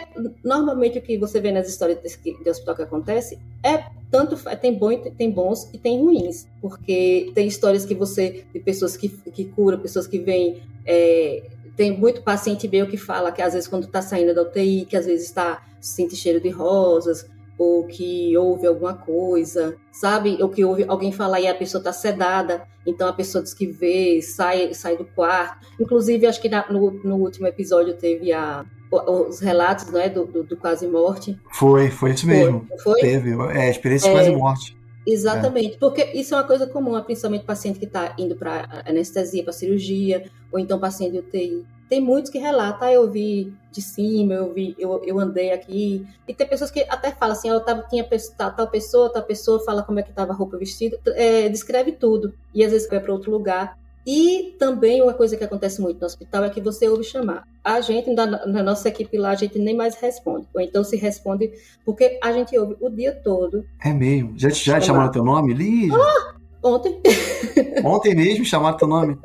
normalmente 0.43 0.97
o 0.97 1.01
que 1.01 1.17
você 1.17 1.39
vê 1.39 1.51
nas 1.51 1.67
histórias 1.67 1.99
de, 2.01 2.49
hospital 2.49 2.75
que 2.75 2.81
acontece 2.81 3.39
é 3.63 3.85
tanto 4.09 4.37
tem 4.59 4.77
bom 4.77 4.89
tem 5.17 5.31
bons 5.31 5.69
e 5.73 5.77
tem 5.77 5.99
ruins, 5.99 6.47
porque 6.61 7.31
tem 7.33 7.47
histórias 7.47 7.85
que 7.85 7.95
você 7.95 8.45
de 8.53 8.59
pessoas 8.59 8.97
que, 8.97 9.09
que 9.09 9.45
curam, 9.45 9.79
pessoas 9.79 10.07
que 10.07 10.19
vêm 10.19 10.61
é, 10.85 11.43
tem 11.75 11.97
muito 11.97 12.21
paciente 12.21 12.67
meu 12.67 12.87
que 12.87 12.97
fala 12.97 13.31
que 13.31 13.41
às 13.41 13.53
vezes 13.53 13.67
quando 13.67 13.85
está 13.85 14.01
saindo 14.01 14.33
da 14.33 14.41
UTI, 14.43 14.85
que 14.85 14.97
às 14.97 15.05
vezes 15.05 15.27
está 15.27 15.65
sente 15.79 16.15
cheiro 16.15 16.39
de 16.39 16.49
rosas, 16.49 17.27
ou 17.61 17.83
que 17.83 18.35
ouve 18.35 18.65
alguma 18.65 18.95
coisa, 18.95 19.77
sabe? 19.91 20.35
Ou 20.41 20.49
que 20.49 20.65
ouve 20.65 20.83
alguém 20.87 21.11
falar 21.11 21.39
e 21.39 21.47
a 21.47 21.53
pessoa 21.53 21.79
está 21.79 21.93
sedada, 21.93 22.63
então 22.87 23.07
a 23.07 23.13
pessoa 23.13 23.43
diz 23.43 23.53
que 23.53 23.67
vê, 23.67 24.19
sai, 24.19 24.73
sai 24.73 24.97
do 24.97 25.05
quarto. 25.05 25.67
Inclusive, 25.79 26.25
acho 26.25 26.41
que 26.41 26.49
na, 26.49 26.67
no, 26.71 26.89
no 27.03 27.17
último 27.17 27.45
episódio 27.45 27.93
teve 27.93 28.33
a, 28.33 28.65
os 28.91 29.39
relatos 29.39 29.91
né, 29.91 30.09
do, 30.09 30.25
do, 30.25 30.43
do 30.43 30.57
quase 30.57 30.87
morte. 30.87 31.39
Foi, 31.51 31.91
foi 31.91 32.11
isso 32.11 32.25
mesmo. 32.25 32.65
Foi? 32.67 32.79
foi? 32.79 33.01
Teve, 33.01 33.29
é, 33.55 33.69
experiência 33.69 34.09
de 34.09 34.17
é, 34.17 34.19
quase 34.19 34.35
morte. 34.35 34.77
Exatamente, 35.05 35.75
é. 35.75 35.77
porque 35.77 36.03
isso 36.15 36.33
é 36.33 36.37
uma 36.37 36.47
coisa 36.47 36.65
comum, 36.65 36.99
principalmente 37.03 37.45
paciente 37.45 37.77
que 37.77 37.85
está 37.85 38.15
indo 38.17 38.35
para 38.35 38.83
anestesia, 38.87 39.43
para 39.43 39.53
cirurgia, 39.53 40.23
ou 40.51 40.57
então 40.57 40.79
paciente 40.79 41.11
de 41.11 41.19
UTI 41.19 41.63
tem 41.91 41.99
muitos 41.99 42.31
que 42.31 42.39
relatam, 42.39 42.87
ah, 42.87 42.93
eu 42.93 43.11
vi 43.11 43.53
de 43.69 43.81
cima, 43.81 44.33
eu 44.33 44.53
vi, 44.53 44.73
eu, 44.79 45.03
eu 45.03 45.19
andei 45.19 45.51
aqui. 45.51 46.07
E 46.25 46.33
tem 46.33 46.47
pessoas 46.47 46.71
que 46.71 46.85
até 46.87 47.11
falam 47.11 47.35
assim, 47.35 47.49
eu 47.49 47.59
tava, 47.59 47.81
tinha 47.89 48.07
tal, 48.37 48.55
tal 48.55 48.67
pessoa, 48.69 49.11
tal 49.11 49.21
pessoa, 49.23 49.59
fala 49.59 49.83
como 49.83 49.99
é 49.99 50.03
que 50.03 50.13
tava 50.13 50.31
a 50.31 50.35
roupa 50.35 50.57
vestida, 50.57 50.97
é, 51.07 51.49
descreve 51.49 51.91
tudo. 51.91 52.33
E 52.55 52.63
às 52.63 52.71
vezes 52.71 52.87
vai 52.87 53.01
para 53.01 53.11
outro 53.11 53.29
lugar. 53.29 53.77
E 54.07 54.55
também 54.57 55.01
uma 55.01 55.13
coisa 55.13 55.35
que 55.35 55.43
acontece 55.43 55.81
muito 55.81 55.99
no 55.99 56.05
hospital 56.05 56.45
é 56.45 56.49
que 56.49 56.61
você 56.61 56.87
ouve 56.87 57.03
chamar. 57.03 57.45
A 57.61 57.81
gente, 57.81 58.09
na, 58.09 58.25
na, 58.25 58.63
nossa 58.63 58.87
equipe 58.87 59.17
lá, 59.17 59.31
a 59.31 59.35
gente 59.35 59.59
nem 59.59 59.75
mais 59.75 59.95
responde. 59.95 60.47
Ou 60.55 60.61
então 60.61 60.85
se 60.85 60.95
responde 60.95 61.51
porque 61.83 62.17
a 62.23 62.31
gente 62.31 62.57
ouve 62.57 62.77
o 62.79 62.89
dia 62.89 63.11
todo. 63.21 63.65
É 63.83 63.91
mesmo? 63.91 64.31
Já, 64.39 64.47
já 64.47 64.79
chamaram 64.79 65.11
teu 65.11 65.25
nome, 65.25 65.53
Lígia? 65.53 65.97
Ah, 65.97 66.35
ontem. 66.63 67.01
Ontem 67.83 68.15
mesmo 68.15 68.45
chamaram 68.45 68.77
teu 68.77 68.87
nome? 68.87 69.17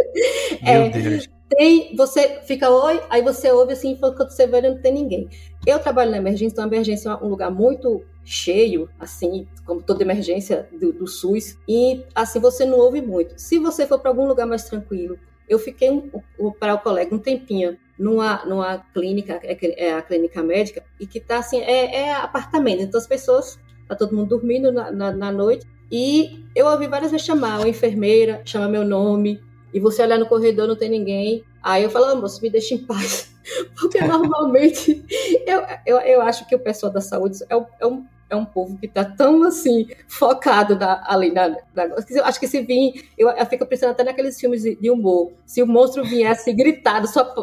É, 0.63 0.81
Meu 0.81 0.91
Deus 0.91 1.36
tem, 1.49 1.95
você 1.97 2.41
fica 2.45 2.69
oi, 2.71 3.01
aí 3.09 3.23
você 3.23 3.51
ouve 3.51 3.73
assim, 3.73 3.97
quando 3.97 4.31
você 4.31 4.47
vê, 4.47 4.61
não 4.61 4.81
tem 4.81 4.93
ninguém. 4.93 5.29
Eu 5.67 5.79
trabalho 5.79 6.11
na 6.11 6.17
emergência, 6.17 6.53
então 6.53 6.65
a 6.65 6.69
emergência 6.69 7.11
é 7.11 7.15
um 7.25 7.29
lugar 7.29 7.51
muito 7.51 8.03
cheio, 8.25 8.89
assim, 8.99 9.47
como 9.65 9.83
toda 9.83 10.03
emergência 10.03 10.69
do, 10.73 10.93
do 10.93 11.07
SUS, 11.07 11.57
e 11.69 12.05
assim 12.15 12.41
você 12.41 12.65
não 12.65 12.79
ouve 12.79 13.01
muito. 13.01 13.35
Se 13.41 13.59
você 13.59 13.87
for 13.87 14.01
para 14.01 14.11
algum 14.11 14.27
lugar 14.27 14.47
mais 14.47 14.65
tranquilo, 14.65 15.17
eu 15.49 15.59
fiquei 15.59 15.91
um, 15.91 16.11
um, 16.39 16.51
para 16.51 16.75
o 16.75 16.79
colega 16.79 17.15
um 17.15 17.19
tempinho 17.19 17.77
numa, 17.97 18.45
numa 18.45 18.79
clínica, 18.93 19.41
é, 19.45 19.87
é 19.87 19.95
a 19.95 20.03
clínica 20.03 20.43
médica, 20.43 20.83
e 20.99 21.07
que 21.07 21.21
tá 21.21 21.39
assim, 21.39 21.61
é, 21.61 21.95
é 21.95 22.15
apartamento, 22.15 22.83
então 22.83 22.99
as 22.99 23.07
pessoas, 23.07 23.59
tá 23.89 23.95
todo 23.95 24.15
mundo 24.15 24.31
dormindo 24.31 24.73
na, 24.73 24.91
na, 24.91 25.13
na 25.13 25.33
noite, 25.33 25.65
e 25.91 26.45
eu 26.55 26.67
ouvi 26.67 26.89
várias 26.89 27.13
vezes 27.13 27.25
chamar 27.25 27.65
a 27.65 27.69
enfermeira, 27.69 28.43
chamar 28.45 28.69
meu 28.69 28.85
nome, 28.85 29.41
e 29.73 29.81
você 29.81 30.03
olhar 30.03 30.19
no 30.19 30.27
corredor 30.27 30.67
não 30.67 30.77
tem 30.77 30.89
ninguém. 30.89 31.45
Aí 31.63 31.83
eu 31.83 31.91
falo, 31.91 32.13
oh, 32.13 32.17
moço, 32.17 32.41
me 32.43 32.51
deixa 32.51 32.75
em 32.75 32.79
paz. 32.79 33.35
Porque 33.79 34.01
normalmente 34.01 35.05
eu, 35.47 35.63
eu, 35.85 35.99
eu 35.99 36.23
acho 36.23 36.47
que 36.47 36.55
o 36.55 36.59
pessoal 36.59 36.93
da 36.93 37.01
saúde 37.01 37.39
é, 37.49 37.55
é, 37.81 37.87
um, 37.87 38.07
é 38.29 38.37
um 38.37 38.45
povo 38.45 38.77
que 38.77 38.87
está 38.87 39.05
tão 39.05 39.45
assim 39.45 39.87
focado 40.09 40.77
na, 40.77 41.03
ali 41.07 41.31
na, 41.31 41.49
na, 41.75 41.95
acho 42.25 42.41
que 42.41 42.49
se 42.49 42.61
vir 42.63 43.09
eu, 43.17 43.29
eu 43.29 43.47
fico 43.47 43.65
pensando 43.67 43.91
até 43.91 44.03
naqueles 44.03 44.39
filmes 44.39 44.63
de, 44.63 44.75
de, 44.77 44.91
humor. 44.91 45.33
Se 45.45 45.63
o 45.63 45.67
monstro 45.67 46.05
viesse 46.05 46.53
gritado 46.53 47.07
só 47.07 47.35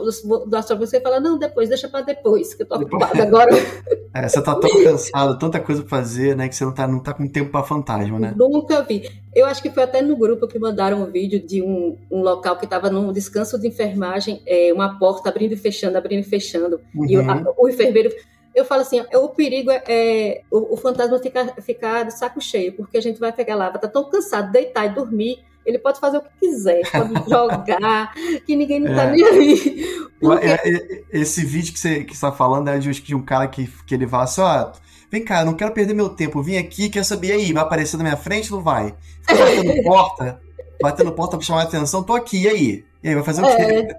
só 0.61 0.75
você 0.75 0.99
fala 0.99 1.19
não 1.19 1.37
depois 1.37 1.69
deixa 1.69 1.87
para 1.87 2.01
depois 2.01 2.53
que 2.53 2.63
eu 2.63 2.67
tô 2.67 2.75
ocupado 2.75 3.21
agora. 3.21 3.51
É, 4.15 4.29
você 4.29 4.43
tá 4.43 4.53
tão 4.53 4.69
cansado 4.83 5.39
tanta 5.39 5.59
coisa 5.59 5.81
para 5.81 5.89
fazer 5.89 6.35
né 6.35 6.47
que 6.47 6.55
você 6.55 6.63
não 6.63 6.71
tá 6.71 6.87
não 6.87 6.99
tá 6.99 7.15
com 7.15 7.27
tempo 7.27 7.49
para 7.49 7.63
fantasma 7.63 8.19
né? 8.19 8.31
Nunca 8.37 8.83
vi. 8.83 9.09
Eu 9.33 9.47
acho 9.47 9.59
que 9.59 9.71
foi 9.71 9.81
até 9.81 10.03
no 10.03 10.15
grupo 10.15 10.47
que 10.47 10.59
mandaram 10.59 11.01
um 11.01 11.11
vídeo 11.11 11.43
de 11.43 11.63
um, 11.63 11.97
um 12.11 12.21
local 12.21 12.55
que 12.57 12.65
estava 12.65 12.91
num 12.91 13.11
descanso 13.11 13.59
de 13.59 13.67
enfermagem 13.67 14.39
é, 14.45 14.71
uma 14.71 14.99
porta 14.99 15.29
abrindo 15.29 15.53
e 15.53 15.57
fechando 15.57 15.97
abrindo 15.97 16.19
e 16.19 16.23
fechando. 16.23 16.79
Uhum. 16.93 17.05
e 17.09 17.17
o, 17.17 17.27
a, 17.27 17.43
o 17.57 17.67
enfermeiro 17.67 18.11
eu 18.55 18.65
falo 18.65 18.81
assim, 18.81 19.03
o 19.13 19.29
perigo 19.29 19.71
é, 19.71 19.83
é 19.87 20.41
o, 20.51 20.73
o, 20.73 20.77
fantasma 20.77 21.19
ficar, 21.61 22.03
de 22.03 22.13
saco 22.13 22.39
cheio, 22.39 22.73
porque 22.73 22.97
a 22.97 23.01
gente 23.01 23.19
vai 23.19 23.31
pegar 23.31 23.55
lá, 23.55 23.65
vai 23.65 23.75
estar 23.75 23.87
tá 23.87 23.93
tão 23.93 24.09
cansado, 24.09 24.51
deitar 24.51 24.85
e 24.85 24.93
dormir, 24.93 25.43
ele 25.65 25.79
pode 25.79 25.99
fazer 25.99 26.17
o 26.17 26.21
que 26.21 26.29
quiser, 26.39 26.81
pode 26.91 27.13
jogar, 27.29 28.13
que 28.45 28.55
ninguém 28.55 28.79
não 28.79 28.95
tá 28.95 29.05
é. 29.05 29.11
nem 29.11 29.23
aí. 29.23 29.85
Porque... 30.19 30.45
É, 30.45 30.53
é, 30.53 31.03
esse 31.11 31.43
vídeo 31.43 31.73
que 31.73 31.79
você 31.79 32.03
que 32.03 32.13
está 32.13 32.31
falando 32.31 32.67
é 32.69 32.77
de, 32.77 32.91
de 32.91 33.15
um 33.15 33.23
cara 33.23 33.47
que, 33.47 33.67
que 33.85 33.95
ele 33.95 34.07
fala 34.07 34.23
assim, 34.23 34.41
ó, 34.41 34.71
vem 35.11 35.23
cá, 35.23 35.43
não 35.43 35.55
quero 35.55 35.73
perder 35.73 35.93
meu 35.93 36.09
tempo, 36.09 36.43
vim 36.43 36.57
aqui, 36.57 36.89
quer 36.89 37.03
saber 37.03 37.31
aí, 37.31 37.51
vai 37.53 37.63
aparecer 37.63 37.97
na 37.97 38.03
minha 38.03 38.17
frente 38.17 38.51
ou 38.51 38.59
não 38.59 38.63
vai? 38.63 38.93
Fica 39.21 39.45
batendo 39.45 39.81
porta, 39.83 40.41
batendo 40.81 41.11
porta 41.13 41.37
pra 41.37 41.45
chamar 41.45 41.61
a 41.61 41.63
atenção, 41.63 42.03
tô 42.03 42.13
aqui, 42.13 42.43
e 42.43 42.47
aí? 42.47 42.85
E 43.01 43.09
aí, 43.09 43.15
vai 43.15 43.23
fazer 43.23 43.41
o 43.41 43.45
quê? 43.45 43.61
É. 43.61 43.97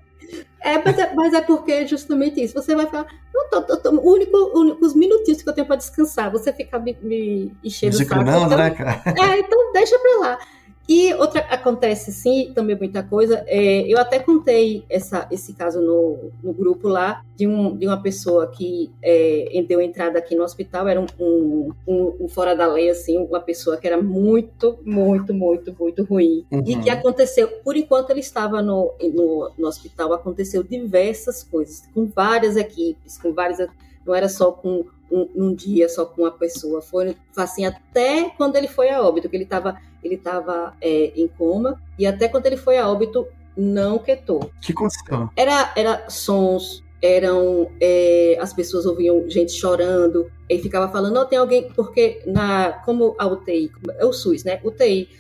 É, 0.65 0.83
mas 0.83 0.99
é, 0.99 1.15
mas 1.15 1.35
é 1.35 1.43
porque 1.43 1.71
é 1.71 1.87
justamente 1.87 2.43
isso. 2.43 2.55
Você 2.55 2.75
vai 2.75 2.87
falar, 2.87 3.07
não, 3.35 3.51
tô, 3.51 3.63
tô, 3.63 3.77
tô, 3.77 3.91
único, 4.01 4.35
único, 4.59 4.83
os 4.83 4.95
minutinhos 4.95 5.43
que 5.43 5.49
eu 5.49 5.53
tenho 5.53 5.67
para 5.67 5.77
descansar, 5.77 6.31
você 6.31 6.55
fica 6.55 6.79
me, 6.79 6.97
me 7.03 7.53
enchendo 7.63 7.95
o 7.95 7.99
saco. 7.99 8.23
Então, 8.23 8.49
né, 8.49 8.71
cara? 8.71 9.03
É, 9.07 9.41
então 9.41 9.73
deixa 9.75 9.99
para 9.99 10.19
lá. 10.21 10.39
E 10.87 11.15
outra 11.15 11.41
acontece 11.41 12.13
sim, 12.13 12.53
também 12.55 12.77
muita 12.77 13.03
coisa. 13.03 13.43
É, 13.47 13.81
eu 13.91 13.99
até 13.99 14.19
contei 14.19 14.85
essa, 14.91 15.27
esse 15.31 15.55
caso 15.55 15.81
no, 15.81 16.31
no 16.43 16.53
grupo 16.53 16.89
lá 16.89 17.25
de, 17.35 17.47
um, 17.47 17.75
de 17.75 17.87
uma 17.87 18.01
pessoa 18.01 18.47
que 18.49 18.93
é, 19.03 19.65
deu 19.67 19.81
entrada 19.81 20.19
aqui 20.19 20.35
no 20.35 20.45
hospital, 20.45 20.87
era 20.87 21.01
um, 21.01 21.07
um, 21.19 22.15
um, 22.21 22.29
fora 22.29 22.55
da 22.55 22.67
lei, 22.67 22.91
assim, 22.91 23.17
uma 23.17 23.41
pessoa 23.41 23.79
que 23.79 23.87
era 23.87 24.01
muito, 24.01 24.79
muito, 24.85 25.33
muito, 25.33 25.75
muito 25.79 26.05
ruim. 26.05 26.45
Uhum. 26.51 26.63
E 26.67 26.77
que 26.77 26.91
aconteceu, 26.91 27.49
por 27.65 27.77
enquanto 27.77 28.11
ele 28.11 28.21
estava 28.21 28.61
no, 28.61 28.93
no, 29.03 29.51
no 29.57 29.67
hospital, 29.67 30.13
aconteceu 30.13 30.63
diversas 30.63 31.43
coisas, 31.43 31.83
com 31.95 32.05
várias 32.07 32.57
equipes, 32.57 33.17
com 33.17 33.33
várias. 33.33 33.67
Não 34.07 34.15
era 34.15 34.29
só 34.29 34.53
com 34.53 34.85
um, 35.11 35.29
um, 35.35 35.55
dia 35.55 35.89
só 35.89 36.05
com 36.05 36.23
uma 36.23 36.31
pessoa. 36.31 36.83
Foi 36.83 37.17
assim 37.37 37.65
até 37.65 38.29
quando 38.37 38.57
ele 38.57 38.69
foi 38.69 38.91
a 38.91 39.03
óbito, 39.03 39.31
que 39.31 39.37
ele 39.37 39.45
estava 39.45 39.79
ele 40.07 40.17
tava, 40.17 40.75
é, 40.81 41.13
em 41.17 41.29
coma, 41.29 41.81
e 41.99 42.07
até 42.07 42.29
quando 42.29 42.47
ele 42.47 42.57
foi 42.57 42.79
a 42.79 42.89
óbito, 42.89 43.27
não 43.57 43.99
quietou. 43.99 44.51
Que 44.61 44.73
condição? 44.73 45.31
Era, 45.37 45.73
era 45.77 46.09
sons, 46.09 46.85
eram 47.05 47.71
é, 47.79 48.39
as 48.41 48.55
pessoas 48.55 48.87
ouviam 48.87 49.29
gente 49.29 49.53
chorando 49.53 50.31
e 50.49 50.59
ficava 50.59 50.91
falando 50.91 51.13
não 51.13 51.27
tem 51.29 51.39
alguém 51.39 51.71
porque 51.77 52.23
na 52.25 52.73
como 52.83 53.15
a 53.19 53.27
UTI 53.27 53.71
é 53.99 54.07
o 54.07 54.13
SUS 54.13 54.43
né? 54.43 54.59
UTI 54.65 55.11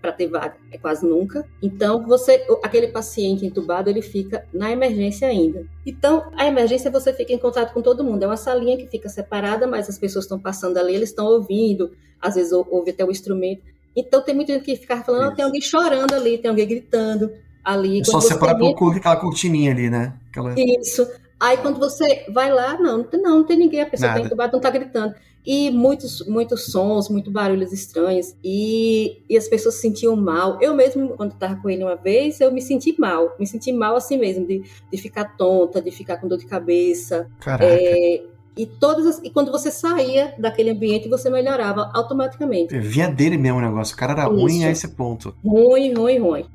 para 0.00 0.12
ter 0.12 0.28
vaga 0.28 0.56
é 0.72 0.78
quase 0.78 1.06
nunca. 1.06 1.46
Então 1.62 2.06
você 2.06 2.46
aquele 2.62 2.88
paciente 2.88 3.44
entubado 3.44 3.90
ele 3.90 4.00
fica 4.00 4.46
na 4.50 4.72
emergência 4.72 5.28
ainda. 5.28 5.66
Então 5.84 6.32
a 6.38 6.46
emergência 6.46 6.90
você 6.90 7.12
fica 7.12 7.34
em 7.34 7.38
contato 7.38 7.74
com 7.74 7.82
todo 7.82 8.02
mundo. 8.02 8.22
É 8.22 8.26
uma 8.26 8.38
salinha 8.38 8.78
que 8.78 8.86
fica 8.86 9.10
separada 9.10 9.66
mas 9.66 9.90
as 9.90 9.98
pessoas 9.98 10.24
estão 10.24 10.40
passando 10.40 10.78
ali 10.78 10.94
eles 10.94 11.10
estão 11.10 11.26
ouvindo. 11.26 11.92
Às 12.18 12.36
vezes 12.36 12.50
ouve 12.50 12.92
até 12.92 13.04
o 13.04 13.10
instrumento 13.10 13.75
então 13.96 14.22
tem 14.22 14.34
muita 14.34 14.52
gente 14.52 14.64
que 14.64 14.76
fica 14.76 15.02
falando 15.02 15.24
não 15.26 15.34
tem 15.34 15.44
alguém 15.44 15.60
chorando 15.60 16.14
ali 16.14 16.38
tem 16.38 16.50
alguém 16.50 16.68
gritando 16.68 17.32
ali. 17.66 18.00
É 18.00 18.04
só 18.04 18.20
separar 18.20 18.56
por 18.56 18.96
aquela 18.96 19.16
cortininha 19.16 19.72
ali, 19.72 19.90
né? 19.90 20.14
Aquela... 20.30 20.54
Isso. 20.56 21.06
Aí 21.38 21.58
quando 21.58 21.78
você 21.78 22.24
vai 22.30 22.50
lá, 22.50 22.78
não, 22.78 22.98
não 22.98 23.04
tem, 23.04 23.20
não, 23.20 23.38
não 23.38 23.44
tem 23.44 23.58
ninguém, 23.58 23.82
a 23.82 23.86
pessoa 23.86 24.10
está 24.10 24.24
entubada, 24.24 24.52
não 24.52 24.58
está 24.58 24.70
gritando. 24.70 25.14
E 25.44 25.70
muitos, 25.70 26.26
muitos 26.26 26.66
sons, 26.72 27.08
muitos 27.08 27.32
barulhos 27.32 27.72
estranhos. 27.72 28.34
E, 28.42 29.22
e 29.28 29.36
as 29.36 29.46
pessoas 29.46 29.76
se 29.76 29.82
sentiam 29.82 30.16
mal. 30.16 30.58
Eu 30.60 30.74
mesmo, 30.74 31.10
quando 31.10 31.32
estava 31.32 31.54
com 31.56 31.70
ele 31.70 31.84
uma 31.84 31.94
vez, 31.94 32.40
eu 32.40 32.50
me 32.50 32.60
senti 32.60 32.98
mal. 32.98 33.36
Me 33.38 33.46
senti 33.46 33.72
mal 33.72 33.94
assim 33.94 34.18
mesmo, 34.18 34.44
de, 34.46 34.64
de 34.90 34.98
ficar 34.98 35.36
tonta, 35.36 35.80
de 35.80 35.90
ficar 35.90 36.16
com 36.16 36.26
dor 36.26 36.38
de 36.38 36.46
cabeça. 36.46 37.30
Caraca. 37.38 37.64
É, 37.64 38.24
e 38.56 38.64
todas 38.64 39.06
as, 39.06 39.20
e 39.22 39.30
quando 39.30 39.52
você 39.52 39.70
saía 39.70 40.34
daquele 40.38 40.70
ambiente, 40.70 41.08
você 41.08 41.28
melhorava 41.28 41.90
automaticamente. 41.92 42.78
Vinha 42.78 43.08
dele 43.08 43.36
mesmo 43.36 43.58
o 43.58 43.62
negócio. 43.62 43.94
O 43.94 43.98
cara 43.98 44.12
era 44.14 44.22
Isso. 44.22 44.40
ruim 44.40 44.64
a 44.64 44.70
esse 44.70 44.88
ponto. 44.88 45.34
Ruim, 45.44 45.92
ruim, 45.92 46.18
ruim. 46.18 46.46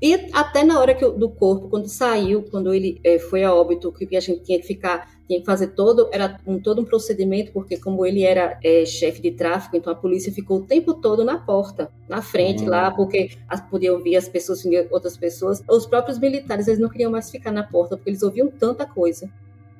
E 0.00 0.28
até 0.34 0.62
na 0.62 0.78
hora 0.78 0.94
que 0.94 1.08
do 1.08 1.30
corpo, 1.30 1.68
quando 1.70 1.88
saiu, 1.88 2.42
quando 2.50 2.74
ele 2.74 3.00
é, 3.02 3.18
foi 3.18 3.42
a 3.42 3.54
óbito, 3.54 3.90
que 3.90 4.14
a 4.14 4.20
gente 4.20 4.42
tinha 4.42 4.60
que 4.60 4.66
ficar, 4.66 5.08
tinha 5.26 5.40
que 5.40 5.46
fazer 5.46 5.68
todo, 5.68 6.10
era 6.12 6.38
um, 6.46 6.60
todo 6.60 6.82
um 6.82 6.84
procedimento, 6.84 7.50
porque 7.52 7.78
como 7.78 8.04
ele 8.04 8.22
era 8.22 8.58
é, 8.62 8.84
chefe 8.84 9.22
de 9.22 9.30
tráfico, 9.30 9.74
então 9.74 9.90
a 9.90 9.96
polícia 9.96 10.30
ficou 10.30 10.58
o 10.58 10.62
tempo 10.62 10.92
todo 10.92 11.24
na 11.24 11.38
porta, 11.38 11.90
na 12.06 12.20
frente 12.20 12.64
uhum. 12.64 12.68
lá, 12.68 12.90
porque 12.90 13.30
as, 13.48 13.62
podiam 13.62 13.96
ouvir 13.96 14.16
as 14.16 14.28
pessoas, 14.28 14.62
outras 14.90 15.16
pessoas. 15.16 15.64
Os 15.66 15.86
próprios 15.86 16.18
militares, 16.18 16.68
eles 16.68 16.78
não 16.78 16.90
queriam 16.90 17.10
mais 17.10 17.30
ficar 17.30 17.50
na 17.50 17.62
porta, 17.62 17.96
porque 17.96 18.10
eles 18.10 18.22
ouviam 18.22 18.48
tanta 18.48 18.84
coisa. 18.84 19.30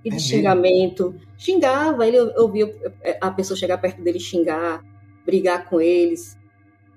E 0.07 0.11
de 0.11 0.17
é 0.17 0.21
xingamento. 0.21 1.11
Mesmo? 1.11 1.27
Xingava, 1.37 2.07
ele 2.07 2.21
ouvia 2.37 2.73
é, 3.03 3.19
a 3.21 3.29
pessoa 3.29 3.57
chegar 3.59 3.77
perto 3.79 4.01
dele 4.01 4.21
xingar, 4.21 4.81
brigar 5.25 5.69
com 5.69 5.81
eles, 5.81 6.39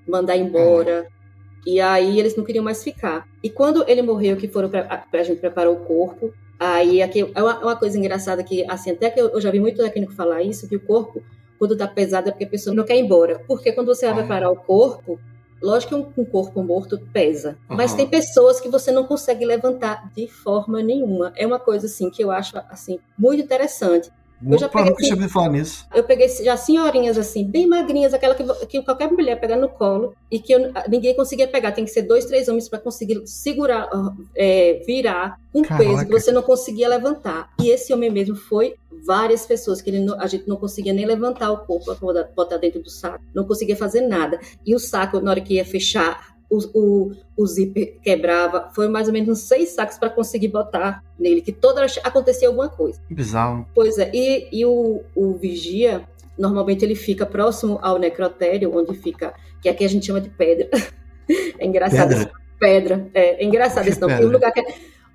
mandar 0.08 0.38
embora. 0.38 1.08
É. 1.08 1.19
E 1.65 1.82
aí 1.82 2.19
eles 2.19 2.36
não 2.36 2.43
queriam 2.43 2.63
mais 2.63 2.84
ficar. 2.84 3.28
E 3.43 3.50
quando 3.50 3.84
ele 3.88 4.04
morreu, 4.04 4.38
que 4.38 4.48
foram 4.48 4.69
para 4.69 5.04
a 5.12 5.24
gente 5.24 5.39
preparar 5.39 5.72
o 5.72 5.78
corpo, 5.78 6.32
aí 6.60 7.02
aqui 7.02 7.22
é 7.34 7.41
uma, 7.41 7.54
é 7.54 7.65
uma, 7.65 7.76
coisa 7.76 7.98
engraçada 7.98 8.43
que, 8.43 8.63
assim, 8.69 8.91
até 8.91 9.10
que 9.10 9.19
eu, 9.19 9.30
eu 9.30 9.41
já 9.41 9.50
vi 9.50 9.60
muito 9.60 9.82
técnico 9.82 10.13
falar 10.13 10.43
isso, 10.43 10.69
que 10.69 10.76
o 10.76 10.80
corpo, 10.80 11.24
quando 11.58 11.76
tá 11.76 11.88
pesado, 11.88 12.30
é 12.30 12.32
porque 12.32 12.45
a 12.45 12.50
pessoa 12.50 12.76
não 12.76 12.84
quer 12.84 12.95
ir 12.95 13.02
embora. 13.02 13.43
Porque 13.48 13.72
quando 13.72 13.88
você 13.88 14.06
vai 14.06 14.17
preparar 14.17 14.52
o 14.52 14.56
corpo, 14.56 15.19
lógico 15.62 15.89
que 15.89 16.19
um, 16.19 16.24
um 16.24 16.26
corpo 16.26 16.63
morto 16.63 17.00
pesa, 17.12 17.58
uhum. 17.69 17.76
mas 17.76 17.93
tem 17.93 18.08
pessoas 18.08 18.60
que 18.60 18.69
você 18.69 18.91
não 18.91 19.06
consegue 19.06 19.45
levantar 19.45 20.12
de 20.15 20.28
forma 20.28 20.82
nenhuma. 20.82 21.34
É 21.36 21.45
uma 21.45 21.60
coisa, 21.60 21.86
assim, 21.86 22.10
que 22.10 22.24
eu 22.24 22.32
acho, 22.32 22.58
assim, 22.69 23.00
muito 23.17 23.43
interessante. 23.43 24.12
Eu 24.45 24.58
já 24.58 24.69
peguei, 24.69 24.93
assim, 24.93 25.28
falar 25.28 25.49
nisso. 25.49 25.86
Eu 25.93 26.04
peguei 26.04 26.28
já 26.30 26.56
senhorinhas 26.56 27.17
assim, 27.17 27.43
bem 27.45 27.67
magrinhas, 27.67 28.13
aquela 28.13 28.34
que, 28.34 28.43
que 28.67 28.82
qualquer 28.82 29.12
mulher 29.12 29.39
pega 29.39 29.56
no 29.56 29.67
colo 29.67 30.15
e 30.32 30.39
que 30.39 30.54
eu, 30.54 30.71
ninguém 30.88 31.15
conseguia 31.15 31.47
pegar. 31.47 31.71
Tem 31.71 31.84
que 31.84 31.91
ser 31.91 32.04
dois, 32.04 32.25
três 32.25 32.47
homens 32.47 32.69
para 32.69 32.80
conseguir 32.80 33.21
segurar, 33.25 33.89
é, 34.36 34.82
virar 34.86 35.38
um 35.54 35.62
Caraca. 35.62 35.84
peso 35.84 36.06
que 36.06 36.12
você 36.12 36.32
não 36.32 36.41
conseguia 36.41 36.88
levantar. 36.88 37.49
E 37.62 37.69
esse 37.69 37.93
homem 37.93 38.10
mesmo 38.10 38.36
foi 38.36 38.75
várias 39.06 39.45
pessoas 39.45 39.82
que 39.82 39.89
ele, 39.89 40.06
a 40.17 40.28
gente 40.28 40.47
não 40.47 40.58
conseguia 40.58 40.93
nem 40.93 41.06
levantar 41.06 41.52
o 41.52 41.60
corpo 41.60 41.93
para 41.95 42.23
botar 42.36 42.58
dentro 42.58 42.82
do 42.82 42.89
saco, 42.89 43.23
não 43.34 43.45
conseguia 43.45 43.75
fazer 43.75 44.02
nada. 44.02 44.39
E 44.65 44.73
o 44.73 44.80
saco, 44.80 45.19
na 45.19 45.32
hora 45.32 45.41
que 45.41 45.56
ia 45.56 45.65
fechar, 45.65 46.38
o, 46.49 46.59
o, 46.73 47.12
o 47.38 47.45
zíper 47.45 47.99
quebrava. 48.01 48.69
Foi 48.73 48.88
mais 48.88 49.07
ou 49.07 49.13
menos 49.13 49.29
uns 49.29 49.39
seis 49.39 49.69
sacos 49.69 49.97
para 49.97 50.09
conseguir 50.09 50.47
botar 50.47 51.03
nele, 51.17 51.41
que 51.41 51.51
toda 51.51 51.81
hora 51.81 51.91
acontecia 52.03 52.47
alguma 52.47 52.69
coisa. 52.69 52.99
Bizarro. 53.09 53.67
Pois 53.75 53.97
é, 53.97 54.09
e, 54.13 54.49
e 54.51 54.65
o, 54.65 55.01
o 55.15 55.33
vigia, 55.33 56.03
normalmente 56.38 56.83
ele 56.83 56.95
fica 56.95 57.25
próximo 57.25 57.77
ao 57.81 57.99
necrotério, 57.99 58.75
onde 58.75 58.97
fica, 58.97 59.33
que 59.62 59.69
aqui 59.69 59.85
a 59.85 59.89
gente 59.89 60.05
chama 60.05 60.19
de 60.19 60.29
pedra. 60.29 60.69
é 61.59 61.65
engraçado. 61.65 62.09
Pedra? 62.09 62.31
pedra. 62.59 63.09
É, 63.13 63.43
é 63.43 63.45
engraçado 63.45 63.88
esse 63.88 64.01
nome. 64.01 64.25
Um 64.25 64.31
lugar 64.31 64.51
que 64.51 64.59
é, 64.59 64.65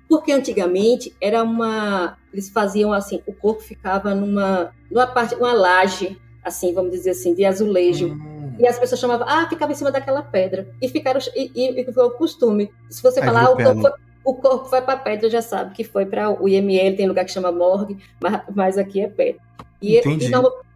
porque 0.07 0.31
antigamente 0.31 1.13
era 1.19 1.43
uma. 1.43 2.17
Eles 2.31 2.49
faziam 2.49 2.93
assim, 2.93 3.21
o 3.25 3.33
corpo 3.33 3.61
ficava 3.61 4.13
numa, 4.13 4.71
numa 4.89 5.07
parte, 5.07 5.35
uma 5.35 5.53
laje, 5.53 6.17
assim, 6.43 6.73
vamos 6.73 6.91
dizer 6.91 7.11
assim, 7.11 7.33
de 7.33 7.45
azulejo. 7.45 8.07
Hum 8.07 8.34
e 8.59 8.67
as 8.67 8.79
pessoas 8.79 8.99
chamavam, 8.99 9.27
ah, 9.27 9.47
ficava 9.49 9.71
em 9.71 9.75
cima 9.75 9.91
daquela 9.91 10.21
pedra. 10.21 10.67
E 10.81 10.87
ficaram 10.87 11.19
e, 11.35 11.51
e, 11.55 11.81
e 11.81 11.93
foi 11.93 12.05
o 12.05 12.11
costume. 12.11 12.71
Se 12.89 13.01
você 13.01 13.19
Aí 13.19 13.25
falar, 13.25 13.45
ah, 13.45 13.51
o 13.51 13.57
corpo, 13.57 13.81
foi, 13.81 13.91
o 14.23 14.33
corpo 14.33 14.65
foi 14.65 14.81
para 14.81 14.93
a 14.93 14.97
pedra, 14.97 15.29
já 15.29 15.41
sabe 15.41 15.73
que 15.73 15.83
foi 15.83 16.05
para 16.05 16.29
o 16.29 16.47
IML, 16.47 16.95
tem 16.95 17.07
lugar 17.07 17.25
que 17.25 17.31
chama 17.31 17.51
morgue, 17.51 17.97
mas, 18.21 18.41
mas 18.53 18.77
aqui 18.77 19.01
é 19.01 19.07
pedra. 19.07 19.41
E, 19.81 19.97
e, 19.97 20.31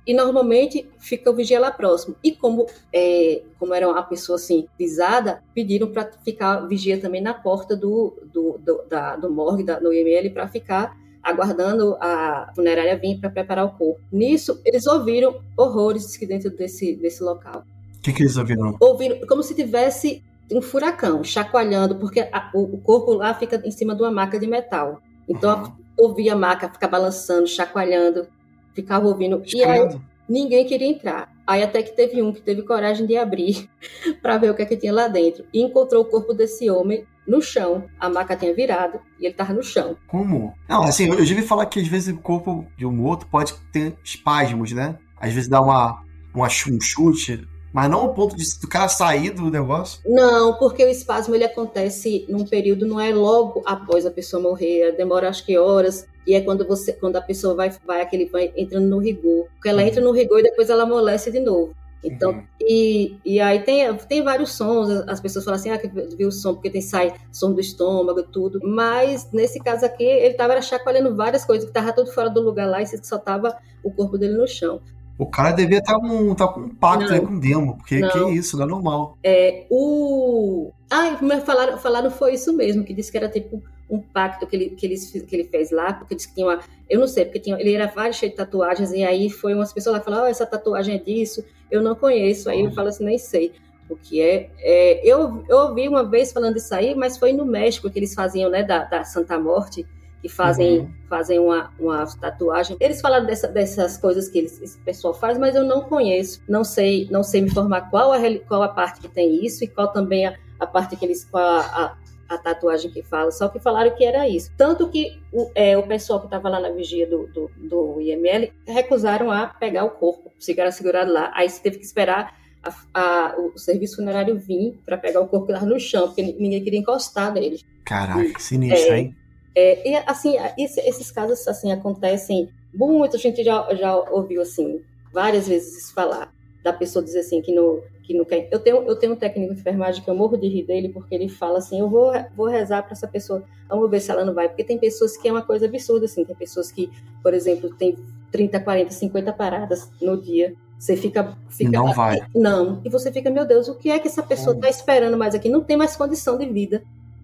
e, 0.06 0.14
normalmente 0.14 0.90
fica 1.00 1.32
o 1.32 1.34
vigia 1.34 1.60
lá 1.60 1.72
próximo. 1.72 2.16
E 2.24 2.32
como, 2.32 2.68
é, 2.94 3.42
como 3.58 3.74
era 3.74 3.88
uma 3.88 4.04
pessoa 4.04 4.36
assim, 4.36 4.68
pisada, 4.78 5.42
pediram 5.54 5.88
para 5.88 6.12
ficar 6.24 6.68
vigia 6.68 7.00
também 7.00 7.22
na 7.22 7.34
porta 7.34 7.76
do, 7.76 8.18
do, 8.32 8.58
do, 8.60 8.84
da, 8.90 9.16
do 9.16 9.32
morgue, 9.32 9.64
da, 9.64 9.80
no 9.80 9.94
IML, 9.94 10.30
para 10.32 10.48
ficar 10.48 10.96
aguardando 11.24 11.98
a 12.00 12.52
funerária 12.56 12.98
vir 12.98 13.20
para 13.20 13.30
preparar 13.30 13.66
o 13.66 13.72
corpo. 13.72 14.02
Nisso, 14.12 14.62
eles 14.66 14.88
ouviram 14.88 15.42
horrores 15.58 16.18
dentro 16.20 16.50
desse, 16.50 16.96
desse 16.96 17.24
local. 17.24 17.64
O 17.98 18.02
que, 18.02 18.14
que 18.14 18.24
eles 18.24 18.38
ouviram? 18.38 18.76
Ouviram 18.80 19.20
como 19.28 19.44
se 19.44 19.54
tivesse 19.54 20.24
um 20.52 20.62
furacão 20.62 21.24
chacoalhando, 21.24 21.96
porque 21.98 22.22
a, 22.22 22.50
o, 22.54 22.76
o, 22.76 22.82
corpo 22.82 23.14
lá 23.14 23.34
fica 23.34 23.62
em 23.64 23.72
cima 23.72 23.96
de 23.96 24.02
uma 24.02 24.12
maca 24.12 24.40
de 24.40 24.48
metal. 24.48 25.02
Então, 25.28 25.64
uhum. 25.64 25.72
ouvia 25.98 26.34
a 26.34 26.36
maca 26.36 26.70
ficar 26.70 26.88
balançando, 26.88 27.48
chacoalhando, 27.48 28.28
ficava 28.74 29.08
ouvindo. 29.08 29.44
E 29.54 29.64
aí, 29.64 30.00
Ninguém 30.30 30.66
queria 30.66 30.88
entrar. 30.88 31.34
Aí 31.48 31.64
até 31.64 31.82
que 31.82 31.96
teve 31.96 32.22
um 32.22 32.32
que 32.32 32.42
teve 32.42 32.62
coragem 32.62 33.08
de 33.08 33.18
abrir 33.18 33.68
para 34.22 34.38
ver 34.38 34.52
o 34.52 34.56
que 34.56 34.62
é 34.62 34.66
que 34.66 34.78
tinha 34.78 34.94
lá 34.94 35.08
dentro. 35.08 35.44
E 35.52 35.62
encontrou 35.62 36.04
o 36.04 36.06
corpo 36.06 36.34
desse 36.34 36.70
homem 36.70 37.06
no 37.28 37.42
chão. 37.42 37.86
A 38.00 38.10
maca 38.10 38.36
tinha 38.36 38.54
virado 38.54 39.00
e 39.20 39.26
ele 39.26 39.34
tava 39.34 39.54
no 39.54 39.64
chão. 39.64 39.98
Como? 40.08 40.54
Não, 40.68 40.84
assim, 40.84 41.10
eu, 41.10 41.26
já 41.26 41.36
vi 41.36 41.42
falar 41.42 41.66
que 41.66 41.80
às 41.80 41.88
vezes 41.88 42.14
o 42.14 42.20
corpo 42.20 42.68
de 42.78 42.86
um 42.86 43.04
outro 43.04 43.28
pode 43.28 43.54
ter 43.72 43.96
espasmos, 44.04 44.72
né? 44.72 44.98
Às 45.20 45.34
vezes 45.34 45.50
dá 45.50 45.60
uma, 45.60 46.04
uma 46.34 46.48
um 46.48 46.82
chute. 46.82 47.48
Mas 47.72 47.90
não 47.90 48.00
ao 48.00 48.14
ponto 48.14 48.36
de 48.36 48.44
o 48.64 48.68
cara 48.68 48.88
sair 48.88 49.30
do 49.30 49.50
negócio? 49.52 50.02
Não, 50.06 50.56
porque 50.56 50.84
o 50.84 50.90
espasmo 50.90 51.36
ele 51.36 51.44
acontece 51.44 52.26
num 52.28 52.46
período, 52.46 52.88
não 52.88 53.00
é 53.00 53.14
logo 53.14 53.62
após 53.66 54.06
a 54.06 54.12
pessoa 54.12 54.42
morrer, 54.42 54.96
demora 54.98 55.30
acho 55.30 55.46
que 55.46 55.56
horas, 55.56 56.08
e 56.30 56.36
é 56.36 56.42
quando 56.42 56.64
você, 56.64 56.94
quando 56.94 57.16
a 57.16 57.22
pessoa 57.22 57.56
vai, 57.56 57.72
vai 57.84 58.02
aquele 58.02 58.26
vai 58.26 58.54
entrando 58.56 58.88
no 58.88 59.00
rigor. 59.00 59.48
Porque 59.56 59.68
ela 59.68 59.82
entra 59.82 60.00
no 60.00 60.12
rigor 60.12 60.40
e 60.40 60.44
depois 60.44 60.70
ela 60.70 60.84
amolece 60.84 61.32
de 61.32 61.40
novo. 61.40 61.74
Então, 62.04 62.34
uhum. 62.34 62.44
e, 62.62 63.18
e 63.26 63.40
aí 63.42 63.64
tem, 63.64 63.92
tem 64.08 64.24
vários 64.24 64.54
sons, 64.54 64.90
as 65.08 65.20
pessoas 65.20 65.44
falam 65.44 65.60
assim, 65.60 65.72
ah, 65.72 65.80
que 65.80 65.88
viu 65.88 66.28
o 66.28 66.32
som, 66.32 66.54
porque 66.54 66.70
tem 66.70 66.82
sai 66.82 67.16
som 67.32 67.52
do 67.52 67.60
estômago, 67.60 68.22
tudo. 68.22 68.60
Mas 68.64 69.28
nesse 69.34 69.60
caso 69.60 69.84
aqui, 69.84 70.04
ele 70.04 70.28
estava 70.28 70.62
chacoalhando 70.62 71.16
várias 71.16 71.44
coisas, 71.44 71.66
que 71.66 71.72
estava 71.72 71.92
tudo 71.92 72.12
fora 72.12 72.30
do 72.30 72.42
lugar 72.42 72.70
lá 72.70 72.80
e 72.80 72.86
só 72.86 73.18
tava 73.18 73.58
o 73.84 73.92
corpo 73.92 74.16
dele 74.16 74.38
no 74.38 74.48
chão. 74.48 74.80
O 75.18 75.26
cara 75.26 75.52
devia 75.52 75.80
estar 75.80 76.00
com, 76.00 76.36
tá 76.36 76.48
com 76.48 76.60
um 76.60 76.70
pacto 76.70 77.12
aí 77.12 77.20
com 77.20 77.34
o 77.34 77.40
demo, 77.40 77.76
porque 77.76 78.02
não. 78.02 78.10
que 78.12 78.20
é 78.20 78.30
isso, 78.34 78.56
não 78.56 78.66
é 78.66 78.68
normal. 78.68 79.18
É, 79.24 79.66
o. 79.72 80.72
Ah, 80.92 81.18
mas 81.24 81.44
falaram, 81.44 81.80
falaram 81.80 82.12
foi 82.12 82.36
isso 82.36 82.54
mesmo, 82.54 82.84
que 82.84 82.94
disse 82.94 83.12
que 83.12 83.18
era 83.18 83.28
tipo 83.28 83.64
um 83.90 84.00
pacto 84.00 84.46
que 84.46 84.56
ele, 84.56 84.70
que 84.72 84.86
ele, 84.86 84.96
que 84.98 85.36
ele 85.36 85.44
fez 85.46 85.72
lá, 85.72 85.94
porque 85.94 86.16
disse 86.16 86.28
que 86.28 86.36
tinha 86.36 86.46
uma. 86.46 86.60
Eu 86.90 87.00
não 87.00 87.08
sei, 87.08 87.26
porque 87.26 87.40
tinha, 87.40 87.60
ele 87.60 87.74
era 87.74 87.88
vários 87.88 88.18
cheio 88.18 88.32
de 88.32 88.38
tatuagens, 88.38 88.92
e 88.92 89.04
aí 89.04 89.30
foi 89.30 89.54
umas 89.54 89.74
pessoas 89.74 89.94
lá 89.94 90.00
que 90.00 90.06
falaram: 90.06 90.26
oh, 90.26 90.28
essa 90.28 90.46
tatuagem 90.46 90.96
é 90.96 90.98
disso, 91.00 91.44
eu 91.72 91.82
não 91.82 91.96
conheço. 91.96 92.50
Aí 92.50 92.64
eu 92.64 92.72
falo 92.72 92.90
assim: 92.90 93.06
nem 93.06 93.18
sei 93.18 93.54
o 93.90 93.96
que 93.96 94.22
é. 94.22 94.50
é. 94.60 95.02
eu, 95.04 95.44
eu 95.50 95.58
ouvi 95.58 95.88
uma 95.88 96.04
vez 96.04 96.32
falando 96.32 96.58
isso 96.58 96.74
aí, 96.74 96.94
mas 96.94 97.18
foi 97.18 97.34
no 97.34 97.46
México 97.46 97.90
que 97.90 97.98
eles 97.98 98.14
faziam, 98.14 98.50
né, 98.50 98.64
da, 98.64 98.84
da 98.84 99.04
Santa 99.04 99.40
Morte 99.40 99.86
que 100.22 100.28
fazem, 100.28 100.80
uhum. 100.80 100.92
fazem 101.08 101.40
uma, 101.40 101.72
uma 101.80 102.06
tatuagem. 102.06 102.76
Eles 102.80 103.00
falaram 103.00 103.26
dessa, 103.26 103.48
dessas 103.48 103.98
coisas 103.98 104.28
que 104.28 104.38
eles, 104.38 104.62
esse 104.62 104.78
pessoal 104.80 105.14
faz, 105.14 105.38
mas 105.38 105.56
eu 105.56 105.64
não 105.64 105.82
conheço. 105.82 106.42
Não 106.48 106.64
sei, 106.64 107.08
não 107.10 107.24
sei 107.24 107.42
me 107.42 107.50
informar 107.50 107.90
qual 107.90 108.12
a, 108.12 108.20
qual 108.48 108.62
a 108.62 108.68
parte 108.68 109.00
que 109.00 109.08
tem 109.08 109.46
isso 109.46 109.64
e 109.64 109.68
qual 109.68 109.88
também 109.88 110.26
a, 110.26 110.36
a 110.60 110.68
parte 110.68 110.96
que 110.98 111.06
eles. 111.06 111.24
Qual 111.24 111.44
a, 111.44 111.60
a, 111.62 111.98
a 112.30 112.38
tatuagem 112.38 112.92
que 112.92 113.02
fala, 113.02 113.32
só 113.32 113.50
que 113.50 113.60
falaram 113.60 113.96
que 113.96 114.06
era 114.06 114.30
isso. 114.30 114.52
Tanto 114.56 114.88
que 114.90 115.20
o, 115.34 115.50
é, 115.56 115.76
o 115.76 115.84
pessoal 115.84 116.20
que 116.20 116.28
estava 116.28 116.48
lá 116.48 116.60
na 116.60 116.70
vigia 116.70 117.08
do, 117.08 117.26
do, 117.28 117.52
do, 117.58 118.00
IML 118.00 118.52
recusaram 118.68 119.32
a 119.32 119.48
pegar 119.48 119.84
o 119.84 119.90
corpo, 119.90 120.32
ficaram 120.40 120.72
segurados 120.72 121.12
lá. 121.12 121.32
Aí 121.34 121.50
você 121.50 121.60
teve 121.60 121.80
que 121.80 121.86
esperar 121.86 122.38
a, 122.64 122.74
a, 122.94 123.36
o 123.40 123.58
serviço 123.58 123.96
funerário 123.96 124.38
vir 124.38 124.80
para 124.86 124.98
pegar 124.98 125.22
o 125.22 125.28
corpo 125.28 125.48
que 125.48 125.54
estava 125.54 125.70
no 125.70 125.80
chão, 125.80 126.08
porque 126.08 126.22
ninguém 126.22 126.64
queria 126.64 126.80
encostar 126.80 127.34
nele. 127.34 127.62
Caraca, 127.84 128.40
sinistro, 128.40 128.94
é, 128.94 129.00
hein? 129.00 129.16
É, 129.56 129.90
e 129.90 129.96
assim, 130.06 130.36
esse, 130.58 130.80
esses 130.82 131.10
casos 131.10 131.48
assim 131.48 131.72
acontecem 131.72 132.50
muito, 132.72 133.16
a 133.16 133.20
gente 133.20 133.44
já, 133.44 133.68
já 133.74 133.96
ouviu 133.96 134.42
assim 134.42 134.82
várias 135.12 135.48
vezes 135.48 135.92
falar 135.92 136.32
da 136.64 136.72
pessoa 136.72 137.04
dizer 137.04 137.22
assim 137.22 137.42
que 137.42 137.52
no 137.52 137.82
que 138.10 138.18
não 138.18 138.26
quer. 138.26 138.50
Eu 138.52 138.58
tenho 138.58 138.78
eu 138.88 138.96
tenho 138.96 139.14
um 139.14 139.16
técnico 139.16 139.54
de 139.54 139.60
enfermagem 139.60 140.04
que 140.04 140.10
eu 140.10 140.16
morro 140.16 140.36
de 140.36 140.48
rir 140.48 140.64
dele 140.64 140.90
porque 140.90 141.14
ele 141.14 141.30
fala 141.30 141.60
assim, 141.60 141.80
eu 141.80 141.88
vou 141.88 142.12
vou 142.36 142.48
rezar 142.48 142.82
para 142.82 142.94
essa 142.94 143.08
pessoa, 143.08 143.44
vamos 143.70 143.88
ver 143.88 144.00
se 144.00 144.10
ela 144.10 144.26
não 144.26 144.34
vai, 144.34 144.50
porque 144.50 144.64
tem 144.64 144.80
pessoas 144.80 145.16
que 145.16 145.28
é 145.28 145.32
uma 145.32 145.44
coisa 145.44 145.68
absurda 145.68 146.06
assim, 146.06 146.26
tem 146.26 146.36
pessoas 146.36 146.72
que, 146.72 146.90
por 147.22 147.36
exemplo, 147.36 147.70
tem 147.76 147.96
30, 148.32 148.62
40, 148.62 148.90
50 148.90 149.34
paradas 149.34 149.92
no 150.02 150.20
dia. 150.20 150.56
Você 150.80 150.98
fica, 150.98 151.38
fica. 151.50 151.70
Não 151.70 151.94
vai. 151.94 152.20
Não. 152.34 152.82
E 152.84 152.90
você 152.90 153.12
fica, 153.12 153.30
meu 153.30 153.46
Deus, 153.46 153.68
o 153.68 153.76
que 153.76 153.92
é 153.92 154.00
que 154.00 154.08
essa 154.08 154.24
pessoa 154.24 154.56
está 154.56 154.70
esperando 154.70 155.16
mais 155.16 155.36
aqui? 155.36 155.48
Não 155.48 155.62
tem 155.62 155.78
mais 155.78 155.96
condição 155.96 156.36
de 156.36 156.48
vida 156.48 156.82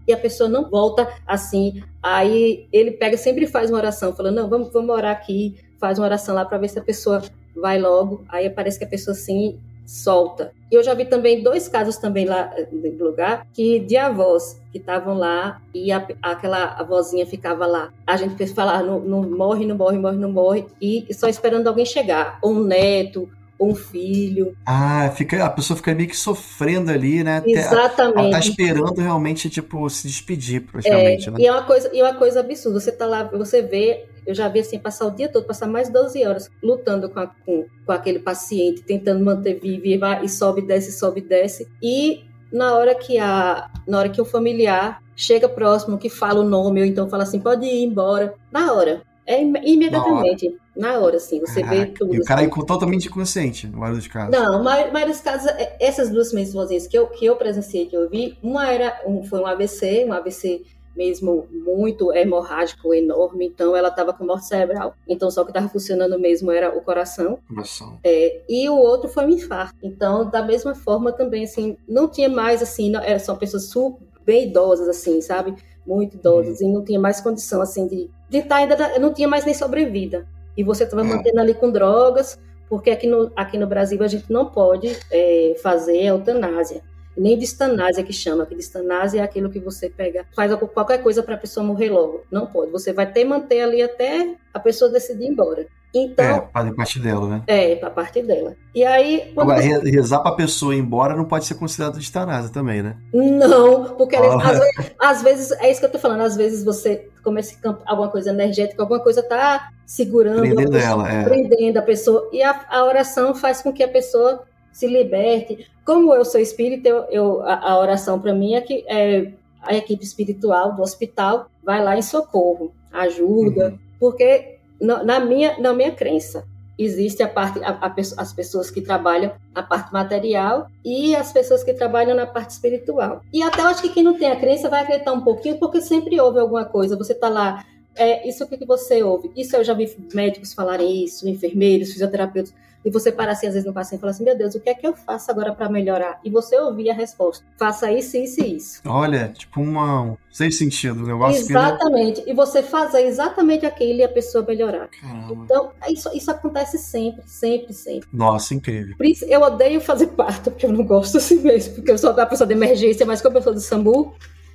e 0.07 0.13
a 0.13 0.17
pessoa 0.17 0.47
não 0.47 0.69
volta 0.69 1.11
assim. 1.25 1.81
Aí 2.03 2.67
ele 2.71 2.91
pega, 2.91 3.17
sempre 3.17 3.47
faz 3.47 3.71
uma 3.71 3.79
oração, 3.79 4.15
falando: 4.15 4.35
não, 4.35 4.47
vamos, 4.47 4.71
vamos 4.71 4.95
orar 4.95 5.11
aqui, 5.11 5.55
faz 5.79 5.97
uma 5.97 6.05
oração 6.05 6.35
lá 6.35 6.45
para 6.45 6.59
ver 6.59 6.67
se 6.67 6.77
a 6.77 6.83
pessoa 6.83 7.23
vai 7.55 7.79
logo. 7.79 8.23
Aí 8.29 8.51
parece 8.51 8.77
que 8.77 8.85
a 8.85 8.89
pessoa 8.89 9.15
assim 9.15 9.59
solta. 9.85 10.51
Eu 10.71 10.83
já 10.83 10.93
vi 10.93 11.05
também 11.05 11.43
dois 11.43 11.67
casos 11.67 11.97
também 11.97 12.25
lá 12.25 12.51
no 12.71 13.05
lugar 13.05 13.45
que 13.53 13.79
de 13.79 13.95
avós 13.95 14.59
que 14.71 14.77
estavam 14.77 15.15
lá 15.15 15.61
e 15.73 15.91
a, 15.91 16.05
aquela 16.21 16.73
avózinha 16.73 17.25
ficava 17.25 17.65
lá. 17.65 17.93
A 18.05 18.17
gente 18.17 18.35
fez 18.35 18.51
falar, 18.51 18.83
não, 18.83 18.99
não 18.99 19.21
morre, 19.21 19.65
não 19.65 19.75
morre, 19.75 19.97
morre, 19.97 20.17
não 20.17 20.31
morre 20.31 20.65
e 20.81 21.05
só 21.13 21.27
esperando 21.27 21.67
alguém 21.67 21.85
chegar, 21.85 22.39
ou 22.41 22.51
um 22.51 22.63
neto, 22.63 23.29
um 23.59 23.73
filho. 23.73 24.55
Ah, 24.65 25.11
fica, 25.15 25.43
a 25.43 25.49
pessoa 25.49 25.77
fica 25.77 25.93
meio 25.93 26.09
que 26.09 26.17
sofrendo 26.17 26.91
ali, 26.91 27.23
né? 27.23 27.41
Exatamente. 27.45 28.19
Ela 28.19 28.31
tá 28.31 28.39
esperando 28.39 29.01
realmente, 29.01 29.49
tipo, 29.49 29.89
se 29.89 30.07
despedir, 30.07 30.61
praticamente, 30.61 31.29
é, 31.29 31.31
né? 31.31 31.37
E 31.39 31.47
é 31.47 31.51
uma 31.51 31.63
coisa, 31.63 31.89
e 31.93 31.99
é 31.99 32.03
uma 32.03 32.15
coisa 32.15 32.41
absurda. 32.41 32.79
Você 32.79 32.91
tá 32.91 33.05
lá, 33.05 33.23
você 33.23 33.61
vê, 33.61 34.05
eu 34.25 34.33
já 34.33 34.47
vi 34.47 34.59
assim, 34.59 34.79
passar 34.79 35.05
o 35.05 35.11
dia 35.11 35.29
todo, 35.29 35.45
passar 35.45 35.67
mais 35.67 35.87
de 35.87 35.93
12 35.93 36.25
horas 36.25 36.51
lutando 36.61 37.09
com, 37.09 37.19
a, 37.19 37.27
com, 37.27 37.65
com 37.85 37.91
aquele 37.91 38.19
paciente, 38.19 38.81
tentando 38.83 39.23
manter 39.23 39.59
vivo 39.59 39.85
e, 39.85 39.97
vai, 39.97 40.23
e 40.23 40.29
sobe, 40.29 40.61
desce, 40.61 40.91
sobe, 40.91 41.21
desce. 41.21 41.67
E 41.81 42.23
na 42.51 42.75
hora 42.75 42.95
que 42.95 43.17
a 43.17 43.69
na 43.87 43.99
hora 43.99 44.09
que 44.09 44.21
o 44.21 44.25
familiar 44.25 45.01
chega 45.15 45.47
próximo, 45.47 45.97
que 45.97 46.09
fala 46.09 46.41
o 46.41 46.49
nome, 46.49 46.81
ou 46.81 46.85
então 46.85 47.09
fala 47.09 47.23
assim, 47.23 47.39
pode 47.39 47.65
ir 47.65 47.83
embora, 47.83 48.33
na 48.51 48.73
hora. 48.73 49.03
É 49.27 49.41
imediatamente, 49.41 50.55
na 50.75 50.89
hora, 50.89 50.99
na 50.99 50.99
hora 50.99 51.17
assim, 51.17 51.39
você 51.39 51.63
Caraca. 51.63 51.79
vê 51.79 51.85
tudo. 51.87 52.13
E 52.13 52.19
o 52.19 52.23
cara 52.23 52.43
é 52.43 52.47
totalmente 52.47 53.07
inconsciente, 53.07 53.65
no 53.65 53.79
maior 53.79 53.95
dos 53.95 54.07
casos. 54.07 54.29
Não, 54.29 54.63
mas 54.63 55.07
dos 55.07 55.19
casos, 55.19 55.47
é, 55.47 55.75
essas 55.79 56.11
duas 56.11 56.31
mesmas 56.31 56.85
que 56.85 56.95
eu, 56.95 57.07
que 57.07 57.25
eu 57.25 57.35
presenciei, 57.35 57.87
que 57.87 57.97
eu 57.97 58.07
vi, 58.07 58.37
uma 58.43 58.71
era, 58.71 59.01
um, 59.03 59.23
foi 59.23 59.39
um 59.39 59.47
AVC, 59.47 60.05
um 60.07 60.13
AVC 60.13 60.63
mesmo 60.95 61.47
muito 61.51 62.13
hemorrágico, 62.13 62.93
enorme, 62.93 63.45
então 63.47 63.75
ela 63.75 63.89
estava 63.89 64.13
com 64.13 64.25
morte 64.25 64.45
cerebral, 64.45 64.95
então 65.07 65.29
só 65.29 65.41
o 65.41 65.45
que 65.45 65.51
estava 65.51 65.69
funcionando 65.69 66.17
mesmo 66.17 66.51
era 66.51 66.75
o 66.75 66.81
coração. 66.81 67.39
Coração. 67.47 67.99
É, 68.03 68.41
e 68.47 68.69
o 68.69 68.77
outro 68.77 69.09
foi 69.09 69.25
um 69.25 69.29
infarto. 69.29 69.75
Então, 69.83 70.29
da 70.29 70.43
mesma 70.43 70.73
forma 70.73 71.11
também, 71.11 71.43
assim, 71.43 71.77
não 71.87 72.07
tinha 72.07 72.29
mais, 72.29 72.61
assim, 72.61 72.89
não, 72.89 73.01
eram 73.01 73.19
só 73.19 73.35
pessoas 73.35 73.65
super, 73.65 74.05
bem 74.25 74.47
idosas, 74.47 74.87
assim, 74.87 75.21
sabe? 75.21 75.55
Muito 75.85 76.15
idosas, 76.15 76.61
uhum. 76.61 76.69
e 76.69 76.73
não 76.73 76.83
tinha 76.83 76.99
mais 76.99 77.21
condição, 77.21 77.61
assim, 77.61 77.87
de 77.87 78.09
estar 78.31 78.47
tá 78.49 78.55
ainda 78.55 78.99
não 78.99 79.13
tinha 79.13 79.27
mais 79.27 79.45
nem 79.45 79.53
sobrevida. 79.53 80.27
E 80.57 80.63
você 80.63 80.83
estava 80.83 81.03
é. 81.03 81.05
mantendo 81.05 81.39
ali 81.39 81.53
com 81.53 81.69
drogas, 81.69 82.39
porque 82.69 82.89
aqui 82.89 83.07
no, 83.07 83.31
aqui 83.35 83.57
no 83.57 83.67
Brasil 83.67 84.01
a 84.01 84.07
gente 84.07 84.31
não 84.31 84.47
pode 84.47 84.97
é, 85.11 85.55
fazer 85.61 85.97
eutanásia. 86.01 86.81
Nem 87.17 87.37
distanásia 87.37 88.03
que 88.03 88.13
chama, 88.13 88.45
que 88.45 88.55
distanásia 88.55 89.21
é 89.21 89.23
aquilo 89.23 89.49
que 89.49 89.59
você 89.59 89.89
pega, 89.89 90.25
faz 90.35 90.53
qualquer 90.73 91.01
coisa 91.01 91.23
para 91.23 91.35
a 91.35 91.37
pessoa 91.37 91.65
morrer 91.65 91.89
logo. 91.89 92.23
Não 92.31 92.45
pode. 92.45 92.71
Você 92.71 92.91
vai 92.91 93.11
ter 93.11 93.23
manter 93.23 93.61
ali 93.61 93.81
até 93.81 94.35
a 94.53 94.59
pessoa 94.59 94.91
decidir 94.91 95.25
ir 95.25 95.29
embora. 95.29 95.67
Então, 95.97 96.25
é, 96.25 96.41
para 96.41 96.73
parte 96.73 96.99
dela, 96.99 97.25
né? 97.25 97.43
É, 97.47 97.75
para 97.77 97.89
parte 97.89 98.21
dela. 98.21 98.53
E 98.73 98.83
aí. 98.83 99.31
Agora, 99.37 99.61
você... 99.61 99.89
rezar 99.89 100.19
para 100.19 100.31
a 100.31 100.35
pessoa 100.35 100.75
ir 100.75 100.79
embora 100.79 101.15
não 101.15 101.23
pode 101.23 101.45
ser 101.45 101.55
considerado 101.55 101.97
distanásia 101.97 102.51
também, 102.51 102.83
né? 102.83 102.97
Não, 103.13 103.95
porque 103.95 104.17
oh. 104.17 104.37
às, 104.41 104.59
vezes, 104.59 104.91
às, 104.99 105.23
vezes, 105.23 105.51
é 105.53 105.71
isso 105.71 105.79
que 105.79 105.85
eu 105.85 105.91
tô 105.91 105.97
falando, 105.97 106.21
às 106.21 106.35
vezes 106.35 106.65
você 106.65 107.07
começa 107.23 107.55
a 107.63 107.91
alguma 107.91 108.09
coisa 108.09 108.31
energética, 108.31 108.83
alguma 108.83 108.99
coisa 108.99 109.23
tá 109.23 109.69
segurando, 109.85 110.41
prendendo 110.41 110.71
pessoa, 110.71 110.91
ela, 110.91 111.13
é. 111.13 111.23
prendendo 111.23 111.77
a 111.77 111.81
pessoa, 111.81 112.29
e 112.33 112.43
a, 112.43 112.65
a, 112.69 112.83
oração 112.83 113.33
faz 113.33 113.61
com 113.61 113.71
que 113.71 113.81
a 113.81 113.87
pessoa 113.87 114.43
se 114.75 114.87
liberte. 114.87 115.71
Como 115.85 116.13
eu 116.13 116.25
sou 116.25 116.41
espírita, 116.41 116.89
eu, 116.89 117.05
eu 117.09 117.41
a, 117.43 117.71
a, 117.71 117.79
oração 117.79 118.19
para 118.19 118.33
mim 118.33 118.55
é 118.55 118.61
que 118.61 118.83
é, 118.89 119.31
a 119.61 119.73
equipe 119.73 120.03
espiritual 120.03 120.75
do 120.75 120.81
hospital 120.81 121.49
vai 121.63 121.81
lá 121.81 121.97
em 121.97 122.01
socorro, 122.01 122.73
ajuda, 122.91 123.69
uhum. 123.69 123.79
porque 123.97 124.57
na 124.81 125.21
minha, 125.21 125.57
na 125.59 125.71
minha 125.73 125.91
crença, 125.91 126.45
existe 126.77 127.23
a 127.23 127.29
parte 127.29 127.63
a, 127.63 127.69
a, 127.69 127.95
as 128.17 128.33
pessoas 128.33 128.69
que 128.69 128.81
trabalham 128.81 129.31
a 129.55 129.63
parte 129.63 129.93
material 129.93 130.67
e 130.83 131.15
as 131.15 131.31
pessoas 131.31 131.63
que 131.63 131.73
trabalham 131.73 132.13
na 132.13 132.27
parte 132.27 132.49
espiritual. 132.49 133.21
E 133.31 133.41
até 133.41 133.61
acho 133.61 133.81
que 133.81 133.93
quem 133.93 134.03
não 134.03 134.17
tem 134.17 134.29
a 134.29 134.35
crença 134.35 134.69
vai 134.69 134.83
acreditar 134.83 135.13
um 135.13 135.21
pouquinho 135.21 135.57
porque 135.57 135.79
sempre 135.79 136.19
houve 136.19 136.37
alguma 136.37 136.65
coisa. 136.65 136.97
Você 136.97 137.13
está 137.13 137.29
lá, 137.29 137.63
é, 137.95 138.27
isso 138.27 138.45
que 138.45 138.65
você 138.65 139.01
ouve. 139.01 139.31
Isso 139.37 139.55
eu 139.55 139.63
já 139.63 139.73
vi 139.73 139.89
médicos 140.13 140.53
falarem 140.53 141.01
isso, 141.05 141.29
enfermeiros, 141.29 141.93
fisioterapeutas 141.93 142.53
e 142.85 142.91
você 142.91 143.11
parar 143.11 143.31
assim, 143.31 143.47
às 143.47 143.53
vezes 143.53 143.65
no 143.65 143.73
paciente 143.73 143.97
e 143.97 144.01
falar 144.01 144.11
assim, 144.11 144.23
meu 144.23 144.37
Deus, 144.37 144.53
o 144.53 144.59
que 144.59 144.69
é 144.69 144.75
que 144.75 144.85
eu 144.85 144.95
faço 144.95 145.31
agora 145.31 145.53
para 145.55 145.67
melhorar? 145.67 146.19
E 146.23 146.29
você 146.29 146.55
ouvir 146.59 146.91
a 146.91 146.93
resposta, 146.93 147.43
faça 147.57 147.91
isso, 147.91 148.15
isso 148.15 148.41
e 148.41 148.55
isso. 148.57 148.81
Olha, 148.85 149.29
tipo 149.29 149.59
uma... 149.59 150.15
sem 150.31 150.51
sentido, 150.51 151.03
o 151.03 151.07
negócio 151.07 151.41
Exatamente, 151.41 152.21
que... 152.21 152.29
e 152.29 152.33
você 152.33 152.61
fazer 152.61 153.01
exatamente 153.01 153.65
aquilo 153.65 153.99
e 153.99 154.03
a 154.03 154.09
pessoa 154.09 154.45
melhorar. 154.45 154.87
Caramba. 154.89 155.43
Então, 155.43 155.71
isso, 155.89 156.09
isso 156.13 156.29
acontece 156.29 156.77
sempre, 156.77 157.23
sempre, 157.25 157.73
sempre. 157.73 158.07
Nossa, 158.13 158.53
incrível. 158.53 158.95
Por 158.95 159.05
isso, 159.07 159.25
eu 159.25 159.41
odeio 159.41 159.81
fazer 159.81 160.07
parto, 160.07 160.51
porque 160.51 160.67
eu 160.67 160.71
não 160.71 160.85
gosto 160.85 161.17
assim 161.17 161.39
mesmo, 161.39 161.73
porque 161.73 161.89
eu 161.89 161.97
sou 161.97 162.13
da 162.13 162.25
pessoa 162.27 162.47
de 162.47 162.53
emergência, 162.53 163.03
mas 163.03 163.19
como 163.19 163.37
eu 163.37 163.41
sou 163.41 163.53
do 163.53 163.59
SAMU, 163.59 164.13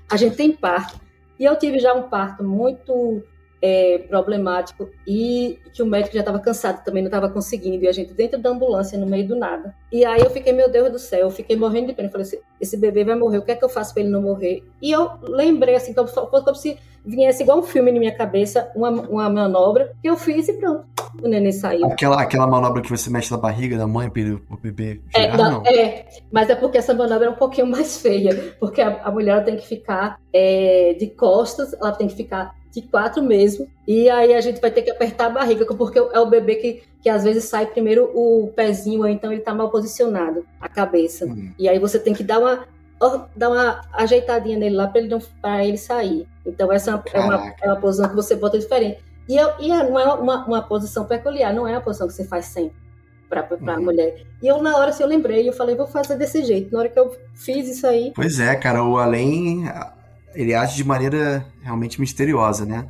a 0.09 0.17
gente 0.17 0.37
tem 0.37 0.53
parto. 0.53 1.01
E 1.37 1.45
eu 1.45 1.57
tive 1.59 1.81
já 1.81 1.95
um 1.95 2.03
parto 2.03 2.45
muito 2.45 3.25
é, 3.63 3.99
problemático 4.09 4.89
e 5.07 5.59
que 5.73 5.83
o 5.83 5.87
médico 5.87 6.15
já 6.15 6.21
estava 6.21 6.39
cansado, 6.39 6.83
também 6.85 7.03
não 7.03 7.09
estava 7.09 7.29
conseguindo, 7.29 7.85
e 7.85 7.89
a 7.89 7.93
gente 7.93 8.13
dentro 8.13 8.39
da 8.39 8.51
ambulância, 8.51 8.99
no 8.99 9.07
meio 9.07 9.27
do 9.27 9.37
nada. 9.37 9.75
E 9.93 10.05
aí 10.05 10.21
eu 10.21 10.31
fiquei, 10.31 10.53
meu 10.53 10.71
Deus 10.71 10.91
do 10.91 10.99
céu, 10.99 11.21
eu 11.21 11.31
fiquei 11.31 11.57
morrendo 11.57 11.89
de 11.89 11.95
pena. 11.95 12.09
Eu 12.09 12.13
falei 12.13 12.27
assim, 12.27 12.39
esse 12.61 12.77
bebê 12.77 13.05
vai 13.05 13.17
morrer, 13.17 13.39
o 13.39 13.43
que 13.43 13.53
é 13.53 13.57
que 13.57 13.65
eu 13.65 13.69
faço 13.69 13.93
para 13.93 14.03
ele 14.03 14.11
não 14.11 14.23
morrer? 14.23 14.65
E 14.81 14.91
eu 14.91 15.11
lembrei, 15.23 15.75
assim, 15.75 15.93
como, 15.93 16.09
como 16.09 16.55
se 16.55 16.79
viesse 17.05 17.43
igual 17.43 17.59
um 17.59 17.63
filme 17.63 17.91
na 17.93 17.99
minha 17.99 18.15
cabeça, 18.15 18.71
uma, 18.75 18.91
uma 18.91 19.31
manobra, 19.31 19.93
que 20.03 20.09
eu 20.09 20.17
fiz 20.17 20.49
e 20.49 20.55
pronto, 20.55 20.85
o 21.23 21.29
neném 21.29 21.53
saiu. 21.53 21.87
Aquela, 21.87 22.21
aquela 22.21 22.47
manobra 22.47 22.83
que 22.83 22.91
você 22.91 23.11
mexe 23.11 23.31
na 23.31 23.39
barriga 23.39 23.77
da 23.77 23.87
mãe 23.87 24.11
para 24.11 24.23
o 24.23 24.57
bebê 24.57 25.01
é, 25.15 25.23
girar, 25.23 25.35
é, 25.35 25.51
não, 25.51 25.63
é, 25.67 26.07
mas 26.31 26.51
é 26.51 26.55
porque 26.55 26.79
essa 26.79 26.95
manobra 26.95 27.27
é 27.27 27.31
um 27.31 27.37
pouquinho 27.37 27.67
mais 27.69 28.01
feia, 28.01 28.55
porque 28.59 28.81
a, 28.81 29.03
a 29.03 29.11
mulher 29.11 29.45
tem 29.45 29.57
que 29.57 29.67
ficar 29.67 30.19
é, 30.33 30.95
de 30.99 31.09
costas, 31.09 31.73
ela 31.75 31.93
tem 31.93 32.07
que 32.07 32.15
ficar 32.15 32.60
de 32.73 32.83
quatro 32.83 33.23
mesmo. 33.23 33.69
E 33.87 34.09
aí 34.09 34.35
a 34.35 34.41
gente 34.41 34.61
vai 34.61 34.71
ter 34.71 34.83
que 34.83 34.91
apertar 34.91 35.27
a 35.27 35.31
barriga, 35.31 35.65
porque 35.67 35.99
é 35.99 36.21
o 36.21 36.27
bebê 36.27 36.57
que, 36.57 36.83
que 37.03 37.09
às 37.09 37.25
vezes 37.25 37.45
sai 37.45 37.67
primeiro 37.67 38.11
o 38.15 38.53
pezinho, 38.55 39.07
então 39.07 39.33
ele 39.33 39.41
tá 39.41 39.55
mal 39.55 39.71
posicionado, 39.71 40.45
a 40.61 40.69
cabeça. 40.69 41.27
Uhum. 41.27 41.53
E 41.59 41.69
aí 41.69 41.79
você 41.79 41.99
tem 41.99 42.15
que 42.15 42.23
dar 42.23 42.39
uma, 42.39 42.65
dar 43.35 43.51
uma 43.51 43.81
ajeitadinha 43.93 44.59
nele 44.59 44.77
lá 44.77 44.87
para 44.87 45.01
ele, 45.01 45.09
não, 45.09 45.21
ele 45.61 45.79
sair. 45.79 46.27
Então 46.47 46.73
essa 46.73 47.03
é 47.13 47.21
uma, 47.21 47.55
é 47.61 47.67
uma 47.67 47.81
posição 47.81 48.09
que 48.09 48.15
você 48.15 48.37
bota 48.37 48.59
diferente. 48.59 48.99
E, 49.29 49.37
eu, 49.37 49.51
e 49.61 49.71
é, 49.71 49.89
não 49.89 49.99
é 49.99 50.13
uma, 50.15 50.45
uma 50.45 50.63
posição 50.63 51.05
peculiar, 51.05 51.55
não 51.55 51.67
é 51.67 51.73
uma 51.73 51.81
posição 51.81 52.07
que 52.07 52.15
você 52.15 52.25
faz 52.25 52.47
sempre 52.47 52.81
para 53.29 53.43
a 53.43 53.77
uhum. 53.77 53.85
mulher. 53.85 54.27
E 54.43 54.49
eu, 54.49 54.61
na 54.61 54.77
hora, 54.77 54.91
assim, 54.91 55.05
eu 55.05 55.09
lembrei, 55.09 55.49
eu 55.49 55.53
falei, 55.53 55.77
vou 55.77 55.87
fazer 55.87 56.17
desse 56.17 56.45
jeito. 56.45 56.73
Na 56.73 56.81
hora 56.81 56.89
que 56.89 56.99
eu 56.99 57.17
fiz 57.33 57.69
isso 57.69 57.87
aí. 57.87 58.13
Pois 58.15 58.41
é, 58.41 58.57
cara, 58.57 58.83
o 58.83 58.99
além 58.99 59.69
ele 60.35 60.55
age 60.55 60.77
de 60.77 60.85
maneira 60.85 61.47
realmente 61.63 62.01
misteriosa, 62.01 62.65
né? 62.65 62.89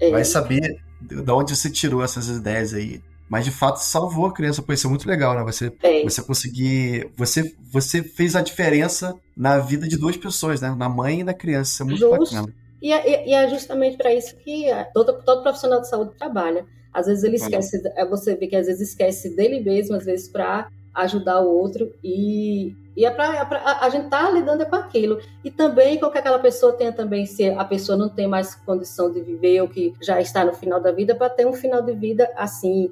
É. 0.00 0.10
Vai 0.10 0.24
saber 0.24 0.80
de 1.00 1.30
onde 1.30 1.56
você 1.56 1.70
tirou 1.70 2.02
essas 2.02 2.28
ideias 2.28 2.74
aí. 2.74 3.00
Mas 3.28 3.44
de 3.44 3.50
fato 3.50 3.76
salvou 3.76 4.26
a 4.26 4.32
criança, 4.32 4.60
pô, 4.60 4.72
isso 4.72 4.86
é 4.86 4.90
muito 4.90 5.08
legal, 5.08 5.34
né? 5.34 5.42
Você, 5.42 5.72
é. 5.82 6.02
você 6.02 6.22
conseguir. 6.22 7.10
Você, 7.16 7.54
você 7.70 8.02
fez 8.02 8.36
a 8.36 8.42
diferença 8.42 9.14
na 9.36 9.58
vida 9.58 9.88
de 9.88 9.96
duas 9.96 10.16
pessoas, 10.16 10.60
né? 10.60 10.74
Na 10.76 10.88
mãe 10.88 11.20
e 11.20 11.24
na 11.24 11.32
criança. 11.32 11.72
Isso 11.72 11.82
é 11.82 11.86
muito 11.86 11.98
Justo. 11.98 12.34
bacana. 12.34 12.54
E 12.82 12.92
é, 12.92 13.28
e 13.28 13.32
é 13.32 13.48
justamente 13.48 13.96
para 13.96 14.12
isso 14.12 14.36
que 14.36 14.66
todo, 14.92 15.22
todo 15.22 15.42
profissional 15.42 15.80
de 15.80 15.88
saúde 15.88 16.14
trabalha. 16.18 16.66
Às 16.92 17.06
vezes 17.06 17.24
ele 17.24 17.36
esquece, 17.36 17.80
é 17.96 18.04
você 18.04 18.34
vê 18.34 18.46
que 18.46 18.56
às 18.56 18.66
vezes 18.66 18.90
esquece 18.90 19.34
dele 19.34 19.60
mesmo, 19.60 19.96
às 19.96 20.04
vezes 20.04 20.28
para 20.28 20.68
ajudar 20.94 21.40
o 21.40 21.48
outro 21.48 21.90
e, 22.04 22.74
e 22.96 23.04
é 23.04 23.10
pra, 23.10 23.36
é 23.36 23.44
pra, 23.44 23.58
a, 23.58 23.86
a, 23.86 23.88
gente 23.88 24.08
tá 24.08 24.30
lidando 24.30 24.66
com 24.66 24.76
aquilo. 24.76 25.18
E 25.42 25.50
também 25.50 25.98
com 25.98 26.10
que 26.10 26.18
aquela 26.18 26.38
pessoa 26.38 26.72
tenha 26.72 26.92
também, 26.92 27.26
se 27.26 27.48
a 27.48 27.64
pessoa 27.64 27.96
não 27.96 28.08
tem 28.08 28.26
mais 28.26 28.54
condição 28.54 29.10
de 29.10 29.20
viver 29.20 29.60
ou 29.62 29.68
que 29.68 29.94
já 30.00 30.20
está 30.20 30.44
no 30.44 30.52
final 30.52 30.80
da 30.80 30.92
vida, 30.92 31.14
para 31.14 31.30
ter 31.30 31.46
um 31.46 31.52
final 31.52 31.82
de 31.82 31.92
vida 31.92 32.30
assim, 32.36 32.90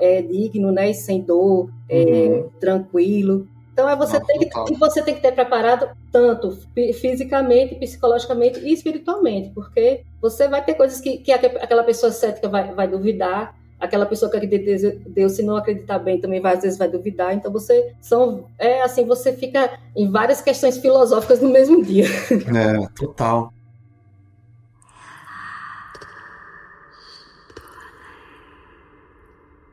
é, 0.00 0.22
digno, 0.22 0.70
né? 0.70 0.90
E 0.90 0.94
sem 0.94 1.20
dor, 1.20 1.70
é, 1.88 2.02
uhum. 2.02 2.34
é, 2.34 2.44
tranquilo. 2.60 3.48
Então 3.72 3.88
é 3.88 3.96
você, 3.96 4.20
tem 4.20 4.38
que, 4.38 4.74
você 4.74 5.02
tem 5.02 5.14
que 5.14 5.22
ter 5.22 5.32
preparado 5.32 5.88
tanto 6.12 6.58
fisicamente, 7.00 7.76
psicologicamente 7.76 8.60
e 8.60 8.72
espiritualmente, 8.72 9.50
porque 9.54 10.02
você 10.20 10.48
vai 10.48 10.62
ter 10.62 10.74
coisas 10.74 11.00
que, 11.00 11.18
que 11.18 11.32
aquela 11.32 11.82
pessoa 11.82 12.12
cética 12.12 12.48
vai, 12.48 12.74
vai 12.74 12.86
duvidar, 12.86 13.56
aquela 13.80 14.04
pessoa 14.04 14.30
que 14.30 14.36
acredita 14.36 14.70
em 14.70 15.12
Deus, 15.12 15.32
se 15.32 15.42
não 15.42 15.56
acreditar 15.56 15.98
bem, 15.98 16.20
também 16.20 16.40
vai, 16.40 16.54
às 16.54 16.62
vezes 16.62 16.78
vai 16.78 16.88
duvidar. 16.88 17.34
Então 17.34 17.50
você 17.50 17.94
são 18.00 18.44
é 18.58 18.82
assim, 18.82 19.06
você 19.06 19.32
fica 19.32 19.78
em 19.96 20.10
várias 20.10 20.42
questões 20.42 20.76
filosóficas 20.76 21.40
no 21.40 21.48
mesmo 21.48 21.82
dia. 21.82 22.06
É, 22.50 22.88
total. 22.94 23.52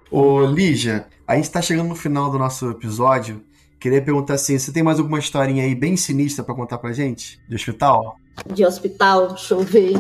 Ô, 0.10 0.46
Lígia, 0.46 1.08
a 1.28 1.36
gente 1.36 1.46
está 1.46 1.62
chegando 1.62 1.90
no 1.90 1.96
final 1.96 2.30
do 2.30 2.38
nosso 2.38 2.70
episódio. 2.70 3.44
Queria 3.80 4.02
perguntar 4.02 4.36
assim, 4.36 4.58
você 4.58 4.72
tem 4.72 4.84
mais 4.84 5.00
alguma 5.00 5.20
historinha 5.20 5.64
aí 5.64 5.76
bem 5.76 5.98
sinistra 5.98 6.44
para 6.44 6.56
contar 6.56 6.78
pra 6.78 6.94
gente? 6.94 7.40
De 7.48 7.56
hospital? 7.56 8.18
De 8.54 8.66
hospital, 8.66 9.30
deixa 9.30 9.54
eu 9.54 9.60
ver 9.62 10.00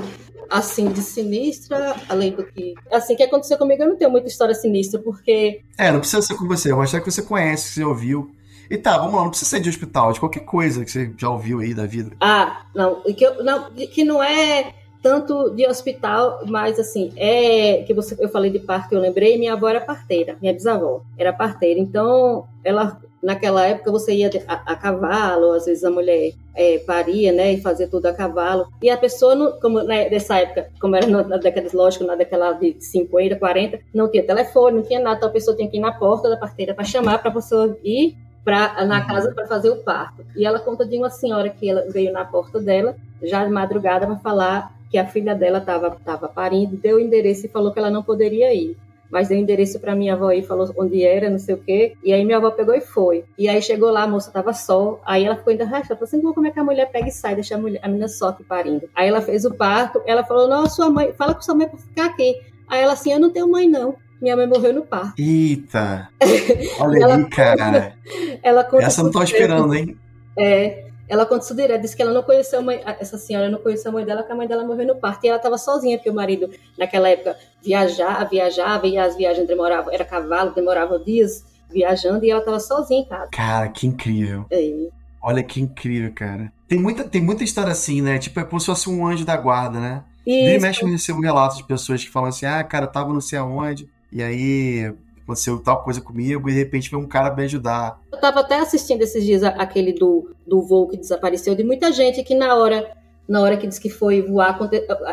assim, 0.50 0.91
de 0.91 1.02
sinistra, 1.02 1.95
além 2.08 2.32
do 2.32 2.45
que. 2.45 2.74
Assim, 2.91 3.16
que 3.16 3.24
aconteceu 3.24 3.58
comigo, 3.58 3.84
eu 3.84 3.89
não 3.89 3.98
tenho 3.98 4.12
muita 4.12 4.28
história 4.28 4.54
sinistra, 4.54 5.00
porque. 5.00 5.62
É, 5.78 5.91
não 5.91 6.00
precisa 6.00 6.22
ser 6.22 6.36
com 6.36 6.48
você, 6.48 6.74
mas 6.74 6.93
é 6.93 7.00
que 7.00 7.12
você 7.12 7.22
conhece, 7.22 7.68
que 7.68 7.74
você 7.76 7.84
ouviu. 7.84 8.32
E 8.70 8.78
tá, 8.78 8.98
vamos 8.98 9.14
lá, 9.14 9.24
não 9.24 9.30
precisa 9.30 9.50
ser 9.50 9.60
de 9.62 9.70
hospital, 9.70 10.12
de 10.12 10.20
qualquer 10.20 10.41
coisa 10.41 10.84
que 10.84 10.91
você 10.91 11.12
já 11.18 11.30
ouviu 11.30 11.60
aí 11.60 11.74
da 11.74 11.86
vida. 11.86 12.12
Ah, 12.20 12.66
não, 12.76 13.02
que, 13.02 13.24
eu, 13.24 13.43
não, 13.43 13.72
que 13.72 14.04
não 14.04 14.22
é 14.22 14.74
tanto 15.02 15.52
de 15.52 15.66
hospital, 15.66 16.41
mas 16.45 16.78
assim, 16.78 17.14
é 17.16 17.84
que 17.84 17.93
você, 17.93 18.16
eu 18.20 18.28
falei 18.28 18.52
de 18.52 18.60
parto 18.60 18.93
eu 18.93 19.00
lembrei, 19.00 19.38
minha 19.38 19.54
avó 19.54 19.70
era 19.70 19.80
parteira, 19.80 20.36
minha 20.41 20.54
bisavó 20.54 21.02
era 21.18 21.32
parteira, 21.32 21.80
então 21.80 22.45
ela 22.64 23.00
naquela 23.22 23.65
época 23.65 23.91
você 23.91 24.13
ia 24.13 24.30
a, 24.47 24.74
a 24.74 24.76
cavalo, 24.76 25.51
às 25.51 25.65
vezes 25.65 25.84
a 25.84 25.89
mulher 25.89 26.34
é, 26.55 26.80
paria, 26.80 27.32
né, 27.32 27.53
e 27.53 27.61
fazia 27.61 27.88
tudo 27.88 28.05
a 28.05 28.13
cavalo. 28.13 28.68
E 28.82 28.89
a 28.89 28.97
pessoa, 28.97 29.36
não, 29.36 29.59
como 29.59 29.82
né, 29.84 30.09
nessa 30.09 30.39
época, 30.39 30.70
como 30.80 30.95
era 30.95 31.07
na 31.07 31.38
década, 31.38 31.70
lógico, 31.74 32.03
na 32.03 32.15
década 32.15 32.53
de 32.53 32.76
50, 32.80 33.36
40, 33.36 33.80
não 33.93 34.09
tinha 34.09 34.24
telefone, 34.24 34.78
não 34.78 34.84
tinha 34.84 34.99
nada, 34.99 35.18
então 35.18 35.30
a 35.30 35.32
pessoa 35.32 35.55
tinha 35.55 35.70
que 35.70 35.78
ir 35.78 35.82
na 35.82 35.91
porta 35.91 36.30
da 36.30 36.38
parteira 36.38 36.74
para 36.74 36.84
chamar 36.84 37.20
para 37.20 37.30
a 37.30 37.34
pessoa 37.34 37.78
ir 37.84 38.15
pra, 38.43 38.86
na 38.86 39.05
casa 39.05 39.34
para 39.34 39.45
fazer 39.45 39.70
o 39.70 39.78
parto. 39.78 40.26
E 40.36 40.45
ela 40.45 40.59
conta 40.59 40.86
de 40.86 40.97
uma 40.97 41.09
senhora 41.09 41.49
que 41.49 41.70
ela 41.70 41.86
veio 41.89 42.11
na 42.13 42.26
porta 42.26 42.59
dela, 42.59 42.95
já 43.22 43.43
de 43.43 43.51
madrugada, 43.51 44.05
para 44.05 44.15
falar 44.18 44.78
que 44.89 44.97
a 44.97 45.05
filha 45.05 45.36
dela 45.36 45.57
estava 45.57 46.30
parindo, 46.30 46.78
deu 46.78 46.95
o 46.95 46.99
endereço 46.99 47.45
e 47.45 47.49
falou 47.49 47.74
que 47.74 47.80
ela 47.80 47.89
não 47.89 48.01
poderia 48.01 48.53
ir 48.53 48.78
mas 49.12 49.30
deu 49.30 49.38
endereço 49.38 49.80
para 49.80 49.95
minha 49.95 50.14
avó 50.14 50.32
e 50.32 50.41
falou 50.43 50.70
onde 50.78 51.03
era, 51.03 51.30
não 51.30 51.39
sei 51.39 51.55
o 51.55 51.58
quê. 51.58 51.93
E 52.03 52.14
aí 52.14 52.24
minha 52.26 52.38
avó 52.38 52.51
pegou 52.51 52.76
e 52.76 52.82
foi. 52.82 53.24
E 53.38 53.47
aí 53.47 53.62
chegou 53.62 53.89
lá, 53.89 54.03
a 54.03 54.08
moça 54.08 54.32
tava 54.32 54.53
só. 54.53 55.01
Aí 55.05 55.26
ela 55.26 55.36
ficou 55.36 55.51
ainda 55.51 55.66
rachada. 55.66 55.95
Falou 55.95 56.03
assim: 56.03 56.22
como 56.22 56.47
é 56.47 56.51
que 56.51 56.60
a 56.60 56.64
mulher 56.64 56.91
pega 56.91 57.08
e 57.08 57.12
sai, 57.12 57.36
deixa 57.36 57.55
a, 57.55 57.58
mulher, 57.58 57.80
a 57.84 57.88
menina 57.88 58.08
só 58.08 58.30
aqui 58.30 58.43
parindo. 58.43 58.89
Aí 58.95 59.08
ela 59.08 59.22
fez 59.22 59.45
o 59.45 59.53
parto. 59.53 60.01
Ela 60.05 60.24
falou: 60.24 60.47
não, 60.47 60.68
sua 60.68 60.89
mãe, 60.89 61.14
fala 61.18 61.34
com 61.34 61.41
sua 61.41 61.55
mãe 61.55 61.68
para 61.68 61.78
ficar 61.78 62.05
aqui. 62.05 62.36
Aí 62.68 62.82
ela 62.82 62.93
assim: 62.93 63.12
eu 63.12 63.20
não 63.20 63.32
tenho 63.32 63.49
mãe, 63.49 63.68
não. 63.68 63.95
Minha 64.22 64.36
mãe 64.36 64.47
morreu 64.47 64.74
no 64.74 64.84
parto. 64.84 65.14
Eita! 65.22 66.10
Olha 66.80 67.03
ela, 67.03 67.16
aí, 67.18 67.30
cara. 67.30 67.95
Ela 68.41 68.68
Essa 68.80 69.03
não 69.03 69.12
tô 69.12 69.22
esperando, 69.22 69.76
hein? 69.76 69.95
É. 70.38 70.86
Ela 71.08 71.26
conta 71.26 71.45
isso 71.45 71.55
direto, 71.55 71.82
disse 71.82 71.95
que 71.95 72.01
ela 72.01 72.14
não 72.14 72.24
conheceu 72.24 72.60
a 72.60 72.62
mãe, 72.62 72.82
essa 72.86 73.18
senhora 73.18 73.49
não 73.49 73.60
conheceu 73.60 73.89
a 73.89 73.93
mãe 73.93 74.05
dela, 74.05 74.22
porque 74.22 74.34
a 74.34 74.36
mãe 74.36 74.47
dela 74.47 74.66
morreu 74.66 74.88
no 74.88 74.95
parto. 74.95 75.24
E 75.24 75.30
ela 75.30 75.38
estava 75.38 75.58
sozinha, 75.58 75.97
porque 75.97 76.10
o 76.10 76.14
marido, 76.14 76.49
naquela 76.78 77.08
época, 77.10 77.38
viajava, 77.64 78.26
viajava, 78.26 78.88
e 78.88 78.97
as 78.97 79.16
viagens 79.16 79.47
demoravam, 79.47 79.93
era 79.93 80.03
cavalo, 80.03 80.51
demoravam 80.53 81.01
dias 81.01 81.45
viajando, 81.70 82.26
e 82.26 82.30
ela 82.30 82.39
estava 82.39 82.60
sozinha 82.60 83.01
em 83.01 83.05
casa. 83.05 83.30
Cara, 83.32 83.70
que 83.70 83.88
incrível. 83.88 84.45
É. 84.51 84.88
Olha 85.22 85.43
que 85.43 85.62
incrível, 85.62 86.12
cara. 86.14 86.51
Tem 86.68 86.80
muita, 86.80 87.03
tem 87.03 87.22
muita 87.22 87.43
história 87.43 87.72
assim, 87.72 88.01
né? 88.01 88.18
Tipo, 88.18 88.39
é 88.39 88.43
como 88.43 88.60
se 88.60 88.66
fosse 88.66 88.89
um 88.89 89.05
anjo 89.05 89.26
da 89.26 89.38
guarda, 89.38 89.80
né? 89.80 90.03
Isso. 90.26 90.55
e 90.55 90.60
mexe, 90.60 90.84
eu 90.84 90.89
recebo 90.89 91.22
relatos 91.22 91.58
de 91.58 91.64
pessoas 91.64 92.03
que 92.03 92.10
falam 92.10 92.30
assim, 92.30 92.45
ah, 92.45 92.62
cara, 92.62 92.86
eu 92.86 92.91
tava 92.91 93.14
não 93.14 93.22
sei 93.22 93.39
aonde, 93.39 93.89
e 94.12 94.22
aí 94.22 94.93
aconteceu 95.28 95.59
tal 95.59 95.84
coisa 95.84 95.99
comigo 95.99 96.49
e 96.49 96.53
de 96.53 96.59
repente 96.59 96.89
veio 96.89 97.03
um 97.03 97.07
cara 97.07 97.36
me 97.36 97.43
ajudar. 97.43 97.99
Eu 98.11 98.19
tava 98.19 98.39
até 98.39 98.59
assistindo 98.59 99.01
esses 99.01 99.23
dias 99.23 99.43
aquele 99.43 99.91
do, 99.91 100.34
do 100.47 100.61
voo 100.61 100.88
que 100.88 100.95
desapareceu, 100.95 101.53
de 101.53 101.63
muita 101.63 101.91
gente 101.91 102.23
que 102.23 102.34
na 102.34 102.55
hora 102.55 102.95
na 103.28 103.41
hora 103.41 103.57
que 103.57 103.67
disse 103.67 103.82
que 103.82 103.89
foi 103.89 104.21
voar 104.21 104.57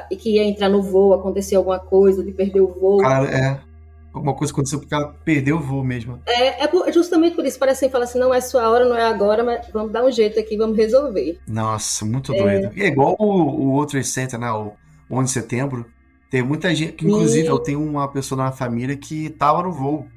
e 0.08 0.14
que 0.14 0.36
ia 0.36 0.44
entrar 0.44 0.68
no 0.68 0.80
voo, 0.80 1.14
aconteceu 1.14 1.58
alguma 1.58 1.80
coisa, 1.80 2.22
de 2.22 2.30
perder 2.30 2.60
o 2.60 2.68
voo. 2.68 2.98
Cara, 2.98 3.26
é. 3.28 3.60
Alguma 4.12 4.32
coisa 4.32 4.52
aconteceu 4.52 4.78
porque 4.78 4.94
ela 4.94 5.12
perdeu 5.24 5.56
o 5.56 5.60
voo 5.60 5.82
mesmo. 5.82 6.20
É, 6.24 6.64
é 6.64 6.92
justamente 6.92 7.34
por 7.34 7.44
isso. 7.44 7.58
Parece 7.58 7.84
assim, 7.84 7.92
fala 7.92 8.04
assim, 8.04 8.20
não 8.20 8.32
é 8.32 8.40
sua 8.40 8.70
hora, 8.70 8.84
não 8.84 8.96
é 8.96 9.04
agora, 9.04 9.42
mas 9.42 9.66
vamos 9.72 9.90
dar 9.90 10.04
um 10.04 10.12
jeito 10.12 10.38
aqui, 10.38 10.56
vamos 10.56 10.76
resolver. 10.76 11.40
Nossa, 11.48 12.04
muito 12.04 12.32
é. 12.32 12.38
doido. 12.38 12.78
E 12.78 12.82
é 12.84 12.86
igual 12.86 13.16
o, 13.18 13.24
o 13.24 13.72
outro 13.72 14.00
Center, 14.04 14.38
né? 14.38 14.48
O 14.52 14.74
11 15.10 15.24
de 15.24 15.30
setembro, 15.32 15.86
tem 16.34 16.42
muita 16.42 16.74
gente, 16.74 16.94
que, 16.94 17.06
inclusive, 17.06 17.46
e... 17.46 17.48
eu 17.48 17.60
tenho 17.60 17.80
uma 17.80 18.08
pessoa 18.08 18.46
na 18.46 18.50
família 18.50 18.96
que 18.96 19.30
tava 19.30 19.62
no 19.62 19.70
voo. 19.70 20.08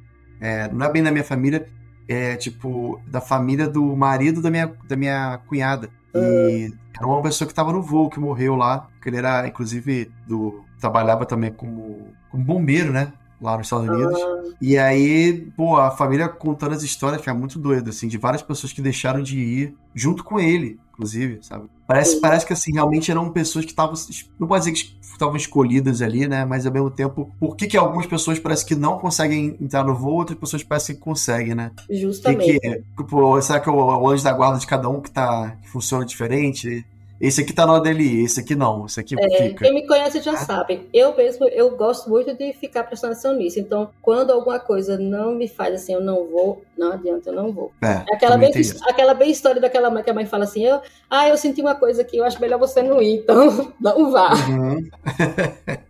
É, 0.42 0.68
não 0.74 0.84
é 0.84 0.92
bem 0.92 1.04
da 1.04 1.12
minha 1.12 1.24
família, 1.24 1.68
é 2.08 2.36
tipo 2.36 3.00
da 3.06 3.22
família 3.22 3.70
do 3.70 3.96
marido 3.96 4.42
da 4.42 4.50
minha, 4.50 4.66
da 4.88 4.96
minha 4.96 5.40
cunhada. 5.46 5.92
E 6.16 6.74
era 6.98 7.06
uma 7.06 7.22
pessoa 7.22 7.48
que 7.48 7.54
tava 7.54 7.72
no 7.72 7.84
voo, 7.84 8.10
que 8.10 8.20
morreu 8.20 8.56
lá, 8.56 8.88
que 9.00 9.10
ele 9.10 9.18
era, 9.18 9.48
inclusive, 9.48 10.10
do. 10.28 10.64
trabalhava 10.80 11.24
também 11.24 11.52
como, 11.52 12.08
como 12.32 12.44
bombeiro, 12.44 12.92
né? 12.92 13.14
Lá 13.40 13.56
nos 13.56 13.68
Estados 13.68 13.88
Unidos. 13.88 14.20
Ah. 14.20 14.56
E 14.60 14.76
aí, 14.76 15.52
pô, 15.56 15.78
a 15.78 15.92
família 15.92 16.28
contando 16.28 16.74
as 16.74 16.82
histórias 16.82 17.22
fica 17.22 17.36
muito 17.36 17.60
doida, 17.60 17.92
assim, 17.92 18.08
de 18.08 18.18
várias 18.18 18.42
pessoas 18.42 18.74
que 18.74 18.82
deixaram 18.82 19.22
de 19.22 19.38
ir 19.38 19.76
junto 19.94 20.24
com 20.24 20.40
ele 20.40 20.80
inclusive, 20.98 21.40
sabe? 21.44 21.70
Parece, 21.86 22.20
parece 22.20 22.46
que, 22.46 22.52
assim, 22.52 22.74
realmente 22.74 23.12
eram 23.12 23.30
pessoas 23.30 23.64
que 23.64 23.72
estavam, 23.72 23.96
não 24.40 24.48
pode 24.48 24.66
dizer 24.66 24.74
que 24.74 24.98
estavam 25.02 25.38
escolhidas 25.38 26.02
ali, 26.02 26.28
né? 26.28 26.44
Mas, 26.44 26.66
ao 26.66 26.74
mesmo 26.74 26.90
tempo, 26.90 27.32
por 27.40 27.56
que 27.56 27.68
que 27.68 27.78
algumas 27.78 28.08
pessoas 28.08 28.40
parece 28.40 28.66
que 28.66 28.76
não 28.76 28.98
conseguem 28.98 29.56
entrar 29.62 29.86
no 29.86 29.96
voo, 29.96 30.16
outras 30.16 30.38
pessoas 30.38 30.64
parecem 30.64 30.96
que 30.96 31.02
conseguem, 31.02 31.54
né? 31.54 31.72
Justamente. 31.90 32.60
Que, 32.60 32.60
que, 32.60 32.84
tipo, 32.98 33.42
será 33.42 33.60
que 33.60 33.70
é 33.70 33.72
o, 33.72 33.76
o 33.76 34.10
anjo 34.10 34.24
da 34.24 34.34
guarda 34.34 34.60
de 34.60 34.68
cada 34.68 34.90
um 34.90 35.00
que, 35.00 35.12
tá, 35.12 35.56
que 35.62 35.70
funciona 35.70 36.04
diferente? 36.04 36.86
Esse 37.20 37.42
aqui 37.42 37.52
tá 37.52 37.66
no 37.66 37.74
ADLI, 37.74 38.24
esse 38.24 38.40
aqui 38.40 38.56
não, 38.56 38.86
esse 38.86 39.00
aqui 39.00 39.16
é, 39.20 39.50
fica. 39.50 39.66
Quem 39.66 39.74
me 39.74 39.88
conhece 39.88 40.22
já 40.22 40.34
é. 40.34 40.38
sabe. 40.38 40.88
Eu 40.94 41.18
mesmo, 41.18 41.48
eu 41.48 41.76
gosto 41.76 42.08
muito 42.10 42.36
de 42.36 42.54
ficar 42.54 42.84
prestando 42.84 43.14
atenção 43.14 43.36
nisso. 43.36 43.60
Então, 43.60 43.90
quando 44.02 44.32
alguma 44.32 44.60
coisa 44.60 45.00
não 45.00 45.34
me 45.34 45.48
faz 45.48 45.74
assim, 45.74 45.94
eu 45.94 46.02
não 46.02 46.28
vou, 46.28 46.62
não 46.78 46.92
adianta, 46.92 47.32
eu 47.32 47.34
não 47.34 47.52
vou. 47.52 47.72
É, 47.82 48.04
aquela, 48.14 48.38
bem, 48.38 48.52
aquela 48.88 49.16
bem 49.16 49.32
história 49.32 49.60
daquela 49.60 49.90
mãe 49.90 50.04
que 50.04 50.12
a 50.12 50.14
mãe 50.14 50.28
fala 50.28 50.44
assim, 50.44 50.64
eu, 50.64 50.80
ah, 51.10 51.28
eu 51.28 51.38
senti 51.38 51.60
uma 51.60 51.74
coisa 51.74 52.04
aqui, 52.04 52.18
eu 52.18 52.24
acho 52.24 52.40
melhor 52.40 52.60
você 52.60 52.84
não 52.84 53.02
ir, 53.02 53.22
então 53.26 53.74
não 53.80 54.12
vá. 54.12 54.34
Uhum. 54.50 54.88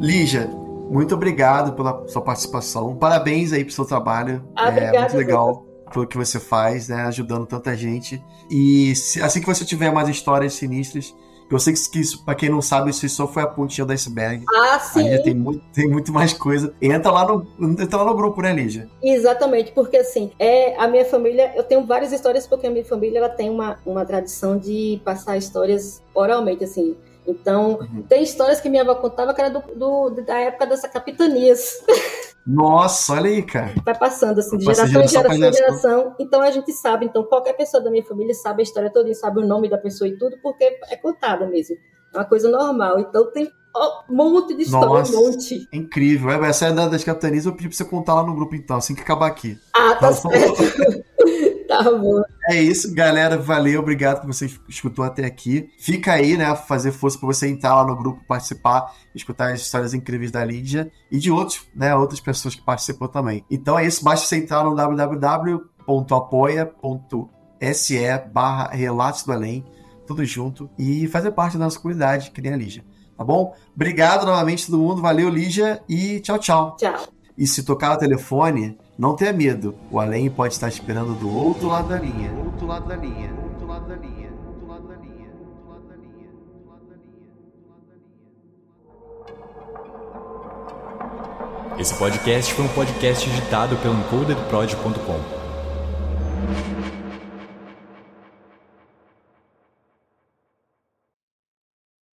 Lígia, 0.00 0.46
muito 0.88 1.14
obrigado 1.14 1.74
pela 1.74 2.06
sua 2.08 2.22
participação. 2.22 2.96
Parabéns 2.96 3.52
aí 3.52 3.64
pro 3.64 3.74
seu 3.74 3.84
trabalho. 3.84 4.48
Ah, 4.54 4.70
é 4.70 4.98
muito 4.98 5.16
legal 5.16 5.69
pelo 5.92 6.06
que 6.06 6.16
você 6.16 6.40
faz, 6.40 6.88
né? 6.88 7.02
Ajudando 7.02 7.46
tanta 7.46 7.76
gente. 7.76 8.22
E 8.50 8.94
se, 8.96 9.22
assim 9.22 9.40
que 9.40 9.46
você 9.46 9.64
tiver 9.64 9.92
mais 9.92 10.08
histórias 10.08 10.54
sinistras, 10.54 11.14
eu 11.50 11.58
sei 11.58 11.74
que 11.74 11.98
isso, 11.98 12.24
pra 12.24 12.34
quem 12.34 12.48
não 12.48 12.62
sabe, 12.62 12.90
isso 12.90 13.08
só 13.08 13.26
foi 13.26 13.42
a 13.42 13.46
pontinha 13.46 13.84
do 13.84 13.92
iceberg. 13.92 14.44
Ah, 14.54 14.78
sim. 14.78 15.00
Ainda 15.00 15.22
tem 15.22 15.34
muito, 15.34 15.64
tem 15.72 15.88
muito 15.88 16.12
mais 16.12 16.32
coisa. 16.32 16.72
Entra 16.80 17.10
lá 17.10 17.26
no, 17.26 17.44
entra 17.82 17.98
lá 17.98 18.04
no 18.04 18.14
grupo, 18.14 18.40
né, 18.40 18.52
Lígia? 18.52 18.88
Exatamente, 19.02 19.72
porque 19.72 19.96
assim, 19.96 20.30
é, 20.38 20.76
a 20.76 20.86
minha 20.86 21.04
família, 21.04 21.52
eu 21.56 21.64
tenho 21.64 21.84
várias 21.84 22.12
histórias, 22.12 22.46
porque 22.46 22.68
a 22.68 22.70
minha 22.70 22.84
família 22.84 23.18
ela 23.18 23.28
tem 23.28 23.50
uma, 23.50 23.78
uma 23.84 24.04
tradição 24.04 24.56
de 24.56 25.02
passar 25.04 25.36
histórias 25.36 26.00
oralmente, 26.14 26.62
assim. 26.62 26.96
Então, 27.26 27.80
uhum. 27.80 28.02
tem 28.08 28.22
histórias 28.22 28.60
que 28.60 28.68
minha 28.68 28.82
avó 28.82 28.94
contava 28.94 29.34
que 29.34 29.40
era 29.40 29.50
do, 29.50 29.60
do 29.74 30.22
da 30.22 30.38
época 30.38 30.66
dessa 30.66 30.88
capitanias. 30.88 31.84
Nossa, 32.46 33.14
olha 33.14 33.30
aí, 33.30 33.42
cara. 33.42 33.74
Vai 33.84 33.96
passando 33.96 34.38
assim, 34.38 34.56
de 34.56 34.64
geração, 34.64 35.02
em 35.02 35.08
geração, 35.08 35.34
em 35.34 35.52
geração. 35.52 36.14
Então 36.18 36.40
a 36.40 36.50
gente 36.50 36.72
sabe, 36.72 37.06
então 37.06 37.22
qualquer 37.24 37.52
pessoa 37.54 37.82
da 37.82 37.90
minha 37.90 38.04
família 38.04 38.34
sabe 38.34 38.62
a 38.62 38.64
história 38.64 38.90
toda, 38.90 39.12
sabe 39.14 39.40
o 39.40 39.46
nome 39.46 39.68
da 39.68 39.78
pessoa 39.78 40.08
e 40.08 40.16
tudo, 40.16 40.36
porque 40.42 40.64
é 40.88 40.96
contada 40.96 41.46
mesmo. 41.46 41.76
É 42.12 42.18
uma 42.18 42.24
coisa 42.24 42.48
normal. 42.48 42.98
Então 42.98 43.30
tem 43.30 43.50
um 44.08 44.14
monte 44.14 44.54
de 44.54 44.62
história, 44.62 44.88
Nossa, 44.88 45.16
um 45.16 45.26
monte. 45.26 45.68
Incrível. 45.72 46.44
Essa 46.44 46.66
é 46.66 46.72
das 46.72 47.04
capitanias, 47.04 47.46
eu 47.46 47.52
pedi 47.52 47.68
pra 47.68 47.76
você 47.76 47.84
contar 47.84 48.14
lá 48.14 48.24
no 48.24 48.34
grupo 48.34 48.54
então, 48.54 48.76
assim 48.76 48.94
que 48.94 49.02
acabar 49.02 49.26
aqui. 49.26 49.58
Ah, 49.74 49.94
tá, 49.94 50.08
tá 50.08 50.12
certo. 50.12 51.04
Tá 51.82 51.90
bom. 51.96 52.22
É 52.48 52.60
isso, 52.60 52.94
galera. 52.94 53.38
Valeu, 53.38 53.80
obrigado 53.80 54.20
por 54.20 54.26
você 54.32 54.50
escutou 54.68 55.04
até 55.04 55.24
aqui. 55.24 55.70
Fica 55.78 56.12
aí, 56.12 56.36
né? 56.36 56.54
Fazer 56.54 56.92
força 56.92 57.18
para 57.18 57.26
você 57.26 57.48
entrar 57.48 57.74
lá 57.76 57.86
no 57.86 57.96
grupo, 57.96 58.22
participar, 58.26 58.94
escutar 59.14 59.52
as 59.52 59.62
histórias 59.62 59.94
incríveis 59.94 60.30
da 60.30 60.44
Lídia 60.44 60.92
e 61.10 61.18
de 61.18 61.30
outros, 61.30 61.66
né? 61.74 61.94
Outras 61.94 62.20
pessoas 62.20 62.54
que 62.54 62.62
participou 62.62 63.08
também. 63.08 63.44
Então 63.50 63.78
é 63.78 63.86
isso, 63.86 64.04
basta 64.04 64.26
você 64.26 64.36
entrar 64.36 64.62
no 64.64 64.74
www.apoia.se 64.74 65.70
barra 68.32 68.68
Relatos 68.72 69.22
do 69.22 69.32
Além, 69.32 69.64
tudo 70.06 70.24
junto, 70.24 70.68
e 70.78 71.06
fazer 71.08 71.30
parte 71.32 71.56
da 71.56 71.64
nossa 71.64 71.78
comunidade, 71.78 72.30
que 72.30 72.42
nem 72.42 72.52
a 72.52 72.56
Lígia. 72.56 72.84
Tá 73.16 73.24
bom? 73.24 73.54
Obrigado 73.74 74.26
novamente 74.26 74.66
todo 74.66 74.78
mundo, 74.78 75.00
valeu 75.02 75.28
Lígia 75.28 75.82
e 75.88 76.20
tchau, 76.20 76.38
tchau. 76.38 76.76
Tchau. 76.76 77.08
E 77.36 77.46
se 77.46 77.62
tocar 77.62 77.94
o 77.94 77.98
telefone, 77.98 78.78
não 79.00 79.16
tenha 79.16 79.32
medo, 79.32 79.74
o 79.90 79.98
além 79.98 80.28
pode 80.28 80.52
estar 80.52 80.68
esperando 80.68 81.14
do 81.14 81.34
outro 81.34 81.68
lado 81.68 81.88
da 81.88 81.98
linha. 81.98 82.30
Outro 82.44 82.66
lado 82.66 82.86
da 82.86 82.96
linha. 82.96 83.32
Outro 83.42 83.66
lado 83.66 83.88
da 83.88 83.96
linha. 83.96 84.20
Esse 91.78 91.94
podcast 91.94 92.52
foi 92.52 92.66
um 92.66 92.68
podcast 92.68 93.30
editado 93.30 93.74
pelo 93.78 93.94
encodedprod.com. 93.94 95.39